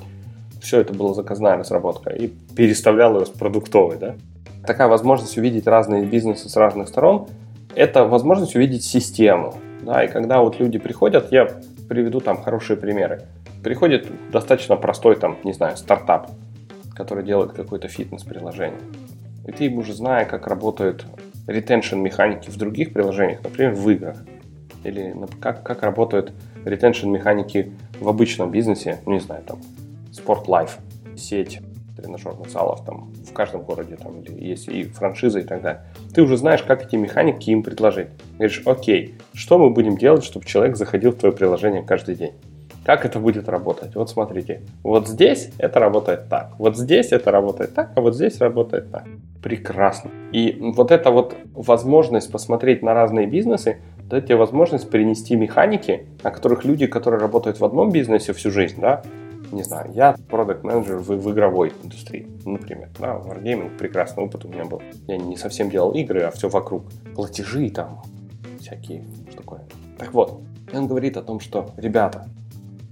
все 0.63 0.81
это 0.81 0.95
была 0.95 1.13
заказная 1.13 1.59
разработка, 1.59 2.09
и 2.09 2.29
переставлял 2.29 3.21
ее 3.21 3.27
с 3.27 3.29
продуктовой, 3.29 3.99
да. 3.99 4.15
Такая 4.67 4.89
возможность 4.89 5.37
увидеть 5.37 5.67
разные 5.67 6.07
бизнесы 6.07 6.49
с 6.49 6.57
разных 6.57 6.89
сторон, 6.89 7.27
это 7.75 8.07
возможность 8.07 8.57
увидеть 8.57 8.83
систему, 8.83 9.57
да, 9.83 10.03
и 10.03 10.09
когда 10.09 10.41
вот 10.41 10.59
люди 10.59 10.79
приходят, 10.79 11.31
я 11.31 11.49
приведу 11.87 12.21
там 12.21 12.43
хорошие 12.43 12.79
примеры. 12.79 13.25
Приходит 13.63 14.09
достаточно 14.33 14.77
простой 14.77 15.17
там, 15.17 15.37
не 15.45 15.53
знаю, 15.53 15.77
стартап, 15.77 16.31
который 16.95 17.25
делает 17.25 17.53
какое-то 17.53 17.89
фитнес-приложение. 17.89 18.81
И 19.49 19.53
ты 19.53 19.71
уже 19.71 19.95
зная, 19.95 20.27
как 20.27 20.47
работает 20.47 21.07
retention 21.47 21.97
механики 21.97 22.51
в 22.51 22.57
других 22.59 22.93
приложениях, 22.93 23.43
например, 23.43 23.73
в 23.73 23.89
играх. 23.89 24.19
Или 24.85 25.17
как, 25.41 25.63
как 25.63 25.83
работают 25.83 26.33
retention 26.65 27.09
механики 27.09 27.73
в 27.99 28.09
обычном 28.09 28.51
бизнесе, 28.51 29.01
ну, 29.07 29.13
не 29.13 29.21
знаю, 29.21 29.43
там, 29.45 29.59
Sport 30.13 30.45
Life, 30.45 30.73
сеть 31.17 31.61
тренажерных 31.97 32.49
залов 32.51 32.85
там 32.85 33.11
в 33.29 33.33
каждом 33.33 33.63
городе 33.63 33.97
там 33.97 34.21
или 34.21 34.45
есть 34.45 34.69
и 34.69 34.85
франшиза 34.85 35.41
и 35.41 35.45
так 35.45 35.63
далее. 35.63 35.83
Ты 36.15 36.23
уже 36.23 36.37
знаешь, 36.37 36.63
как 36.63 36.87
эти 36.87 36.95
механики 36.95 37.51
им 37.51 37.63
предложить. 37.63 38.09
Говоришь, 38.35 38.63
окей, 38.67 39.15
что 39.33 39.59
мы 39.59 39.71
будем 39.71 39.97
делать, 39.97 40.25
чтобы 40.25 40.45
человек 40.45 40.77
заходил 40.77 41.11
в 41.11 41.17
твое 41.17 41.35
приложение 41.35 41.83
каждый 41.83 42.15
день? 42.15 42.35
Как 42.89 43.05
это 43.05 43.21
будет 43.21 43.51
работать? 43.51 43.95
Вот 43.97 44.09
смотрите, 44.09 44.63
вот 44.83 45.07
здесь 45.07 45.51
это 45.59 45.79
работает 45.79 46.31
так, 46.31 46.53
вот 46.57 46.75
здесь 46.79 47.13
это 47.13 47.31
работает 47.31 47.75
так, 47.75 47.91
а 47.95 48.01
вот 48.01 48.15
здесь 48.15 48.41
работает 48.41 48.91
так. 48.91 49.05
Прекрасно. 49.43 50.11
И 50.33 50.57
вот 50.59 50.91
эта 50.91 51.11
вот 51.11 51.37
возможность 51.53 52.33
посмотреть 52.33 52.83
на 52.83 52.95
разные 52.95 53.27
бизнесы, 53.27 53.83
дает 54.09 54.25
тебе 54.25 54.37
возможность 54.37 54.89
перенести 54.89 55.37
механики, 55.37 56.07
о 56.23 56.31
которых 56.31 56.65
люди, 56.65 56.87
которые 56.87 57.21
работают 57.21 57.61
в 57.61 57.65
одном 57.67 57.91
бизнесе 57.93 58.33
всю 58.33 58.51
жизнь, 58.51 58.81
да, 58.81 59.03
не 59.53 59.65
знаю, 59.65 59.91
я 59.93 60.17
продукт 60.31 60.65
менеджер 60.65 60.97
в, 60.97 61.09
в 61.11 61.31
игровой 61.31 61.75
индустрии, 61.85 62.27
например. 62.47 62.89
Да, 62.99 63.17
Wargaming 63.17 63.77
прекрасный 63.77 64.25
опыт 64.25 64.47
у 64.47 64.49
меня 64.49 64.65
был. 64.65 64.81
Я 65.07 65.19
не 65.19 65.37
совсем 65.37 65.69
делал 65.69 65.91
игры, 65.91 66.23
а 66.23 66.31
все 66.31 66.49
вокруг. 66.49 66.85
Платежи 67.15 67.69
там, 67.69 68.01
всякие, 68.61 69.05
что 69.29 69.37
такое. 69.37 69.61
Так 69.99 70.15
вот, 70.15 70.41
он 70.73 70.87
говорит 70.87 71.19
о 71.19 71.23
том, 71.23 71.41
что, 71.41 71.71
ребята, 71.77 72.29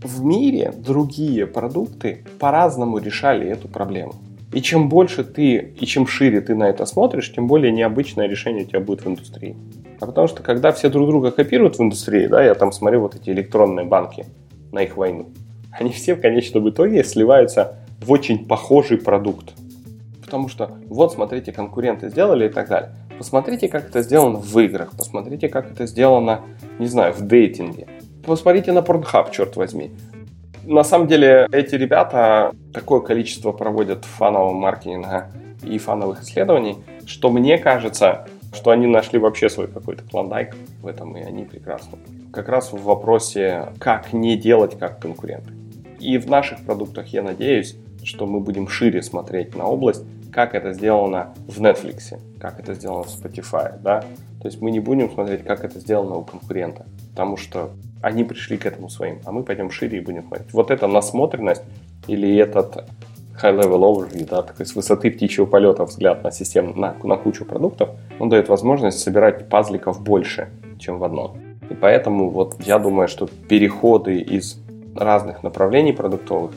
в 0.06 0.24
мире 0.24 0.72
другие 0.76 1.46
продукты 1.46 2.24
по-разному 2.38 2.98
решали 2.98 3.48
эту 3.48 3.68
проблему. 3.68 4.14
И 4.52 4.62
чем 4.62 4.88
больше 4.88 5.24
ты, 5.24 5.74
и 5.78 5.86
чем 5.86 6.06
шире 6.06 6.40
ты 6.40 6.54
на 6.54 6.68
это 6.68 6.86
смотришь, 6.86 7.32
тем 7.34 7.46
более 7.46 7.72
необычное 7.72 8.26
решение 8.26 8.64
у 8.64 8.66
тебя 8.66 8.80
будет 8.80 9.04
в 9.04 9.08
индустрии. 9.08 9.56
А 10.00 10.06
потому 10.06 10.28
что, 10.28 10.42
когда 10.42 10.72
все 10.72 10.88
друг 10.88 11.08
друга 11.08 11.30
копируют 11.30 11.78
в 11.78 11.82
индустрии, 11.82 12.26
да, 12.26 12.42
я 12.42 12.54
там 12.54 12.72
смотрю 12.72 13.00
вот 13.00 13.14
эти 13.14 13.30
электронные 13.30 13.84
банки 13.84 14.26
на 14.72 14.82
их 14.82 14.96
войну, 14.96 15.26
они 15.72 15.90
все 15.90 16.14
в 16.14 16.20
конечном 16.20 16.68
итоге 16.70 17.04
сливаются 17.04 17.76
в 18.00 18.10
очень 18.10 18.46
похожий 18.46 18.98
продукт. 18.98 19.52
Потому 20.24 20.48
что 20.48 20.70
вот 20.88 21.12
смотрите, 21.12 21.52
конкуренты 21.52 22.08
сделали 22.08 22.46
и 22.46 22.48
так 22.48 22.68
далее. 22.68 22.90
Посмотрите, 23.18 23.68
как 23.68 23.88
это 23.88 24.02
сделано 24.02 24.38
в 24.38 24.58
играх, 24.58 24.90
посмотрите, 24.96 25.48
как 25.48 25.70
это 25.70 25.86
сделано, 25.86 26.42
не 26.78 26.86
знаю, 26.86 27.14
в 27.14 27.22
дейтинге. 27.22 27.86
Посмотрите 28.26 28.72
на 28.72 28.80
Pornhub, 28.80 29.30
черт 29.30 29.54
возьми. 29.54 29.92
На 30.64 30.82
самом 30.82 31.06
деле 31.06 31.46
эти 31.52 31.76
ребята 31.76 32.52
такое 32.74 32.98
количество 32.98 33.52
проводят 33.52 34.04
фанового 34.04 34.52
маркетинга 34.52 35.30
и 35.62 35.78
фановых 35.78 36.22
исследований, 36.22 36.76
что 37.06 37.30
мне 37.30 37.56
кажется, 37.56 38.26
что 38.52 38.72
они 38.72 38.88
нашли 38.88 39.20
вообще 39.20 39.48
свой 39.48 39.68
какой-то 39.68 40.02
клондайк 40.02 40.56
в 40.82 40.88
этом, 40.88 41.16
и 41.16 41.22
они 41.22 41.44
прекрасны. 41.44 41.98
Как 42.32 42.48
раз 42.48 42.72
в 42.72 42.82
вопросе, 42.82 43.68
как 43.78 44.12
не 44.12 44.36
делать 44.36 44.76
как 44.76 44.98
конкуренты. 44.98 45.52
И 46.00 46.18
в 46.18 46.28
наших 46.28 46.64
продуктах 46.64 47.06
я 47.08 47.22
надеюсь, 47.22 47.76
что 48.02 48.26
мы 48.26 48.40
будем 48.40 48.66
шире 48.66 49.02
смотреть 49.02 49.54
на 49.54 49.66
область, 49.66 50.02
как 50.32 50.56
это 50.56 50.72
сделано 50.72 51.32
в 51.46 51.60
Netflix, 51.60 52.18
как 52.40 52.58
это 52.58 52.74
сделано 52.74 53.04
в 53.04 53.06
Spotify, 53.06 53.78
да. 53.80 54.00
То 54.42 54.48
есть 54.48 54.60
мы 54.60 54.72
не 54.72 54.80
будем 54.80 55.10
смотреть, 55.12 55.44
как 55.44 55.64
это 55.64 55.78
сделано 55.78 56.16
у 56.16 56.24
конкурента, 56.24 56.86
потому 57.16 57.38
что 57.38 57.70
они 58.02 58.24
пришли 58.24 58.58
к 58.58 58.66
этому 58.66 58.90
своим, 58.90 59.20
а 59.24 59.32
мы 59.32 59.42
пойдем 59.42 59.70
шире 59.70 59.96
и 59.96 60.00
будем 60.02 60.26
смотреть. 60.26 60.52
Вот 60.52 60.70
эта 60.70 60.86
насмотренность 60.86 61.62
или 62.08 62.36
этот 62.36 62.84
high-level 63.42 63.80
overview, 63.80 64.28
да, 64.28 64.42
такой 64.42 64.66
с 64.66 64.76
высоты 64.76 65.10
птичьего 65.10 65.46
полета 65.46 65.84
взгляд 65.86 66.22
на 66.22 66.30
систему, 66.30 66.74
на, 66.74 66.94
на 67.02 67.16
кучу 67.16 67.46
продуктов, 67.46 67.88
он 68.18 68.28
дает 68.28 68.50
возможность 68.50 68.98
собирать 68.98 69.48
пазликов 69.48 70.02
больше, 70.02 70.50
чем 70.78 70.98
в 70.98 71.04
одном. 71.04 71.38
И 71.70 71.74
поэтому 71.74 72.28
вот 72.28 72.56
я 72.58 72.78
думаю, 72.78 73.08
что 73.08 73.28
переходы 73.48 74.18
из 74.18 74.60
разных 74.94 75.42
направлений 75.42 75.94
продуктовых 75.94 76.50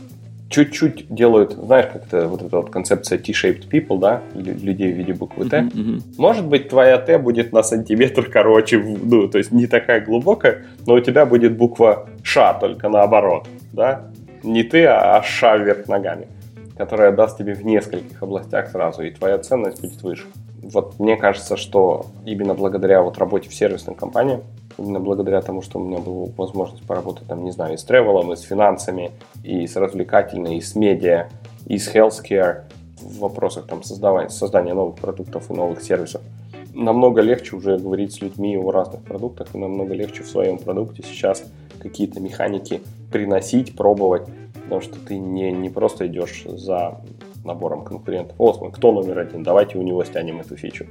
чуть-чуть 0.50 1.14
делают, 1.14 1.54
знаешь, 1.54 1.88
как 1.94 2.08
это 2.08 2.28
вот 2.28 2.42
эта 2.42 2.58
вот 2.58 2.70
концепция 2.72 3.20
T-shaped 3.20 3.70
people, 3.70 4.00
да, 4.00 4.22
людей 4.34 4.92
в 4.92 4.98
виде 4.98 5.14
буквы 5.14 5.48
Т. 5.48 5.60
Uh-huh, 5.60 5.72
uh-huh. 5.72 6.02
Может 6.18 6.46
быть, 6.48 6.70
твоя 6.70 6.98
Т 6.98 7.20
будет 7.20 7.54
на 7.54 7.64
сантиметр 7.64 8.30
короче, 8.30 8.80
ну, 8.80 9.28
то 9.28 9.38
есть 9.38 9.52
не 9.52 9.68
такая 9.68 10.04
глубокая, 10.04 10.66
но 10.86 10.96
у 10.96 11.00
тебя 11.00 11.26
будет 11.26 11.56
буква 11.56 12.10
Ш, 12.24 12.56
только 12.56 12.90
наоборот, 12.90 13.48
да, 13.74 14.08
не 14.44 14.64
ты, 14.64 14.86
а 14.86 15.22
Ш 15.22 15.58
вверх 15.58 15.88
ногами, 15.88 16.28
которая 16.78 17.12
даст 17.12 17.38
тебе 17.38 17.54
в 17.54 17.64
нескольких 17.64 18.22
областях 18.24 18.70
сразу, 18.72 19.04
и 19.04 19.12
твоя 19.12 19.38
ценность 19.38 19.82
будет 19.82 20.02
выше. 20.02 20.26
Вот 20.62 21.00
мне 21.00 21.16
кажется, 21.16 21.58
что 21.58 22.08
именно 22.26 22.54
благодаря 22.54 23.02
вот 23.02 23.18
работе 23.18 23.50
в 23.50 23.54
сервисной 23.54 23.96
компании 23.96 24.40
именно 24.80 25.00
благодаря 25.00 25.42
тому, 25.42 25.62
что 25.62 25.80
у 25.80 25.84
меня 25.84 26.00
была 26.00 26.28
возможность 26.38 26.84
поработать, 26.86 27.28
там, 27.28 27.44
не 27.44 27.52
знаю, 27.52 27.74
и 27.74 27.78
с 27.78 27.84
тревелом, 27.84 28.32
и 28.34 28.36
с 28.36 28.42
финансами, 28.42 29.12
и 29.44 29.68
с 29.68 29.76
развлекательной, 29.76 30.58
и 30.58 30.62
с 30.62 30.76
медиа, 30.76 31.30
и 31.68 31.78
с 31.78 31.94
healthcare 31.94 32.64
в 33.02 33.20
вопросах 33.20 33.68
там, 33.68 33.84
создавания, 33.84 34.30
создания 34.30 34.74
новых 34.74 34.96
продуктов 34.96 35.50
и 35.50 35.54
новых 35.54 35.82
сервисов. 35.82 36.22
Намного 36.74 37.22
легче 37.22 37.56
уже 37.56 37.78
говорить 37.78 38.14
с 38.14 38.22
людьми 38.22 38.58
о 38.58 38.72
разных 38.72 39.04
продуктах, 39.04 39.54
и 39.54 39.58
намного 39.58 39.94
легче 39.94 40.24
в 40.24 40.28
своем 40.28 40.58
продукте 40.58 41.04
сейчас 41.04 41.44
какие-то 41.80 42.20
механики 42.20 42.82
приносить, 43.12 43.76
пробовать, 43.76 44.24
потому 44.64 44.82
что 44.82 45.00
ты 45.00 45.18
не, 45.18 45.52
не 45.52 45.70
просто 45.70 46.08
идешь 46.08 46.44
за 46.46 47.02
набором 47.44 47.84
конкурентов. 47.84 48.38
Вот, 48.38 48.60
кто 48.74 48.92
номер 48.92 49.20
один, 49.20 49.44
давайте 49.44 49.78
у 49.78 49.82
него 49.82 50.04
стянем 50.04 50.40
эту 50.40 50.56
фичу. 50.56 50.86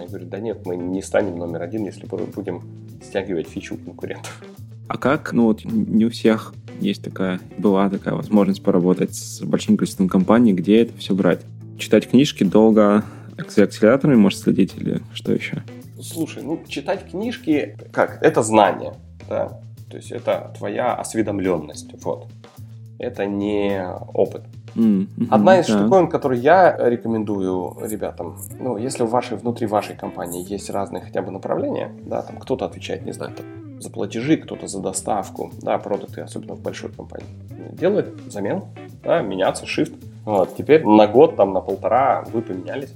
Я 0.00 0.06
говорю, 0.06 0.26
да 0.26 0.38
нет, 0.38 0.66
мы 0.66 0.76
не 0.76 1.02
станем 1.02 1.36
номер 1.36 1.62
один, 1.62 1.84
если 1.84 2.06
будем 2.06 2.62
стягивать 3.02 3.48
фичу 3.48 3.76
конкурентов. 3.76 4.42
А 4.88 4.98
как, 4.98 5.32
ну 5.32 5.44
вот 5.44 5.64
не 5.64 6.04
у 6.04 6.10
всех 6.10 6.54
есть 6.80 7.02
такая, 7.02 7.40
была 7.58 7.88
такая 7.88 8.14
возможность 8.14 8.62
поработать 8.62 9.14
с 9.14 9.40
большим 9.42 9.76
количеством 9.76 10.08
компаний, 10.08 10.52
где 10.52 10.82
это 10.82 10.96
все 10.98 11.14
брать? 11.14 11.40
Читать 11.78 12.08
книжки 12.08 12.44
долго, 12.44 13.04
за 13.48 13.64
акселераторами 13.64 14.16
может 14.16 14.40
следить 14.40 14.74
или 14.76 15.00
что 15.12 15.32
еще? 15.32 15.62
Слушай, 16.00 16.42
ну 16.42 16.60
читать 16.68 17.10
книжки, 17.10 17.76
как, 17.92 18.22
это 18.22 18.42
знание, 18.42 18.94
да, 19.28 19.60
то 19.88 19.96
есть 19.96 20.10
это 20.10 20.52
твоя 20.58 20.94
осведомленность, 20.94 21.90
вот. 22.02 22.26
Это 22.98 23.26
не 23.26 23.84
опыт. 24.14 24.42
Mm-hmm. 24.74 25.28
Одна 25.30 25.60
из 25.60 25.68
yeah. 25.68 25.78
штуковин, 25.78 26.08
которую 26.08 26.40
я 26.40 26.76
рекомендую 26.78 27.76
ребятам, 27.82 28.38
ну, 28.58 28.76
если 28.76 29.02
в 29.02 29.10
вашей, 29.10 29.36
внутри 29.36 29.66
вашей 29.66 29.96
компании 29.96 30.44
есть 30.48 30.70
разные 30.70 31.02
хотя 31.02 31.22
бы 31.22 31.30
направления, 31.30 31.92
да, 32.04 32.22
там 32.22 32.38
кто-то 32.38 32.64
отвечает, 32.64 33.04
не 33.04 33.12
знаю, 33.12 33.32
там, 33.34 33.80
за 33.80 33.90
платежи, 33.90 34.36
кто-то 34.36 34.66
за 34.66 34.80
доставку, 34.80 35.50
да, 35.60 35.78
продукты, 35.78 36.20
особенно 36.20 36.54
в 36.54 36.60
большой 36.60 36.90
компании, 36.90 37.26
делает 37.72 38.14
замену, 38.28 38.68
да, 39.02 39.22
меняться, 39.22 39.64
shift. 39.64 39.94
Вот, 40.24 40.56
теперь 40.56 40.86
на 40.86 41.06
год, 41.06 41.36
там, 41.36 41.52
на 41.52 41.60
полтора 41.60 42.24
вы 42.32 42.42
поменялись, 42.42 42.94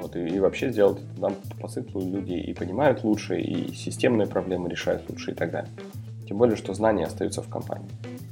вот, 0.00 0.16
и, 0.16 0.26
и 0.26 0.40
вообще 0.40 0.70
сделать 0.70 0.98
это 0.98 1.20
там 1.20 1.34
по 1.60 1.68
циклу 1.68 2.00
люди 2.00 2.32
и 2.34 2.52
понимают 2.52 3.04
лучше, 3.04 3.40
и 3.40 3.72
системные 3.74 4.26
проблемы 4.26 4.68
решают 4.68 5.08
лучше 5.08 5.32
и 5.32 5.34
так 5.34 5.50
далее. 5.50 5.70
Тем 6.28 6.36
более, 6.36 6.56
что 6.56 6.74
знания 6.74 7.04
остаются 7.04 7.40
в 7.40 7.48
компании. 7.48 7.88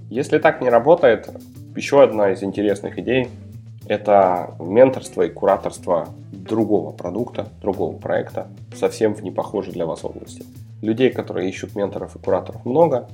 Если 0.09 0.39
так 0.39 0.61
не 0.61 0.69
работает, 0.69 1.29
еще 1.75 2.03
одна 2.03 2.31
из 2.31 2.43
интересных 2.45 2.97
идей– 2.99 3.29
это 3.89 4.55
менторство 4.61 5.23
и 5.23 5.29
кураторство 5.29 6.09
другого 6.31 6.93
продукта, 6.93 7.49
другого 7.61 7.97
проекта, 7.97 8.47
совсем 8.77 9.15
в 9.15 9.23
непохожей 9.25 9.73
для 9.73 9.85
вас 9.85 10.05
области. 10.05 10.45
Людей, 10.81 11.11
которые 11.11 11.49
ищут 11.49 11.75
менторов 11.75 12.15
и 12.15 12.21
кураторов 12.21 12.65
много, 12.65 13.09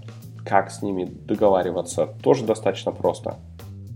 как 0.44 0.70
с 0.70 0.82
ними 0.82 1.04
договариваться, 1.04 2.08
тоже 2.22 2.44
достаточно 2.44 2.92
просто. 2.92 3.36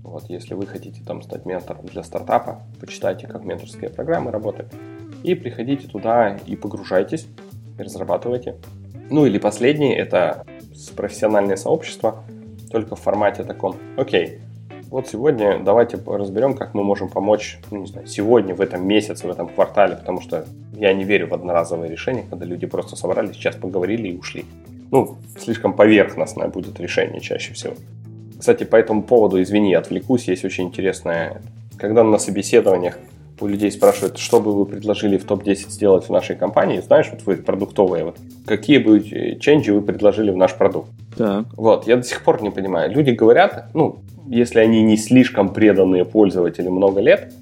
Вот, 0.02 0.30
если 0.30 0.54
вы 0.54 0.66
хотите 0.66 1.02
там 1.04 1.20
стать 1.20 1.44
ментором 1.44 1.85
для 1.85 2.02
стартапа, 2.02 2.62
почитайте, 2.80 3.26
как 3.26 3.44
менторские 3.44 3.90
программы 3.90 4.30
работают, 4.30 4.72
и 5.22 5.35
приходите 5.35 5.87
туда 5.87 6.38
и 6.46 6.56
погружайтесь, 6.56 7.26
и 7.78 7.82
разрабатывайте. 7.82 8.54
Ну 9.11 9.26
или 9.26 9.37
последний, 9.37 9.92
это 9.92 10.46
профессиональное 10.96 11.56
сообщество– 11.56 12.24
только 12.71 12.96
в 12.96 13.00
формате 13.00 13.44
таком, 13.44 13.77
окей, 13.96 14.38
вот 14.90 15.08
сегодня 15.08 15.58
давайте 15.58 15.98
разберем, 16.06 16.54
как 16.54 16.75
мы 16.75 16.85
можем 16.85 17.08
помочь, 17.08 17.58
ну, 17.71 17.79
не 17.79 17.87
знаю, 17.87 18.06
сегодня, 18.06 18.54
в 18.54 18.60
этом 18.60 18.87
месяце, 18.87 19.27
в 19.27 19.31
этом 19.31 19.48
квартале, 19.48 19.96
потому 19.96 20.21
что 20.21 20.46
я 20.73 20.92
не 20.92 21.04
верю 21.04 21.29
в 21.29 21.35
одноразовые 21.35 21.90
решения, 21.90 22.25
когда 22.29 22.44
люди 22.44 22.67
просто 22.67 22.94
собрались, 22.94 23.35
сейчас 23.35 23.56
поговорили 23.56 24.08
и 24.08 24.17
ушли. 24.17 24.44
Ну, 24.92 25.17
слишком 25.38 25.73
поверхностное 25.73 26.48
будет 26.48 26.79
решение 26.79 27.21
чаще 27.21 27.52
всего. 27.52 27.75
Кстати, 28.38 28.64
по 28.64 28.77
этому 28.77 29.02
поводу, 29.02 29.42
извини, 29.42 29.75
отвлекусь, 29.75 30.29
есть 30.29 30.44
очень 30.44 30.64
интересное, 30.64 31.42
когда 31.79 32.04
на 32.04 32.19
собеседованиях 32.19 32.98
у 33.40 33.46
людей 33.46 33.70
спрашивают, 33.70 34.18
что 34.18 34.40
бы 34.40 34.52
вы 34.52 34.66
предложили 34.66 35.18
в 35.18 35.24
топ-10 35.24 35.70
сделать 35.70 36.04
в 36.04 36.10
нашей 36.10 36.37
компании, 36.37 36.80
знаешь, 36.80 37.08
вот 37.10 37.22
вы 37.26 37.37
продуктовые, 37.37 38.04
вот, 38.04 38.16
какие 38.46 38.78
бы 38.78 39.00
ченджи 39.40 39.72
вы 39.72 39.82
предложили 39.82 40.30
в 40.30 40.37
наш 40.37 40.54
продукт. 40.54 40.90
Так. 41.16 41.46
Вот, 41.56 41.87
я 41.87 41.96
до 41.96 42.02
сих 42.02 42.22
пор 42.22 42.42
не 42.42 42.50
понимаю. 42.50 42.90
Люди 42.90 43.10
говорят, 43.10 43.68
ну, 43.74 43.98
если 44.28 44.60
они 44.60 44.82
не 44.82 44.96
слишком 44.96 45.50
преданные 45.52 46.04
пользователи 46.04 46.68
много 46.68 47.00
лет, 47.00 47.32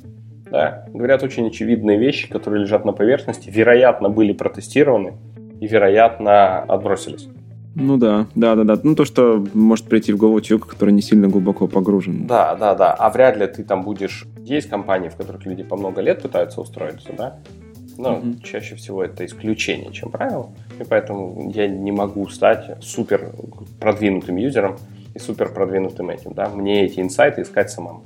Да? 0.51 0.84
Говорят 0.92 1.22
очень 1.22 1.49
очевидные 1.49 1.99
вещи, 1.99 2.28
которые 2.28 2.62
лежат 2.62 2.84
на 2.84 2.92
поверхности, 2.92 3.51
вероятно, 3.51 4.09
были 4.09 4.32
протестированы 4.32 5.14
и, 5.61 5.66
вероятно, 5.66 6.61
отбросились. 6.61 7.28
Ну 7.75 7.97
да, 7.97 8.27
да, 8.35 8.55
да, 8.55 8.64
да. 8.64 8.81
Ну 8.83 8.95
то, 8.95 9.05
что 9.05 9.45
может 9.55 9.87
прийти 9.87 10.12
в 10.12 10.16
голову 10.16 10.41
человека, 10.41 10.68
который 10.68 10.93
не 10.93 11.03
сильно 11.03 11.29
глубоко 11.29 11.66
погружен. 11.66 12.27
Да, 12.27 12.55
да, 12.55 12.75
да. 12.75 12.93
А 12.93 13.11
вряд 13.11 13.37
ли 13.37 13.47
ты 13.47 13.64
там 13.64 13.83
будешь... 13.83 14.27
Есть 14.39 14.68
компании, 14.68 15.09
в 15.09 15.16
которых 15.16 15.45
люди 15.47 15.62
по 15.62 15.77
много 15.77 16.01
лет 16.01 16.22
пытаются 16.22 16.61
устроиться, 16.61 17.11
да? 17.16 17.39
Но 17.97 18.16
угу. 18.16 18.35
чаще 18.43 18.75
всего 18.75 19.03
это 19.03 19.25
исключение, 19.25 19.93
чем 19.93 20.11
правило. 20.11 20.51
И 20.81 20.85
поэтому 20.85 21.51
я 21.55 21.68
не 21.68 21.93
могу 21.93 22.29
стать 22.29 22.83
супер 22.83 23.33
продвинутым 23.81 24.37
юзером 24.37 24.77
и 25.14 25.18
супер 25.18 25.53
продвинутым 25.53 26.11
этим, 26.11 26.33
да? 26.35 26.49
Мне 26.49 26.85
эти 26.85 27.01
инсайты 27.01 27.43
искать 27.43 27.70
самому. 27.70 28.03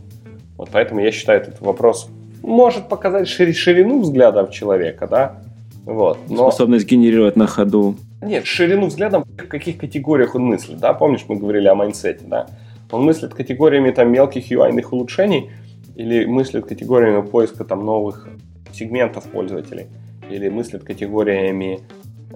Вот 0.56 0.70
поэтому 0.72 1.00
я 1.00 1.10
считаю 1.12 1.40
этот 1.40 1.60
вопрос 1.60 2.08
может 2.42 2.88
показать 2.88 3.28
ширину 3.28 4.00
взглядов 4.00 4.50
человека, 4.50 5.06
да? 5.06 5.36
Вот. 5.84 6.18
Но... 6.28 6.50
Способность 6.50 6.86
генерировать 6.86 7.36
на 7.36 7.46
ходу 7.46 7.96
нет, 8.20 8.46
ширину 8.46 8.86
взглядом, 8.86 9.24
в 9.24 9.46
каких 9.46 9.78
категориях 9.78 10.34
он 10.34 10.44
мыслит, 10.44 10.78
да, 10.78 10.92
помнишь, 10.92 11.24
мы 11.28 11.36
говорили 11.36 11.68
о 11.68 11.74
майнсете, 11.74 12.24
да, 12.24 12.46
он 12.90 13.04
мыслит 13.04 13.34
категориями 13.34 13.90
там 13.90 14.10
мелких 14.10 14.50
UI 14.50 14.84
улучшений 14.90 15.50
или 15.94 16.24
мыслит 16.24 16.66
категориями 16.66 17.22
поиска 17.22 17.64
там 17.64 17.84
новых 17.84 18.28
сегментов 18.72 19.24
пользователей 19.24 19.86
или 20.30 20.48
мыслит 20.48 20.84
категориями 20.84 21.80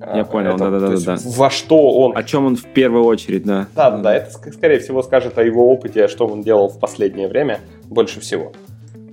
а, 0.00 0.16
я 0.16 0.24
понял, 0.24 0.56
да-да-да. 0.56 0.96
да. 0.96 1.16
Во 1.24 1.50
что 1.50 1.90
он... 1.90 2.16
О 2.16 2.22
чем 2.24 2.46
он 2.46 2.56
в 2.56 2.64
первую 2.64 3.04
очередь, 3.04 3.44
да. 3.44 3.68
Да-да-да, 3.76 4.14
это, 4.14 4.30
скорее 4.50 4.80
всего, 4.80 5.02
скажет 5.02 5.38
о 5.38 5.44
его 5.44 5.70
опыте, 5.70 6.08
что 6.08 6.26
он 6.26 6.42
делал 6.42 6.68
в 6.68 6.80
последнее 6.80 7.28
время 7.28 7.60
больше 7.84 8.18
всего. 8.18 8.52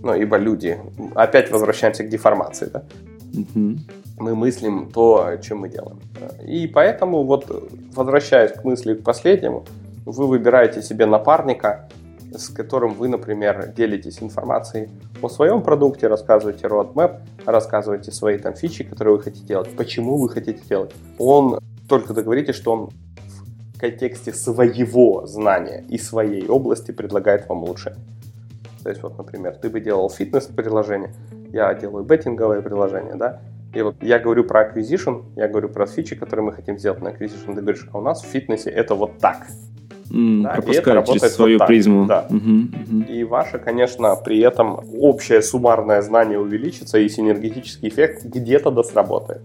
Ну, 0.02 0.16
ибо 0.16 0.38
люди... 0.38 0.78
Опять 1.14 1.52
возвращаемся 1.52 2.04
к 2.04 2.10
деформации, 2.10 2.70
да? 2.74 2.84
Угу 3.34 3.78
мы 4.20 4.36
мыслим 4.36 4.90
то, 4.92 5.38
чем 5.42 5.60
мы 5.60 5.70
делаем. 5.70 6.00
И 6.46 6.68
поэтому, 6.68 7.24
вот 7.24 7.46
возвращаясь 7.96 8.52
к 8.52 8.64
мысли 8.64 8.94
к 8.94 9.04
последнему, 9.04 9.66
вы 10.06 10.28
выбираете 10.28 10.82
себе 10.82 11.06
напарника, 11.06 11.90
с 12.36 12.50
которым 12.50 12.94
вы, 12.94 13.08
например, 13.08 13.74
делитесь 13.76 14.22
информацией 14.22 14.90
о 15.22 15.30
своем 15.30 15.62
продукте, 15.62 16.08
рассказываете 16.08 16.68
roadmap, 16.68 17.22
рассказываете 17.46 18.12
свои 18.12 18.38
там 18.38 18.54
фичи, 18.54 18.84
которые 18.84 19.18
вы 19.18 19.24
хотите 19.24 19.46
делать, 19.46 19.76
почему 19.76 20.18
вы 20.18 20.30
хотите 20.30 20.62
делать. 20.68 20.94
Он 21.18 21.60
только 21.88 22.14
договоритесь, 22.14 22.56
что 22.56 22.72
он 22.72 22.90
в 23.74 23.80
контексте 23.80 24.34
своего 24.34 25.26
знания 25.26 25.86
и 25.90 25.98
своей 25.98 26.48
области 26.48 26.92
предлагает 26.92 27.48
вам 27.50 27.64
улучшение. 27.64 28.04
То 28.84 28.90
есть 28.90 29.02
вот, 29.02 29.18
например, 29.18 29.56
ты 29.56 29.70
бы 29.70 29.80
делал 29.80 30.10
фитнес-приложение, 30.10 31.14
я 31.52 31.74
делаю 31.74 32.04
беттинговое 32.04 32.62
приложение, 32.62 33.16
да, 33.16 33.42
и 33.74 33.82
вот 33.82 33.96
я 34.02 34.20
говорю 34.20 34.44
про 34.44 34.68
acquisition, 34.68 35.24
я 35.36 35.48
говорю 35.48 35.70
про 35.70 35.86
фичи, 35.86 36.16
которые 36.16 36.46
мы 36.46 36.54
хотим 36.54 36.78
сделать 36.78 37.02
на 37.02 37.10
acquisition. 37.10 37.54
Ты 37.54 37.62
говоришь, 37.62 37.88
а 37.92 38.00
у 38.00 38.02
нас 38.02 38.24
в 38.24 38.26
фитнесе 38.26 38.70
это 38.70 38.96
вот 38.96 39.20
так. 39.20 39.48
Mm, 40.10 40.42
да, 40.42 40.56
и 40.56 40.76
это 40.76 40.94
работает 40.96 41.22
через 41.22 41.36
свою 41.36 41.60
вот 41.60 41.68
призму. 41.68 42.06
Да. 42.08 42.26
Uh-huh, 42.32 42.68
uh-huh. 42.72 43.14
И 43.14 43.24
ваше, 43.24 43.60
конечно, 43.60 44.16
при 44.16 44.40
этом 44.40 44.80
общее 44.98 45.44
суммарное 45.44 46.02
знание 46.02 46.40
увеличится, 46.40 46.98
и 46.98 47.08
синергетический 47.08 47.90
эффект 47.90 48.26
где-то 48.26 48.72
да 48.72 48.84
сработает. 48.84 49.42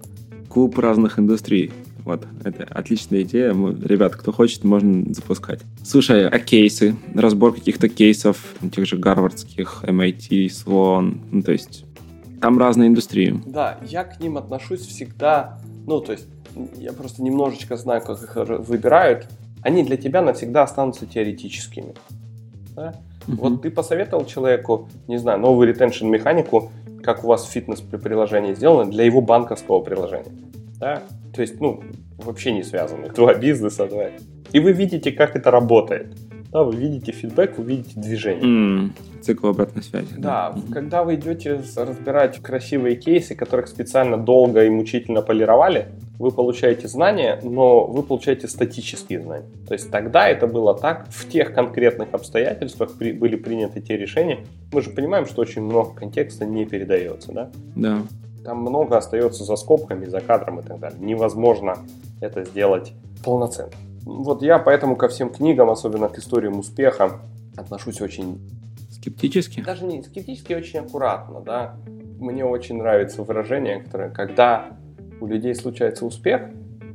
Клуб 0.49 0.79
разных 0.79 1.19
индустрий. 1.19 1.71
Вот, 2.05 2.27
это 2.45 2.65
отличная 2.71 3.23
идея. 3.23 3.51
Ребят, 3.51 4.15
кто 4.15 4.31
хочет, 4.33 4.65
можно 4.65 5.13
запускать. 5.15 5.61
Слушай, 5.83 6.29
а 6.29 6.39
кейсы? 6.39 6.97
Разбор 7.15 7.55
каких-то 7.55 7.89
кейсов, 7.89 8.55
тех 8.75 8.87
же 8.87 8.97
гарвардских, 8.97 9.85
MIT, 9.87 10.47
Sloan, 10.47 11.19
ну, 11.31 11.43
то 11.43 11.53
есть 11.53 11.84
там 12.45 12.59
разные 12.59 12.91
индустрии. 12.91 13.41
Да, 13.47 13.79
я 13.87 14.05
к 14.05 14.21
ним 14.21 14.37
отношусь 14.37 14.83
всегда, 14.83 15.59
ну, 15.87 16.01
то 16.01 16.13
есть 16.13 16.27
я 16.77 16.93
просто 16.93 17.23
немножечко 17.23 17.75
знаю, 17.79 18.03
как 18.03 18.23
их 18.23 18.37
выбирают. 18.37 19.29
Они 19.63 19.83
для 19.83 19.97
тебя 19.97 20.21
навсегда 20.21 20.65
останутся 20.65 21.07
теоретическими. 21.07 21.95
Да? 22.77 23.01
Uh-huh. 23.27 23.37
Вот 23.39 23.63
ты 23.63 23.71
посоветовал 23.71 24.27
человеку, 24.27 24.91
не 25.09 25.17
знаю, 25.17 25.41
новую 25.41 25.69
ретеншн 25.69 26.07
механику, 26.07 26.71
как 27.03 27.25
у 27.25 27.29
вас 27.29 27.49
фитнес 27.49 27.81
приложение 27.81 28.55
сделано 28.55 28.91
для 28.91 29.05
его 29.05 29.23
банковского 29.23 29.81
приложения. 29.81 30.35
Да? 30.79 31.03
То 31.35 31.41
есть, 31.41 31.59
ну, 31.63 31.83
вообще 32.19 32.53
не 32.53 32.63
связаны. 32.63 33.09
Два 33.09 33.33
бизнеса, 33.33 33.89
да. 33.91 34.11
И 34.53 34.61
вы 34.61 34.73
видите, 34.73 35.13
как 35.13 35.35
это 35.35 35.51
работает. 35.51 36.09
Да, 36.53 36.63
вы 36.63 36.77
видите 36.77 37.11
фидбэк, 37.11 37.57
вы 37.57 37.65
видите 37.65 37.99
движение. 37.99 38.45
Mm, 38.45 38.91
цикл 39.25 39.49
обратной 39.49 39.83
связи. 39.83 40.15
Да, 40.17 40.53
да. 40.55 40.73
когда 40.73 41.05
вы 41.05 41.15
идете 41.17 41.63
разбирать 41.77 42.41
красивые 42.41 42.97
кейсы, 42.97 43.35
которых 43.35 43.69
специально 43.69 44.17
долго 44.17 44.65
и 44.65 44.71
мучительно 44.71 45.23
полировали, 45.23 45.89
вы 46.19 46.31
получаете 46.31 46.87
знания, 46.87 47.41
но 47.43 47.85
вы 47.85 48.03
получаете 48.03 48.47
статические 48.47 49.21
знания. 49.21 49.47
То 49.67 49.75
есть 49.75 49.91
тогда 49.91 50.29
это 50.29 50.47
было 50.47 50.75
так, 50.75 51.07
в 51.11 51.29
тех 51.29 51.53
конкретных 51.53 52.09
обстоятельствах 52.13 52.93
при, 52.99 53.13
были 53.13 53.37
приняты 53.37 53.81
те 53.81 53.97
решения. 53.97 54.41
Мы 54.73 54.83
же 54.83 54.91
понимаем, 54.91 55.27
что 55.27 55.43
очень 55.43 55.63
много 55.63 55.95
контекста 55.95 56.45
не 56.45 56.67
передается, 56.67 57.33
да? 57.33 57.51
Да. 57.75 58.03
Там 58.45 58.59
много 58.59 58.97
остается 58.97 59.43
за 59.45 59.57
скобками, 59.57 60.05
за 60.05 60.21
кадром 60.21 60.61
и 60.61 60.63
так 60.63 60.79
далее. 60.79 60.99
Невозможно 61.01 61.79
это 62.21 62.45
сделать 62.45 62.93
полноценно. 63.25 63.73
Вот 64.05 64.43
я 64.43 64.59
поэтому 64.59 64.97
ко 64.97 65.09
всем 65.09 65.31
книгам, 65.31 65.71
особенно 65.71 66.09
к 66.09 66.19
историям 66.19 66.59
успеха, 66.59 67.21
отношусь 67.57 68.01
очень... 68.01 68.39
Скептически? 69.05 69.61
Даже 69.61 69.85
не 69.85 70.03
скептически, 70.03 70.55
очень 70.55 70.79
аккуратно, 70.79 71.43
да. 71.43 71.77
Мне 72.19 72.43
очень 72.43 72.79
нравится 72.79 73.23
выражение, 73.23 73.83
которое, 73.83 74.09
когда 74.09 74.69
у 75.21 75.27
людей 75.27 75.55
случается 75.55 76.07
успех, 76.07 76.49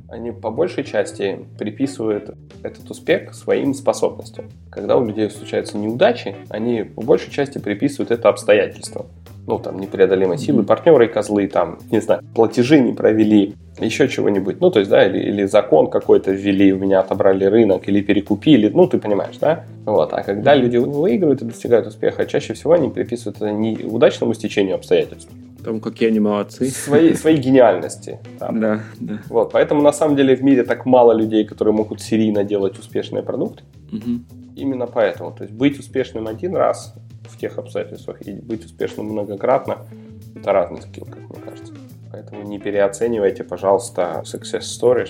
они 0.08 0.32
по 0.32 0.50
большей 0.50 0.84
части 0.84 1.46
приписывают 1.60 2.36
этот 2.64 2.90
успех 2.90 3.36
своим 3.36 3.76
способностям. 3.76 4.50
Когда 4.72 4.98
у 4.98 5.06
людей 5.06 5.30
случаются 5.30 5.78
неудачи, 5.78 6.36
они 6.50 6.82
по 6.82 7.04
большей 7.04 7.32
части 7.32 7.60
приписывают 7.60 8.10
это 8.10 8.30
обстоятельствам 8.30 9.06
ну, 9.48 9.60
там, 9.60 9.80
непреодолимой 9.80 10.38
силы, 10.38 10.64
партнеры 10.64 11.06
и 11.06 11.10
козлы, 11.10 11.48
там, 11.48 11.80
не 11.92 12.02
знаю, 12.02 12.22
платежи 12.36 12.80
не 12.80 12.94
провели, 12.94 13.56
еще 13.80 14.08
чего-нибудь, 14.08 14.62
ну, 14.62 14.70
то 14.70 14.80
есть, 14.80 14.92
да, 14.92 15.06
или, 15.06 15.20
или 15.20 15.46
закон 15.46 15.90
какой-то 15.90 16.32
ввели, 16.32 16.74
у 16.74 16.78
меня 16.78 17.00
отобрали 17.00 17.46
рынок, 17.46 17.88
или 17.88 18.02
перекупили, 18.02 18.70
ну, 18.70 18.88
ты 18.88 19.00
понимаешь, 19.00 19.38
да? 19.40 19.66
Вот, 19.86 20.14
а 20.14 20.24
когда 20.24 20.56
люди 20.56 20.78
выигрывают 20.78 21.42
и 21.42 21.46
достигают 21.46 21.88
успеха, 21.88 22.26
чаще 22.26 22.54
всего 22.54 22.74
они 22.74 22.90
приписывают 22.90 23.38
это 23.38 23.52
не 23.52 23.78
удачному 23.84 24.34
стечению 24.34 24.76
обстоятельств, 24.76 25.32
Потому 25.60 25.82
какие 25.82 26.08
они 26.08 26.20
молодцы. 26.20 26.70
Своей, 26.70 27.16
своей 27.16 27.38
гениальности. 27.42 28.20
Там. 28.40 28.62
Да, 28.62 28.80
да. 29.00 29.20
Вот, 29.28 29.52
поэтому 29.52 29.82
на 29.82 29.92
самом 29.92 30.16
деле 30.16 30.36
в 30.36 30.42
мире 30.42 30.64
так 30.64 30.86
мало 30.86 31.12
людей, 31.12 31.46
которые 31.46 31.74
могут 31.74 32.02
серийно 32.02 32.46
делать 32.46 32.80
успешные 32.80 33.24
продукты. 33.24 33.64
Угу. 33.92 34.20
Именно 34.56 34.88
поэтому. 34.88 35.32
То 35.32 35.44
есть 35.44 35.54
быть 35.54 35.78
успешным 35.78 36.28
один 36.28 36.56
раз 36.56 36.96
в 37.30 37.38
тех 37.38 37.58
обстоятельствах 37.58 38.22
и 38.28 38.34
быть 38.34 38.66
успешным 38.66 39.08
многократно– 39.08 39.80
это 40.36 40.52
разный 40.54 40.82
скилл, 40.82 41.06
как 41.06 41.30
мне 41.30 41.40
кажется. 41.44 41.74
Поэтому 42.12 42.44
не 42.44 42.60
переоценивайте, 42.60 43.44
пожалуйста, 43.44 44.24
success 44.26 44.62
stories. 44.62 45.10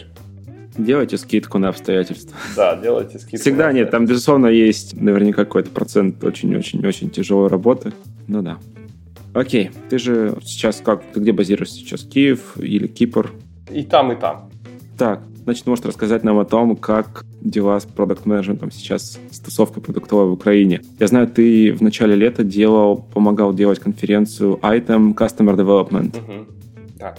Делайте 0.77 1.17
скидку 1.17 1.57
на 1.57 1.69
обстоятельства. 1.69 2.37
Да, 2.55 2.75
делайте 2.75 3.19
скидку. 3.19 3.37
Всегда 3.37 3.71
нет, 3.71 3.91
там, 3.91 4.05
безусловно, 4.05 4.47
есть 4.47 4.99
наверняка 4.99 5.45
какой-то 5.45 5.69
процент 5.69 6.23
очень-очень-очень 6.23 7.09
тяжелой 7.09 7.47
работы. 7.47 7.93
Ну 8.27 8.41
да. 8.41 8.57
Окей, 9.33 9.71
ты 9.89 9.99
же 9.99 10.37
сейчас 10.43 10.81
как, 10.83 11.03
ты 11.13 11.19
где 11.19 11.31
базируешься 11.31 11.75
сейчас? 11.75 12.03
Киев 12.03 12.57
или 12.57 12.87
Кипр? 12.87 13.31
И 13.69 13.83
там, 13.83 14.11
и 14.11 14.15
там. 14.15 14.49
Так, 14.97 15.21
значит, 15.43 15.65
можешь 15.67 15.85
рассказать 15.85 16.23
нам 16.23 16.39
о 16.39 16.45
том, 16.45 16.75
как 16.75 17.25
дела 17.41 17.79
с 17.79 17.85
продукт 17.85 18.25
менеджментом 18.25 18.71
сейчас, 18.71 19.19
с 19.31 19.39
тусовкой 19.39 19.81
продуктовой 19.81 20.29
в 20.29 20.33
Украине. 20.33 20.81
Я 20.99 21.07
знаю, 21.07 21.27
ты 21.27 21.73
в 21.73 21.81
начале 21.81 22.15
лета 22.15 22.43
делал, 22.43 22.97
помогал 22.97 23.53
делать 23.53 23.79
конференцию 23.79 24.59
Item 24.61 25.13
Customer 25.13 25.55
Development. 25.55 26.17
Угу. 26.17 26.45
Да. 26.97 27.15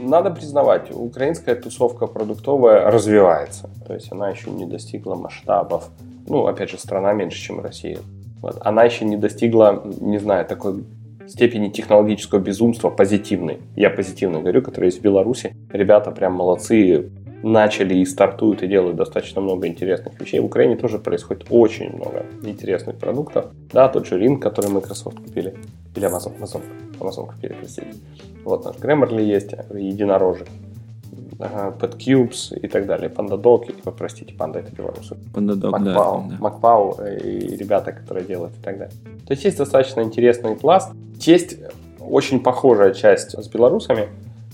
Надо 0.00 0.30
признавать, 0.30 0.90
украинская 0.92 1.56
тусовка 1.56 2.06
продуктовая 2.06 2.90
развивается. 2.90 3.68
То 3.86 3.94
есть 3.94 4.12
она 4.12 4.30
еще 4.30 4.50
не 4.50 4.66
достигла 4.66 5.16
масштабов. 5.16 5.88
Ну, 6.28 6.46
опять 6.46 6.70
же, 6.70 6.78
страна 6.78 7.12
меньше, 7.12 7.40
чем 7.40 7.60
Россия. 7.60 7.98
Вот. 8.40 8.58
Она 8.60 8.84
еще 8.84 9.04
не 9.04 9.16
достигла, 9.16 9.82
не 10.00 10.18
знаю, 10.18 10.46
такой 10.46 10.84
степени 11.28 11.68
технологического 11.68 12.38
безумства 12.38 12.90
позитивной. 12.90 13.58
Я 13.76 13.90
позитивно 13.90 14.40
говорю, 14.40 14.62
которые 14.62 14.88
есть 14.88 15.00
в 15.00 15.02
Беларуси. 15.02 15.54
Ребята 15.70 16.10
прям 16.10 16.34
молодцы, 16.34 17.10
начали 17.42 17.94
и 17.94 18.04
стартуют 18.04 18.62
и 18.62 18.66
делают 18.66 18.96
достаточно 18.96 19.40
много 19.40 19.66
интересных 19.66 20.20
вещей. 20.20 20.40
В 20.40 20.46
Украине 20.46 20.76
тоже 20.76 20.98
происходит 20.98 21.46
очень 21.50 21.94
много 21.94 22.26
интересных 22.42 22.96
продуктов. 22.96 23.46
Да, 23.72 23.88
тот 23.88 24.06
же 24.06 24.18
Ring, 24.18 24.38
который 24.38 24.70
Microsoft 24.70 25.18
купили, 25.18 25.54
или 25.94 26.06
Amazon, 26.06 26.38
Amazon, 26.38 26.62
Amazon 26.98 27.26
купили, 27.26 27.54
простите. 27.58 27.94
Вот 28.44 28.64
наш 28.64 28.76
Grammarly 28.76 29.22
есть, 29.22 29.52
единорожек. 29.72 30.48
PetCubes 31.38 32.58
и 32.58 32.66
так 32.68 32.86
далее. 32.86 33.08
PandaDog, 33.08 33.70
и, 33.70 33.90
простите, 33.96 34.34
Panda 34.34 34.58
это 34.58 34.74
белорусы. 34.74 35.16
PandaDog, 35.34 35.70
Макпау, 35.70 36.22
да. 36.22 36.30
да. 36.30 36.36
Макпау 36.40 36.98
и 37.04 37.56
ребята, 37.56 37.92
которые 37.92 38.26
делают 38.26 38.54
и 38.54 38.62
так 38.62 38.78
далее. 38.78 38.94
То 39.26 39.32
есть 39.32 39.44
есть 39.44 39.58
достаточно 39.58 40.00
интересный 40.00 40.56
пласт. 40.56 40.92
Есть 41.20 41.56
очень 42.00 42.40
похожая 42.40 42.92
часть 42.92 43.40
с 43.40 43.48
белорусами. 43.48 44.08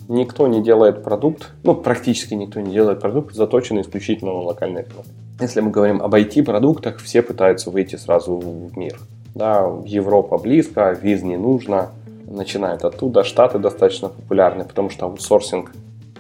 Никто 0.09 0.47
не 0.47 0.62
делает 0.62 1.03
продукт, 1.03 1.53
ну, 1.62 1.74
практически 1.74 2.35
никто 2.35 2.61
не 2.61 2.72
делает 2.72 3.01
продукт, 3.01 3.35
заточенный 3.35 3.80
исключительно 3.80 4.32
на 4.32 4.41
локальный 4.41 4.82
рынок. 4.82 5.07
Если 5.41 5.62
мы 5.62 5.70
говорим 5.70 6.03
об 6.03 6.14
IT-продуктах, 6.14 6.99
все 6.99 7.22
пытаются 7.22 7.70
выйти 7.70 7.97
сразу 7.97 8.37
в 8.37 8.76
мир. 8.76 8.99
Да, 9.35 9.66
Европа 9.87 10.37
близко, 10.37 10.97
виз 11.01 11.22
не 11.22 11.37
нужно, 11.37 11.91
начинают 12.26 12.85
оттуда. 12.85 13.24
Штаты 13.24 13.59
достаточно 13.59 14.11
популярны, 14.11 14.64
потому 14.64 14.91
что 14.91 15.07
аутсорсинг 15.07 15.72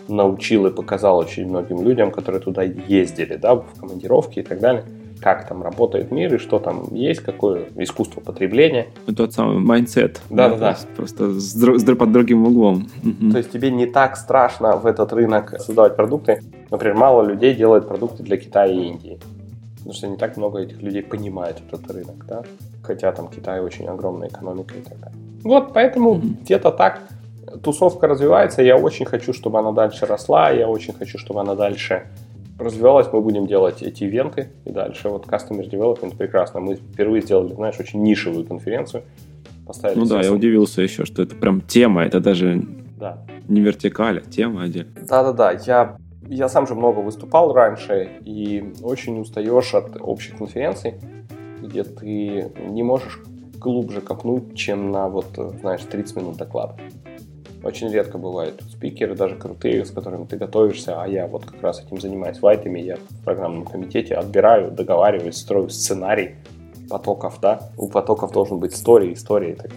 научил 0.08 0.66
и 0.66 0.70
показал 0.70 1.18
очень 1.18 1.48
многим 1.48 1.82
людям, 1.82 2.10
которые 2.10 2.40
туда 2.40 2.62
ездили, 2.62 3.36
да, 3.36 3.56
в 3.56 3.64
командировки 3.78 4.40
и 4.40 4.42
так 4.42 4.60
далее, 4.60 4.84
как 5.20 5.48
там 5.48 5.62
работает 5.62 6.10
мир 6.10 6.34
и 6.34 6.38
что 6.38 6.58
там 6.58 6.84
есть, 6.92 7.20
какое 7.20 7.64
искусство 7.76 8.20
потребления. 8.20 8.88
Ну, 9.06 9.14
тот 9.14 9.32
самый 9.32 9.58
mindset. 9.58 10.20
Да-да-да. 10.28 10.76
Просто 10.96 11.32
с, 11.40 11.54
с, 11.54 11.96
под 11.96 12.12
другим 12.12 12.46
углом. 12.46 12.88
То 13.32 13.38
есть 13.38 13.50
тебе 13.50 13.70
не 13.70 13.86
так 13.86 14.16
страшно 14.16 14.76
в 14.76 14.86
этот 14.86 15.12
рынок 15.12 15.54
создавать 15.60 15.96
продукты. 15.96 16.42
Например, 16.70 16.96
мало 16.96 17.22
людей 17.22 17.54
делает 17.54 17.88
продукты 17.88 18.22
для 18.22 18.36
Китая 18.36 18.72
и 18.72 18.88
Индии. 18.88 19.18
Потому 19.78 19.94
что 19.94 20.08
не 20.08 20.16
так 20.16 20.36
много 20.36 20.60
этих 20.60 20.82
людей 20.82 21.02
понимает 21.02 21.62
этот 21.68 21.90
рынок, 21.90 22.24
да? 22.26 22.42
Хотя 22.82 23.12
там 23.12 23.28
Китай 23.28 23.60
очень 23.60 23.86
огромная 23.86 24.28
экономика 24.28 24.74
и 24.74 24.82
так 24.82 24.98
далее. 24.98 25.18
Вот, 25.42 25.74
поэтому 25.74 26.14
mm-hmm. 26.14 26.42
где-то 26.42 26.70
так 26.70 27.02
тусовка 27.62 28.06
развивается. 28.06 28.62
Я 28.62 28.76
очень 28.76 29.06
хочу, 29.06 29.32
чтобы 29.32 29.58
она 29.58 29.72
дальше 29.72 30.06
росла. 30.06 30.50
Я 30.50 30.68
очень 30.68 30.94
хочу, 30.94 31.18
чтобы 31.18 31.40
она 31.40 31.54
дальше 31.54 32.06
развивалась. 32.58 33.08
Мы 33.12 33.20
будем 33.20 33.46
делать 33.46 33.82
эти 33.82 34.04
ивенты 34.04 34.48
и 34.64 34.70
дальше. 34.70 35.08
Вот 35.08 35.26
Customer 35.26 35.68
Development 35.68 36.16
прекрасно. 36.16 36.60
Мы 36.60 36.76
впервые 36.76 37.22
сделали, 37.22 37.54
знаешь, 37.54 37.76
очень 37.78 38.02
нишевую 38.02 38.44
конференцию. 38.44 39.04
Поставили 39.66 39.98
ну 39.98 40.06
да, 40.06 40.20
я 40.20 40.32
удивился 40.32 40.82
еще, 40.82 41.04
что 41.04 41.22
это 41.22 41.34
прям 41.34 41.60
тема. 41.60 42.04
Это 42.04 42.20
даже 42.20 42.62
да. 42.98 43.24
не 43.48 43.60
вертикаль, 43.60 44.18
а 44.18 44.30
тема 44.30 44.64
отдельно. 44.64 44.92
Да-да-да. 45.08 45.52
Я 45.52 45.96
я 46.28 46.48
сам 46.48 46.66
же 46.66 46.74
много 46.74 47.00
выступал 47.00 47.52
раньше 47.52 48.08
и 48.24 48.72
очень 48.82 49.20
устаешь 49.20 49.74
от 49.74 49.96
общих 50.00 50.36
конференций, 50.38 50.94
где 51.62 51.84
ты 51.84 52.50
не 52.66 52.82
можешь 52.82 53.20
глубже 53.58 54.00
копнуть, 54.00 54.56
чем 54.56 54.90
на 54.90 55.08
вот, 55.08 55.26
знаешь, 55.60 55.82
30 55.82 56.16
минут 56.16 56.36
доклада. 56.36 56.76
Очень 57.64 57.88
редко 57.90 58.18
бывают 58.18 58.62
спикеры, 58.70 59.14
даже 59.14 59.36
крутые, 59.36 59.86
с 59.86 59.90
которыми 59.90 60.26
ты 60.26 60.36
готовишься, 60.36 61.02
а 61.02 61.08
я 61.08 61.26
вот 61.26 61.46
как 61.46 61.62
раз 61.62 61.82
этим 61.82 61.98
занимаюсь 61.98 62.40
вайтами, 62.40 62.78
я 62.78 62.96
в 62.96 63.24
программном 63.24 63.64
комитете 63.64 64.16
отбираю, 64.16 64.70
договариваюсь, 64.70 65.36
строю 65.36 65.70
сценарий 65.70 66.34
потоков, 66.90 67.38
да, 67.40 67.70
у 67.78 67.88
потоков 67.88 68.32
должен 68.32 68.58
быть 68.58 68.74
история, 68.74 69.14
история 69.14 69.52
и 69.52 69.54
так. 69.54 69.70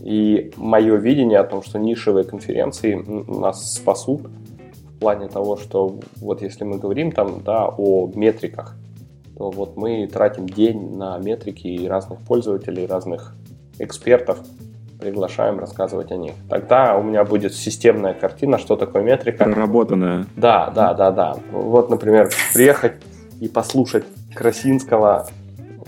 И 0.00 0.52
мое 0.56 0.96
видение 0.96 1.40
о 1.40 1.44
том, 1.44 1.62
что 1.62 1.78
нишевые 1.78 2.24
конференции 2.24 2.94
нас 2.94 3.74
спасут 3.74 4.22
в 4.22 4.98
плане 4.98 5.28
того, 5.28 5.58
что 5.58 6.00
вот 6.16 6.40
если 6.40 6.64
мы 6.64 6.78
говорим 6.78 7.12
там, 7.12 7.42
да, 7.44 7.68
о 7.68 8.10
метриках, 8.14 8.76
то 9.36 9.50
вот 9.50 9.76
мы 9.76 10.06
тратим 10.06 10.48
день 10.48 10.96
на 10.96 11.18
метрики 11.18 11.86
разных 11.86 12.20
пользователей, 12.20 12.86
разных 12.86 13.36
экспертов, 13.78 14.40
приглашаем 15.00 15.58
рассказывать 15.58 16.12
о 16.12 16.16
них. 16.16 16.34
Тогда 16.48 16.96
у 16.96 17.02
меня 17.02 17.24
будет 17.24 17.54
системная 17.54 18.14
картина, 18.14 18.58
что 18.58 18.76
такое 18.76 19.02
метрика. 19.02 19.44
Проработанная. 19.44 20.26
Да, 20.36 20.70
да, 20.74 20.94
да, 20.94 21.10
да. 21.10 21.36
Вот, 21.50 21.90
например, 21.90 22.30
приехать 22.54 22.94
и 23.40 23.48
послушать 23.48 24.04
Красинского 24.34 25.26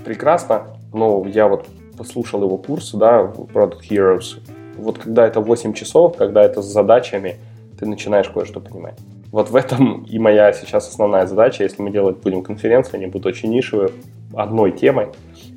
прекрасно, 0.04 0.62
но 0.92 1.24
я 1.26 1.46
вот 1.48 1.66
послушал 1.96 2.42
его 2.42 2.58
курс, 2.58 2.92
да, 2.92 3.22
Product 3.22 3.80
Heroes. 3.88 4.40
Вот 4.76 4.98
когда 4.98 5.26
это 5.26 5.40
8 5.40 5.74
часов, 5.74 6.16
когда 6.16 6.42
это 6.42 6.62
с 6.62 6.66
задачами, 6.66 7.36
ты 7.78 7.86
начинаешь 7.86 8.28
кое-что 8.28 8.60
понимать. 8.60 8.98
Вот 9.30 9.50
в 9.50 9.56
этом 9.56 10.04
и 10.04 10.18
моя 10.18 10.52
сейчас 10.52 10.88
основная 10.88 11.26
задача. 11.26 11.62
Если 11.62 11.80
мы 11.82 11.90
делать 11.90 12.18
будем 12.18 12.42
конференции, 12.42 12.96
они 12.96 13.06
будут 13.06 13.26
очень 13.26 13.50
нишевые, 13.50 13.90
одной 14.34 14.72
темой, 14.72 15.08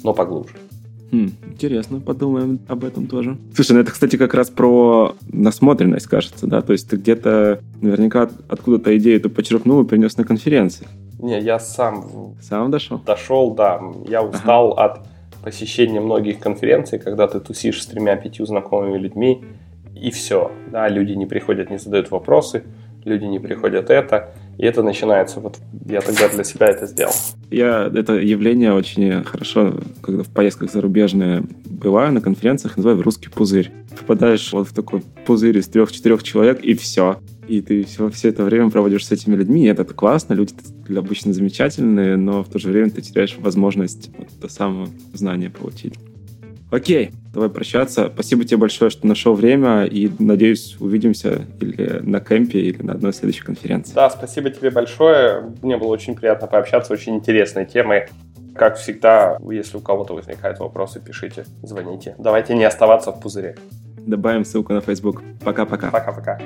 но 0.04 0.14
поглубже. 0.14 0.56
Хм, 1.12 1.32
интересно, 1.52 2.00
подумаем 2.00 2.60
об 2.68 2.84
этом 2.84 3.08
тоже. 3.08 3.38
Слушай, 3.54 3.74
ну 3.74 3.80
это, 3.80 3.92
кстати, 3.92 4.16
как 4.16 4.34
раз 4.34 4.50
про 4.50 5.16
насмотренность, 5.32 6.08
кажется, 6.08 6.48
да? 6.48 6.62
То 6.62 6.74
есть 6.74 6.90
ты 6.90 6.98
где-то 6.98 7.60
наверняка 7.82 8.30
откуда-то 8.50 8.98
идею 8.98 9.18
эту 9.18 9.30
почерпнул 9.30 9.82
и 9.82 9.86
принес 9.86 10.18
на 10.18 10.24
конференции. 10.24 10.88
Не, 11.20 11.40
я 11.40 11.60
сам... 11.60 12.36
Сам 12.42 12.72
дошел? 12.72 13.00
Дошел, 13.06 13.54
да. 13.54 13.82
Я 14.08 14.24
устал 14.24 14.74
ага. 14.74 14.84
от 14.84 15.08
посещения 15.44 16.02
многих 16.02 16.40
конференций, 16.40 17.00
когда 17.00 17.28
ты 17.28 17.40
тусишь 17.40 17.84
с 17.84 17.86
тремя-пятью 17.86 18.46
знакомыми 18.46 18.98
людьми, 18.98 19.44
и 19.96 20.12
все. 20.12 20.52
Да, 20.72 20.90
люди 20.90 21.14
не 21.14 21.26
приходят, 21.26 21.70
не 21.70 21.78
задают 21.78 22.12
вопросы, 22.12 22.64
люди 23.06 23.26
не 23.26 23.40
приходят 23.40 23.90
это. 23.90 24.34
И 24.58 24.66
это 24.66 24.84
начинается, 24.84 25.40
вот 25.40 25.58
я 25.86 26.02
тогда 26.02 26.30
для 26.30 26.44
себя 26.44 26.68
это 26.68 26.88
сделал. 26.88 27.14
Я 27.52 27.92
это 27.94 28.14
явление 28.14 28.74
очень 28.74 29.24
хорошо, 29.24 29.80
когда 30.02 30.24
в 30.24 30.30
поездках 30.30 30.72
зарубежные 30.72 31.44
бываю 31.66 32.14
на 32.14 32.22
конференциях, 32.22 32.78
называю 32.78 33.02
русский 33.02 33.30
пузырь. 33.30 33.72
Попадаешь 34.00 34.52
вот 34.54 34.70
в 34.70 34.74
такой 34.74 35.04
пузырь 35.26 35.58
из 35.58 35.68
трех-четырех 35.68 36.24
человек, 36.24 36.62
и 36.64 36.74
все. 36.74 37.20
И 37.48 37.62
ты 37.62 37.84
все, 37.84 38.10
все 38.10 38.30
это 38.30 38.44
время 38.44 38.72
проводишь 38.72 39.06
с 39.06 39.12
этими 39.12 39.36
людьми, 39.36 39.66
и 39.66 39.68
это 39.68 39.84
классно, 39.86 40.34
люди 40.34 40.54
обычно 40.96 41.34
замечательные, 41.34 42.16
но 42.16 42.44
в 42.44 42.50
то 42.50 42.58
же 42.58 42.70
время 42.70 42.90
ты 42.90 43.02
теряешь 43.02 43.36
возможность 43.38 44.10
вот, 44.18 44.28
до 44.42 44.48
самого 44.48 44.88
знания 45.14 45.50
получить. 45.50 45.94
Окей, 46.72 47.12
давай 47.36 47.50
прощаться. 47.50 48.10
Спасибо 48.14 48.46
тебе 48.46 48.58
большое, 48.58 48.90
что 48.90 49.06
нашел 49.06 49.34
время, 49.34 49.84
и 49.84 50.10
надеюсь, 50.20 50.78
увидимся 50.80 51.46
или 51.60 52.00
на 52.02 52.22
кемпе, 52.22 52.60
или 52.60 52.82
на 52.82 52.94
одной 52.94 53.14
следующей 53.14 53.44
конференции. 53.44 53.94
Да, 53.94 54.10
спасибо 54.10 54.50
тебе 54.50 54.72
большое. 54.72 55.54
Мне 55.62 55.78
было 55.78 55.90
очень 55.90 56.16
приятно 56.16 56.48
пообщаться, 56.48 56.94
очень 56.94 57.16
интересные 57.16 57.66
темы. 57.66 58.08
Как 58.56 58.78
всегда, 58.78 59.38
если 59.52 59.78
у 59.78 59.82
кого-то 59.82 60.14
возникают 60.14 60.60
вопросы, 60.60 61.02
пишите, 61.02 61.46
звоните. 61.62 62.16
Давайте 62.18 62.56
не 62.56 62.64
оставаться 62.64 63.12
в 63.12 63.20
пузыре. 63.20 63.58
Добавим 63.98 64.46
ссылку 64.46 64.72
на 64.72 64.80
Facebook. 64.80 65.22
Пока-пока. 65.44 65.92
Пока-пока. 65.92 66.40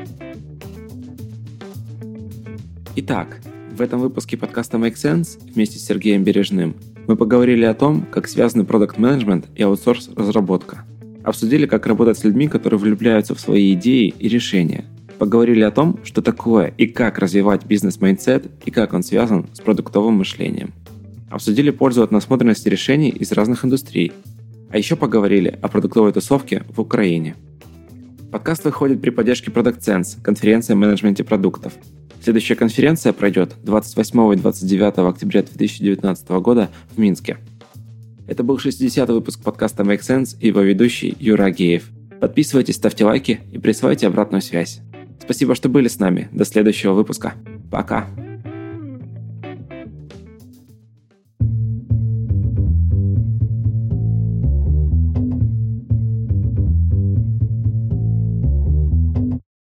Итак, 2.95 3.37
в 3.71 3.81
этом 3.81 3.99
выпуске 3.99 4.37
подкаста 4.37 4.77
Make 4.77 4.95
Sense 4.95 5.39
вместе 5.53 5.77
с 5.77 5.85
Сергеем 5.85 6.23
Бережным 6.23 6.75
мы 7.09 7.15
поговорили 7.15 7.65
о 7.65 7.73
том, 7.73 8.05
как 8.11 8.27
связаны 8.27 8.65
продукт 8.65 8.99
менеджмент 8.99 9.47
и 9.55 9.63
аутсорс 9.63 10.11
разработка. 10.15 10.85
Обсудили, 11.23 11.65
как 11.65 11.87
работать 11.87 12.19
с 12.19 12.23
людьми, 12.23 12.47
которые 12.47 12.79
влюбляются 12.79 13.33
в 13.33 13.39
свои 13.39 13.73
идеи 13.73 14.13
и 14.19 14.29
решения. 14.29 14.85
Поговорили 15.17 15.63
о 15.63 15.71
том, 15.71 15.97
что 16.03 16.21
такое 16.21 16.71
и 16.77 16.85
как 16.85 17.17
развивать 17.17 17.65
бизнес-майндсет 17.65 18.51
и 18.63 18.69
как 18.69 18.93
он 18.93 19.01
связан 19.01 19.47
с 19.53 19.59
продуктовым 19.59 20.17
мышлением. 20.19 20.71
Обсудили 21.31 21.71
пользу 21.71 22.03
от 22.03 22.11
насмотренности 22.11 22.69
решений 22.69 23.09
из 23.09 23.31
разных 23.31 23.65
индустрий. 23.65 24.11
А 24.69 24.77
еще 24.77 24.95
поговорили 24.95 25.57
о 25.63 25.67
продуктовой 25.67 26.13
тусовке 26.13 26.63
в 26.69 26.79
Украине. 26.79 27.35
Подкаст 28.31 28.65
выходит 28.65 29.01
при 29.01 29.09
поддержке 29.09 29.51
Product 29.51 29.79
Sense, 29.79 30.21
конференции 30.21 30.73
о 30.73 30.75
менеджменте 30.75 31.23
продуктов, 31.23 31.73
Следующая 32.21 32.55
конференция 32.55 33.13
пройдет 33.13 33.55
28 33.63 34.33
и 34.33 34.35
29 34.35 34.97
октября 34.99 35.41
2019 35.43 36.29
года 36.29 36.69
в 36.91 36.99
Минске. 36.99 37.37
Это 38.27 38.43
был 38.43 38.57
60-й 38.57 39.13
выпуск 39.13 39.41
подкаста 39.41 39.83
Make 39.83 40.01
Sense 40.01 40.35
и 40.39 40.47
его 40.47 40.61
ведущий 40.61 41.15
Юра 41.19 41.45
Агеев. 41.45 41.89
Подписывайтесь, 42.19 42.75
ставьте 42.75 43.05
лайки 43.05 43.39
и 43.51 43.57
присылайте 43.57 44.07
обратную 44.07 44.41
связь. 44.41 44.81
Спасибо, 45.21 45.55
что 45.55 45.69
были 45.69 45.87
с 45.87 45.99
нами. 45.99 46.27
До 46.33 46.43
следующего 46.43 46.93
выпуска. 46.93 47.33
Пока. 47.71 48.07